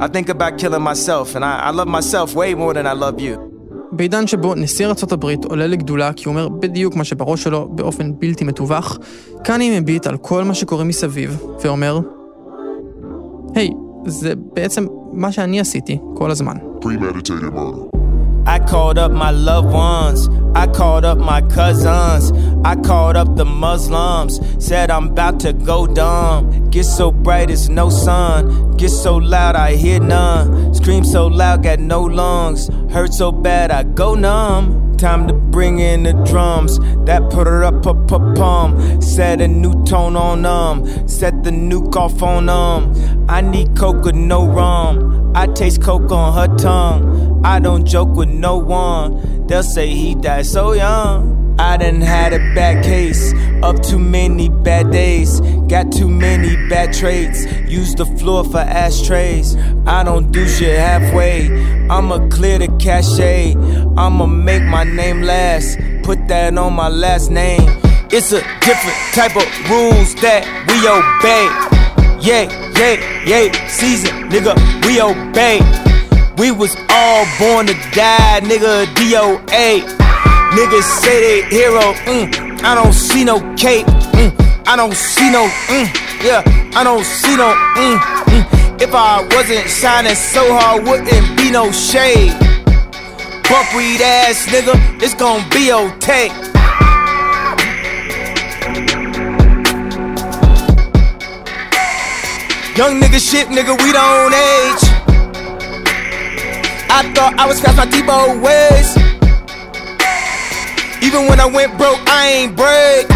I 0.00 0.06
think 0.06 0.28
about 0.28 0.58
killing 0.58 0.82
myself, 0.82 1.34
and 1.34 1.44
I, 1.44 1.52
I 1.68 1.70
love 1.70 1.88
myself 1.88 2.34
way 2.36 2.54
more 2.54 2.72
than 2.72 2.86
I 2.86 2.94
love 2.94 3.20
you. 3.20 3.38
בעידן 3.92 4.26
שבו 4.26 4.54
נשיא 4.54 4.86
ארצות 4.86 5.12
הברית 5.12 5.44
עולה 5.44 5.66
לגדולה 5.66 6.12
כי 6.12 6.28
הוא 6.28 6.32
אומר 6.32 6.48
בדיוק 6.48 6.96
מה 6.96 7.04
שבראש 7.04 7.42
שלו 7.42 7.68
באופן 7.68 8.12
בלתי 8.18 8.44
מתווך, 8.44 8.98
קניה 9.44 9.80
מביט 9.80 10.06
על 10.06 10.16
כל 10.16 10.44
מה 10.44 10.54
שקורה 10.54 10.84
מסביב, 10.84 11.42
ואומר, 11.64 12.00
היי, 13.54 13.70
זה 14.06 14.32
בעצם 14.54 14.86
מה 15.12 15.32
שאני 15.32 15.60
עשיתי 15.60 15.98
כל 16.14 16.30
הזמן. 16.30 16.56
Premeditated 16.80 17.54
murder. 17.54 17.97
Called 18.68 18.98
up 18.98 19.10
my 19.10 19.30
loved 19.30 19.72
ones. 19.72 20.28
I 20.54 20.66
called 20.66 21.06
up 21.06 21.16
my 21.16 21.40
cousins. 21.40 22.32
I 22.66 22.76
called 22.76 23.16
up 23.16 23.34
the 23.34 23.46
Muslims. 23.46 24.40
Said 24.62 24.90
I'm 24.90 25.06
about 25.06 25.40
to 25.40 25.54
go 25.54 25.86
dumb. 25.86 26.68
Get 26.68 26.84
so 26.84 27.10
bright 27.10 27.48
it's 27.48 27.70
no 27.70 27.88
sun. 27.88 28.76
Get 28.76 28.90
so 28.90 29.16
loud 29.16 29.56
I 29.56 29.74
hear 29.76 30.00
none. 30.00 30.74
Scream 30.74 31.02
so 31.02 31.28
loud 31.28 31.62
got 31.62 31.78
no 31.80 32.02
lungs. 32.02 32.68
Hurt 32.92 33.14
so 33.14 33.32
bad 33.32 33.70
I 33.70 33.84
go 33.84 34.14
numb. 34.14 34.96
Time 34.98 35.28
to 35.28 35.32
bring 35.32 35.78
in 35.78 36.02
the 36.02 36.12
drums. 36.12 36.78
That 37.06 37.30
put 37.30 37.46
her 37.46 37.64
up, 37.64 37.86
up, 37.86 38.08
pum. 38.10 39.00
Set 39.00 39.40
a 39.40 39.48
new 39.48 39.82
tone 39.86 40.14
on 40.14 40.42
them. 40.42 41.08
Set 41.08 41.42
the 41.42 41.50
nuke 41.50 41.96
off 41.96 42.22
on 42.22 42.46
them. 42.46 43.24
I 43.30 43.40
need 43.40 43.74
coke 43.78 44.04
with 44.04 44.14
no 44.14 44.46
rum. 44.46 45.17
I 45.34 45.46
taste 45.46 45.82
coke 45.82 46.10
on 46.10 46.34
her 46.34 46.56
tongue. 46.56 47.42
I 47.44 47.58
don't 47.60 47.84
joke 47.84 48.14
with 48.14 48.28
no 48.28 48.56
one. 48.56 49.46
They'll 49.46 49.62
say 49.62 49.88
he 49.88 50.14
died 50.14 50.46
so 50.46 50.72
young. 50.72 51.38
I 51.60 51.76
done 51.76 52.00
had 52.00 52.32
a 52.32 52.38
bad 52.54 52.84
case 52.84 53.34
of 53.64 53.82
too 53.82 53.98
many 53.98 54.48
bad 54.48 54.92
days. 54.92 55.40
Got 55.68 55.90
too 55.90 56.08
many 56.08 56.54
bad 56.68 56.92
traits. 56.92 57.46
Use 57.68 57.94
the 57.96 58.06
floor 58.06 58.44
for 58.44 58.58
ashtrays. 58.58 59.56
I 59.84 60.04
don't 60.04 60.30
do 60.30 60.46
shit 60.46 60.78
halfway. 60.78 61.48
I'ma 61.88 62.28
clear 62.28 62.58
the 62.58 62.68
cachet. 62.78 63.56
I'ma 63.96 64.26
make 64.26 64.62
my 64.62 64.84
name 64.84 65.22
last. 65.22 65.78
Put 66.04 66.28
that 66.28 66.56
on 66.56 66.74
my 66.74 66.88
last 66.88 67.30
name. 67.30 67.68
It's 68.10 68.32
a 68.32 68.40
different 68.60 68.98
type 69.12 69.36
of 69.36 69.44
rules 69.68 70.14
that 70.22 70.46
we 70.68 70.78
obey. 70.88 71.77
Yeah, 72.20 72.44
yeah, 72.78 73.24
yeah. 73.24 73.68
Season, 73.68 74.28
nigga, 74.30 74.54
we 74.86 75.00
obey. 75.00 75.60
We 76.36 76.50
was 76.50 76.76
all 76.90 77.24
born 77.38 77.66
to 77.66 77.74
die, 77.92 78.40
nigga. 78.42 78.86
DOA. 78.94 79.82
Niggas 80.52 80.82
say 81.02 81.42
they 81.42 81.48
hero. 81.56 81.92
Mm, 82.06 82.62
I 82.62 82.74
don't 82.74 82.92
see 82.92 83.24
no 83.24 83.40
cape. 83.56 83.86
Mm, 84.16 84.32
I 84.66 84.76
don't 84.76 84.94
see 84.94 85.30
no. 85.30 85.46
Mm, 85.68 85.88
yeah, 86.24 86.42
I 86.74 86.84
don't 86.84 87.04
see 87.04 87.36
no. 87.36 87.54
Mm, 87.76 87.98
mm. 87.98 88.82
If 88.82 88.94
I 88.94 89.22
wasn't 89.34 89.68
shining 89.68 90.14
so 90.14 90.42
hard, 90.52 90.84
wouldn't 90.84 91.36
be 91.36 91.50
no 91.50 91.70
shade. 91.72 92.34
Weed 93.76 94.00
ass 94.00 94.46
nigga, 94.46 94.74
it's 95.02 95.14
gonna 95.14 95.46
be 95.50 95.72
okay. 95.72 96.28
Young 102.78 103.00
nigga 103.00 103.18
shit, 103.18 103.48
nigga, 103.48 103.74
we 103.82 103.90
don't 103.90 104.30
age. 104.30 104.84
I 106.86 107.02
thought 107.10 107.34
I 107.36 107.44
was 107.44 107.58
past 107.60 107.76
my 107.76 107.86
Debo 107.90 108.38
ways. 108.38 108.94
Even 111.02 111.26
when 111.26 111.40
I 111.40 111.46
went 111.46 111.76
broke, 111.76 111.98
I 112.06 112.38
ain't 112.38 112.54
break. 112.54 113.10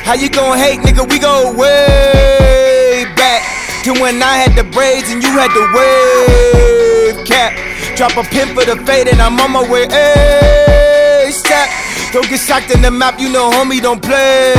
How 0.00 0.14
you 0.14 0.30
gon' 0.30 0.56
hate, 0.56 0.80
nigga? 0.80 1.04
We 1.12 1.18
go 1.18 1.52
way 1.60 3.04
back 3.20 3.44
to 3.84 3.92
when 4.00 4.22
I 4.22 4.40
had 4.40 4.56
the 4.56 4.64
braids 4.72 5.12
and 5.12 5.22
you 5.22 5.28
had 5.36 5.52
the 5.52 5.68
wave 5.76 7.20
cap. 7.28 7.52
Drop 7.98 8.16
a 8.16 8.24
pin 8.32 8.48
for 8.56 8.64
the 8.64 8.80
fade 8.86 9.08
and 9.08 9.20
I'm 9.20 9.38
on 9.38 9.52
my 9.52 9.60
way. 9.68 9.84
ASAP. 9.92 11.68
Don't 12.14 12.26
get 12.30 12.40
shocked 12.40 12.70
in 12.74 12.80
the 12.80 12.90
map, 12.90 13.20
you 13.20 13.28
know, 13.28 13.50
homie, 13.50 13.82
don't 13.82 14.00
play 14.00 14.54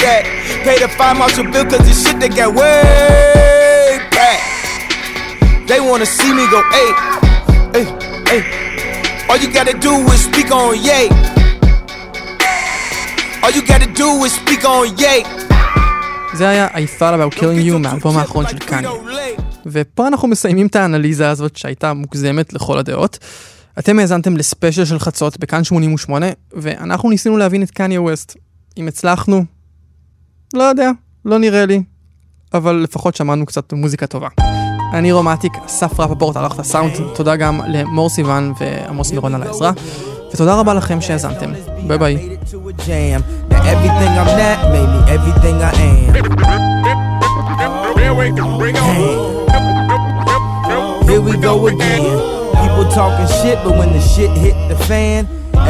that. 0.00 0.37
Pay 0.68 0.80
the 0.84 0.88
fire 0.98 1.14
marshal 1.20 1.46
bill 1.52 1.64
cause 1.70 1.84
this 1.88 1.98
shit 2.04 2.16
they 2.20 2.28
got 2.28 2.50
way 2.60 3.98
back. 4.16 4.40
They 5.70 5.80
wanna 5.88 6.08
see 6.16 6.30
me 6.38 6.44
go, 6.54 6.60
hey, 6.76 6.90
hey, 7.74 7.86
hey. 8.30 8.42
All 9.28 9.38
you 9.42 9.48
gotta 9.58 9.76
do 9.86 9.92
is 10.14 10.20
speak 10.28 10.50
on 10.58 10.70
yay. 10.88 11.06
All 13.42 13.52
you 13.56 13.62
gotta 13.72 13.90
do 14.02 14.08
is 14.26 14.32
speak 14.40 14.62
on 14.72 14.84
yay. 15.02 15.20
זה 16.34 16.48
היה 16.48 16.66
I 16.66 16.86
thought 16.98 17.14
about 17.14 17.38
killing 17.38 17.70
you 17.70 17.78
מהאלבום 17.78 18.16
האחרון 18.18 18.48
של 18.48 18.58
קניה. 18.58 18.90
ופה 19.66 20.06
אנחנו 20.06 20.28
מסיימים 20.28 20.66
את 20.66 20.76
האנליזה 20.76 21.30
הזאת 21.30 21.56
שהייתה 21.56 21.92
מוגזמת 21.92 22.52
לכל 22.52 22.78
הדעות. 22.78 23.18
אתם 23.78 23.98
האזנתם 23.98 24.36
לספיישל 24.36 24.84
של 24.84 24.98
חצות 24.98 25.38
בכאן 25.38 25.64
88, 25.64 26.26
ואנחנו 26.52 27.10
ניסינו 27.10 27.36
להבין 27.36 27.62
את 27.62 27.70
קניה 27.70 28.02
ווסט. 28.02 28.36
אם 28.78 28.88
הצלחנו? 28.88 29.57
לא 30.54 30.62
יודע, 30.62 30.90
לא 31.24 31.38
נראה 31.38 31.66
לי. 31.66 31.82
אבל 32.54 32.74
לפחות 32.76 33.16
שמענו 33.16 33.46
קצת 33.46 33.72
מוזיקה 33.72 34.06
טובה. 34.06 34.28
אני 34.92 35.12
רום 35.12 35.27
אטיק, 35.27 35.52
אסף 35.66 36.00
רפפורט 36.00 36.36
ערך 36.36 36.54
את 36.54 36.58
הסאונד, 36.58 36.92
תודה 37.14 37.36
גם 37.36 37.60
למור 37.66 38.08
סיוון 38.08 38.52
ועמוס 38.60 39.12
מירון 39.12 39.34
על 39.34 39.42
העזרה, 39.42 39.72
ותודה 40.34 40.54
רבה 40.54 40.74
לכם 40.74 41.00
שהאזנתם. 41.00 41.52
ביי 41.86 41.98
ביי. 41.98 42.36
Here 51.08 51.22
we 51.28 51.34
go 51.48 51.54
again. 51.72 52.04
People 52.60 52.86
talking 52.98 53.30
shit, 53.38 53.58
but 53.64 53.74
when 53.78 53.90
the 53.96 54.02
shit 54.12 54.32
hit 54.44 54.56
the 54.70 54.76
fan, 54.88 55.22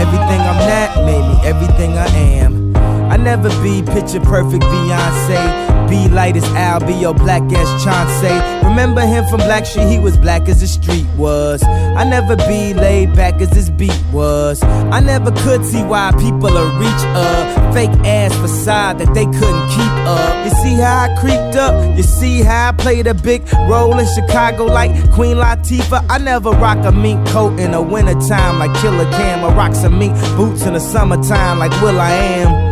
everything 0.03 0.41
I'm 0.51 0.61
not 0.71 0.91
made 1.07 1.25
me 1.31 1.37
everything 1.53 1.93
I 2.07 2.09
am. 2.43 2.78
I 3.11 3.17
never 3.17 3.49
be 3.63 3.83
picture 3.83 4.21
perfect 4.21 4.65
Beyonce. 4.65 5.89
Be 5.89 6.07
light 6.09 6.37
as 6.37 6.45
Al, 6.53 6.81
be 6.81 6.93
your 6.93 7.15
black 7.15 7.43
ass 7.53 7.83
Chauncey. 7.83 8.67
Remember 8.67 9.01
him 9.01 9.25
from 9.29 9.39
Black 9.39 9.65
Street, 9.65 9.89
he 9.89 9.99
was 9.99 10.19
black 10.19 10.47
as 10.49 10.61
the 10.61 10.67
street 10.67 11.07
was. 11.17 11.63
I 11.63 12.05
never 12.05 12.37
be 12.37 12.75
laid 12.75 13.15
back 13.17 13.41
as 13.41 13.49
this 13.51 13.71
beat 13.71 13.99
was. 14.13 14.63
I 14.63 15.01
never 15.01 15.31
could 15.31 15.65
see 15.65 15.83
why 15.83 16.13
people 16.19 16.55
are 16.57 16.79
reach 16.79 17.03
a 17.17 17.73
fake 17.73 18.07
ass 18.07 18.37
facade 18.37 18.99
that 18.99 19.15
they 19.15 19.25
couldn't 19.25 19.69
keep 19.71 19.95
up. 20.07 20.45
You 20.45 20.51
see 20.63 20.75
how 20.75 21.09
I 21.09 21.17
creeped 21.19 21.57
up? 21.57 21.97
You 21.97 22.03
see 22.03 22.43
how 22.43 22.69
I 22.69 22.73
played 22.73 23.07
a 23.07 23.15
big 23.15 23.51
role 23.71 23.99
in 23.99 24.07
Chicago 24.15 24.67
like 24.67 24.91
Queen 25.13 25.39
Latifah? 25.39 26.05
I 26.11 26.19
never 26.19 26.51
rock 26.51 26.85
a 26.85 26.93
mink 26.93 27.27
coat 27.29 27.59
in 27.59 27.71
the 27.71 27.81
wintertime 27.81 28.59
like 28.59 28.75
Killer 28.83 29.11
Cam 29.13 29.43
or 29.43 29.57
rock 29.57 29.75
some 29.75 29.99
mink 29.99 30.15
boots 30.37 30.67
in 30.67 30.75
the 30.75 30.81
summertime 30.81 31.59
like 31.59 31.73
Will 31.81 31.99
I 31.99 32.11
Am. 32.11 32.68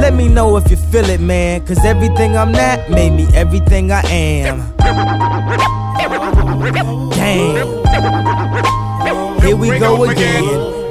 Let 0.00 0.14
me 0.14 0.28
know 0.28 0.56
if 0.56 0.70
you 0.70 0.76
feel 0.78 1.04
it, 1.04 1.20
man. 1.20 1.60
Cause 1.66 1.84
everything 1.84 2.34
I'm 2.34 2.50
not 2.52 2.88
made 2.88 3.10
me 3.10 3.28
everything 3.34 3.92
I 3.92 4.00
am. 4.08 4.72
Damn. 7.10 7.56
Here 9.42 9.56
we 9.56 9.78
go 9.78 10.04
again. 10.04 10.44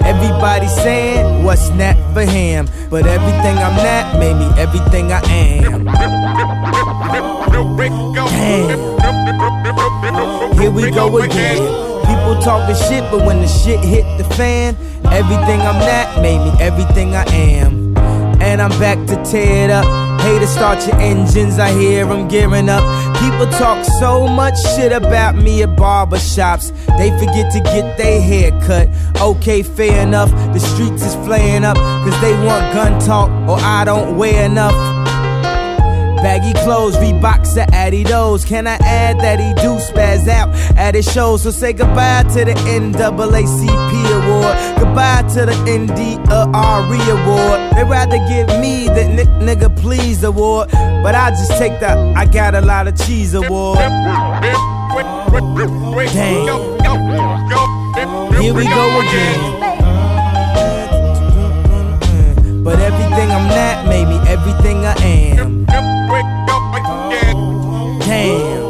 Everybody 0.03 0.67
saying 0.67 1.43
what's 1.43 1.69
not 1.69 1.95
for 2.13 2.21
him. 2.21 2.69
But 2.91 3.07
everything 3.07 3.57
I'm 3.57 3.75
not 3.77 4.19
made 4.19 4.35
me 4.35 4.45
everything 4.61 5.11
I 5.11 5.21
am. 5.25 5.85
Damn. 8.29 8.99
Here 10.59 10.71
we 10.71 10.91
go 10.91 11.17
again. 11.17 11.57
People 12.05 12.41
talking 12.43 12.75
shit, 12.87 13.03
but 13.11 13.25
when 13.25 13.41
the 13.41 13.47
shit 13.47 13.79
hit 13.79 14.05
the 14.19 14.23
fan, 14.35 14.77
everything 15.05 15.61
I'm 15.61 15.79
not 15.79 16.21
made 16.21 16.39
me 16.45 16.51
everything 16.61 17.15
I 17.15 17.23
am. 17.25 17.88
And 18.49 18.63
I'm 18.63 18.71
back 18.79 18.97
to 19.05 19.15
tear 19.23 19.65
it 19.65 19.69
up. 19.69 19.85
Hey, 20.21 20.39
to 20.39 20.47
start 20.47 20.83
your 20.87 20.99
engines, 20.99 21.59
I 21.59 21.71
hear 21.71 22.07
them 22.07 22.27
gearing 22.27 22.67
up. 22.67 22.81
People 23.19 23.45
talk 23.59 23.85
so 23.99 24.27
much 24.27 24.55
shit 24.73 24.91
about 24.91 25.35
me 25.35 25.61
at 25.61 25.77
barbershops. 25.77 26.71
They 26.97 27.11
forget 27.19 27.51
to 27.53 27.59
get 27.59 27.95
their 27.99 28.19
hair 28.19 28.49
cut. 28.65 28.89
Okay, 29.21 29.61
fair 29.61 30.01
enough. 30.01 30.31
The 30.31 30.59
streets 30.59 31.03
is 31.03 31.13
flaying 31.27 31.63
up, 31.63 31.77
cause 31.77 32.19
they 32.21 32.33
want 32.43 32.73
gun 32.73 32.99
talk, 32.99 33.29
or 33.47 33.59
I 33.59 33.85
don't 33.85 34.17
wear 34.17 34.45
enough. 34.45 34.73
Baggy 36.21 36.53
clothes, 36.63 36.95
Reeboks 36.97 37.55
or 37.55 37.65
Adidas. 37.71 38.45
Can 38.45 38.67
I 38.67 38.75
add 38.81 39.19
that 39.19 39.39
he 39.39 39.53
do 39.61 39.77
spaz 39.79 40.27
out 40.27 40.49
at 40.77 40.93
his 40.95 41.11
shows? 41.11 41.43
So 41.43 41.51
say 41.51 41.73
goodbye 41.73 42.23
to 42.33 42.45
the 42.45 42.53
NAACP 42.53 43.91
award. 44.19 44.79
Goodbye 44.79 45.23
to 45.33 45.45
the 45.45 45.53
NDRE 45.65 47.01
award. 47.23 47.75
They 47.75 47.83
rather 47.83 48.17
give 48.27 48.47
me 48.59 48.87
the 48.87 49.03
nigga 49.39 49.75
please 49.77 50.23
award. 50.23 50.69
But 50.71 51.15
I 51.15 51.29
just 51.31 51.51
take 51.57 51.79
the 51.79 52.13
I 52.17 52.25
got 52.25 52.53
a 52.55 52.61
lot 52.61 52.87
of 52.87 52.97
cheese 52.97 53.33
award. 53.33 53.77
Damn. 53.77 54.59
Here 58.41 58.53
we 58.53 58.63
go 58.65 58.99
again. 58.99 59.68
But 62.63 62.79
everything 62.79 63.31
I'm 63.31 63.47
not 63.47 63.87
made 63.87 64.05
me 64.05 64.19
everything 64.27 64.85
I 64.85 64.93
am. 65.01 65.65
Oh, 65.69 65.85
damn. 68.01 68.69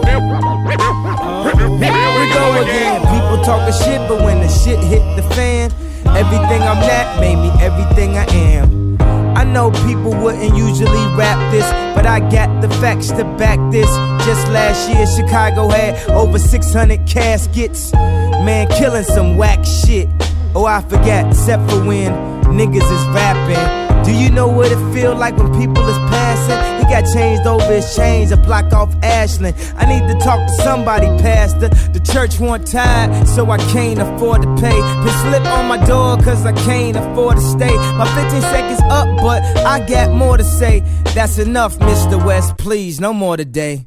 Oh, 0.80 1.58
here 1.78 2.10
we 2.20 2.26
go 2.34 2.62
again. 2.62 3.02
People 3.02 3.44
talking 3.44 3.74
shit, 3.74 4.00
but 4.08 4.22
when 4.24 4.42
the 4.42 4.48
shit 4.48 4.80
hit 4.80 5.04
the 5.16 5.24
fan, 5.34 5.72
everything 6.16 6.62
I'm 6.62 6.80
not 6.80 7.20
made 7.20 7.38
me 7.38 7.50
everything 7.60 8.18
I 8.18 8.26
am. 8.26 8.98
I 9.36 9.44
know 9.44 9.72
people 9.72 10.14
wouldn't 10.14 10.56
usually 10.56 11.06
rap 11.16 11.40
this, 11.52 11.66
but 11.96 12.06
I 12.06 12.20
got 12.20 12.62
the 12.62 12.70
facts 12.82 13.08
to 13.10 13.24
back 13.38 13.60
this. 13.72 13.90
Just 14.26 14.48
last 14.50 14.90
year, 14.90 15.08
Chicago 15.08 15.70
had 15.70 15.98
over 16.12 16.38
600 16.38 17.08
caskets. 17.08 17.92
Man, 17.94 18.68
killing 18.68 19.04
some 19.04 19.38
whack 19.38 19.66
shit. 19.66 20.08
Oh, 20.54 20.66
I 20.66 20.82
forgot, 20.82 21.28
except 21.30 21.70
for 21.70 21.84
when 21.84 22.39
niggas 22.50 22.90
is 22.92 23.06
rapping. 23.08 23.90
Do 24.04 24.14
you 24.14 24.32
know 24.32 24.48
what 24.48 24.72
it 24.72 24.94
feel 24.94 25.14
like 25.16 25.38
when 25.38 25.52
people 25.60 25.88
is 25.88 25.98
passing? 26.10 26.58
He 26.80 26.84
got 26.92 27.04
changed 27.14 27.46
over 27.46 27.74
his 27.74 27.96
chains, 27.96 28.32
a 28.32 28.38
block 28.38 28.74
off 28.74 28.96
Ashland. 29.04 29.56
I 29.76 29.86
need 29.86 30.08
to 30.12 30.18
talk 30.20 30.40
to 30.48 30.54
somebody, 30.64 31.06
Pastor. 31.22 31.70
The 31.70 32.00
church 32.00 32.40
want 32.40 32.66
tired, 32.66 33.28
so 33.28 33.52
I 33.52 33.58
can't 33.72 34.00
afford 34.00 34.42
to 34.42 34.56
pay. 34.56 34.80
Been 35.04 35.18
slip 35.24 35.46
on 35.46 35.68
my 35.68 35.78
door, 35.86 36.18
cause 36.24 36.46
I 36.46 36.54
can't 36.54 36.98
afford 36.98 37.38
to 37.38 37.44
stay. 37.44 37.76
My 37.98 38.08
15 38.16 38.42
seconds 38.42 38.82
up, 38.90 39.08
but 39.22 39.44
I 39.66 39.86
got 39.88 40.16
more 40.16 40.38
to 40.38 40.44
say. 40.44 40.80
That's 41.14 41.38
enough, 41.38 41.78
Mr. 41.80 42.24
West, 42.26 42.58
please, 42.58 43.00
no 43.00 43.14
more 43.14 43.38
today. 43.38 43.86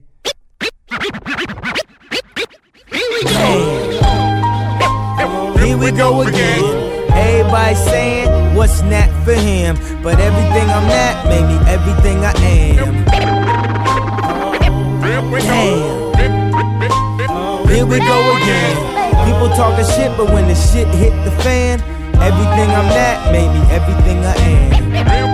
Here 5.58 5.78
we 5.78 5.90
go 5.92 6.22
again. 6.22 6.81
Everybody 7.22 7.74
saying 7.74 8.54
what's 8.56 8.82
not 8.82 9.08
for 9.24 9.34
him, 9.34 9.76
but 10.02 10.18
everything 10.18 10.68
I'm 10.68 10.86
not 10.88 11.26
made 11.30 11.46
me 11.46 11.56
everything 11.70 12.18
I 12.24 12.32
am. 12.36 13.04
Damn. 15.02 16.02
Here 17.68 17.86
we 17.86 17.98
go 17.98 18.18
again. 18.36 18.76
People 19.26 19.48
talking 19.56 19.86
shit, 19.94 20.16
but 20.16 20.26
when 20.32 20.48
the 20.48 20.54
shit 20.54 20.88
hit 20.88 21.12
the 21.24 21.30
fan, 21.42 21.80
everything 22.20 22.70
I'm 22.70 22.88
not 22.88 23.32
made 23.32 23.50
me 23.54 23.60
everything 23.70 24.18
I 24.24 24.34
am. 24.36 25.31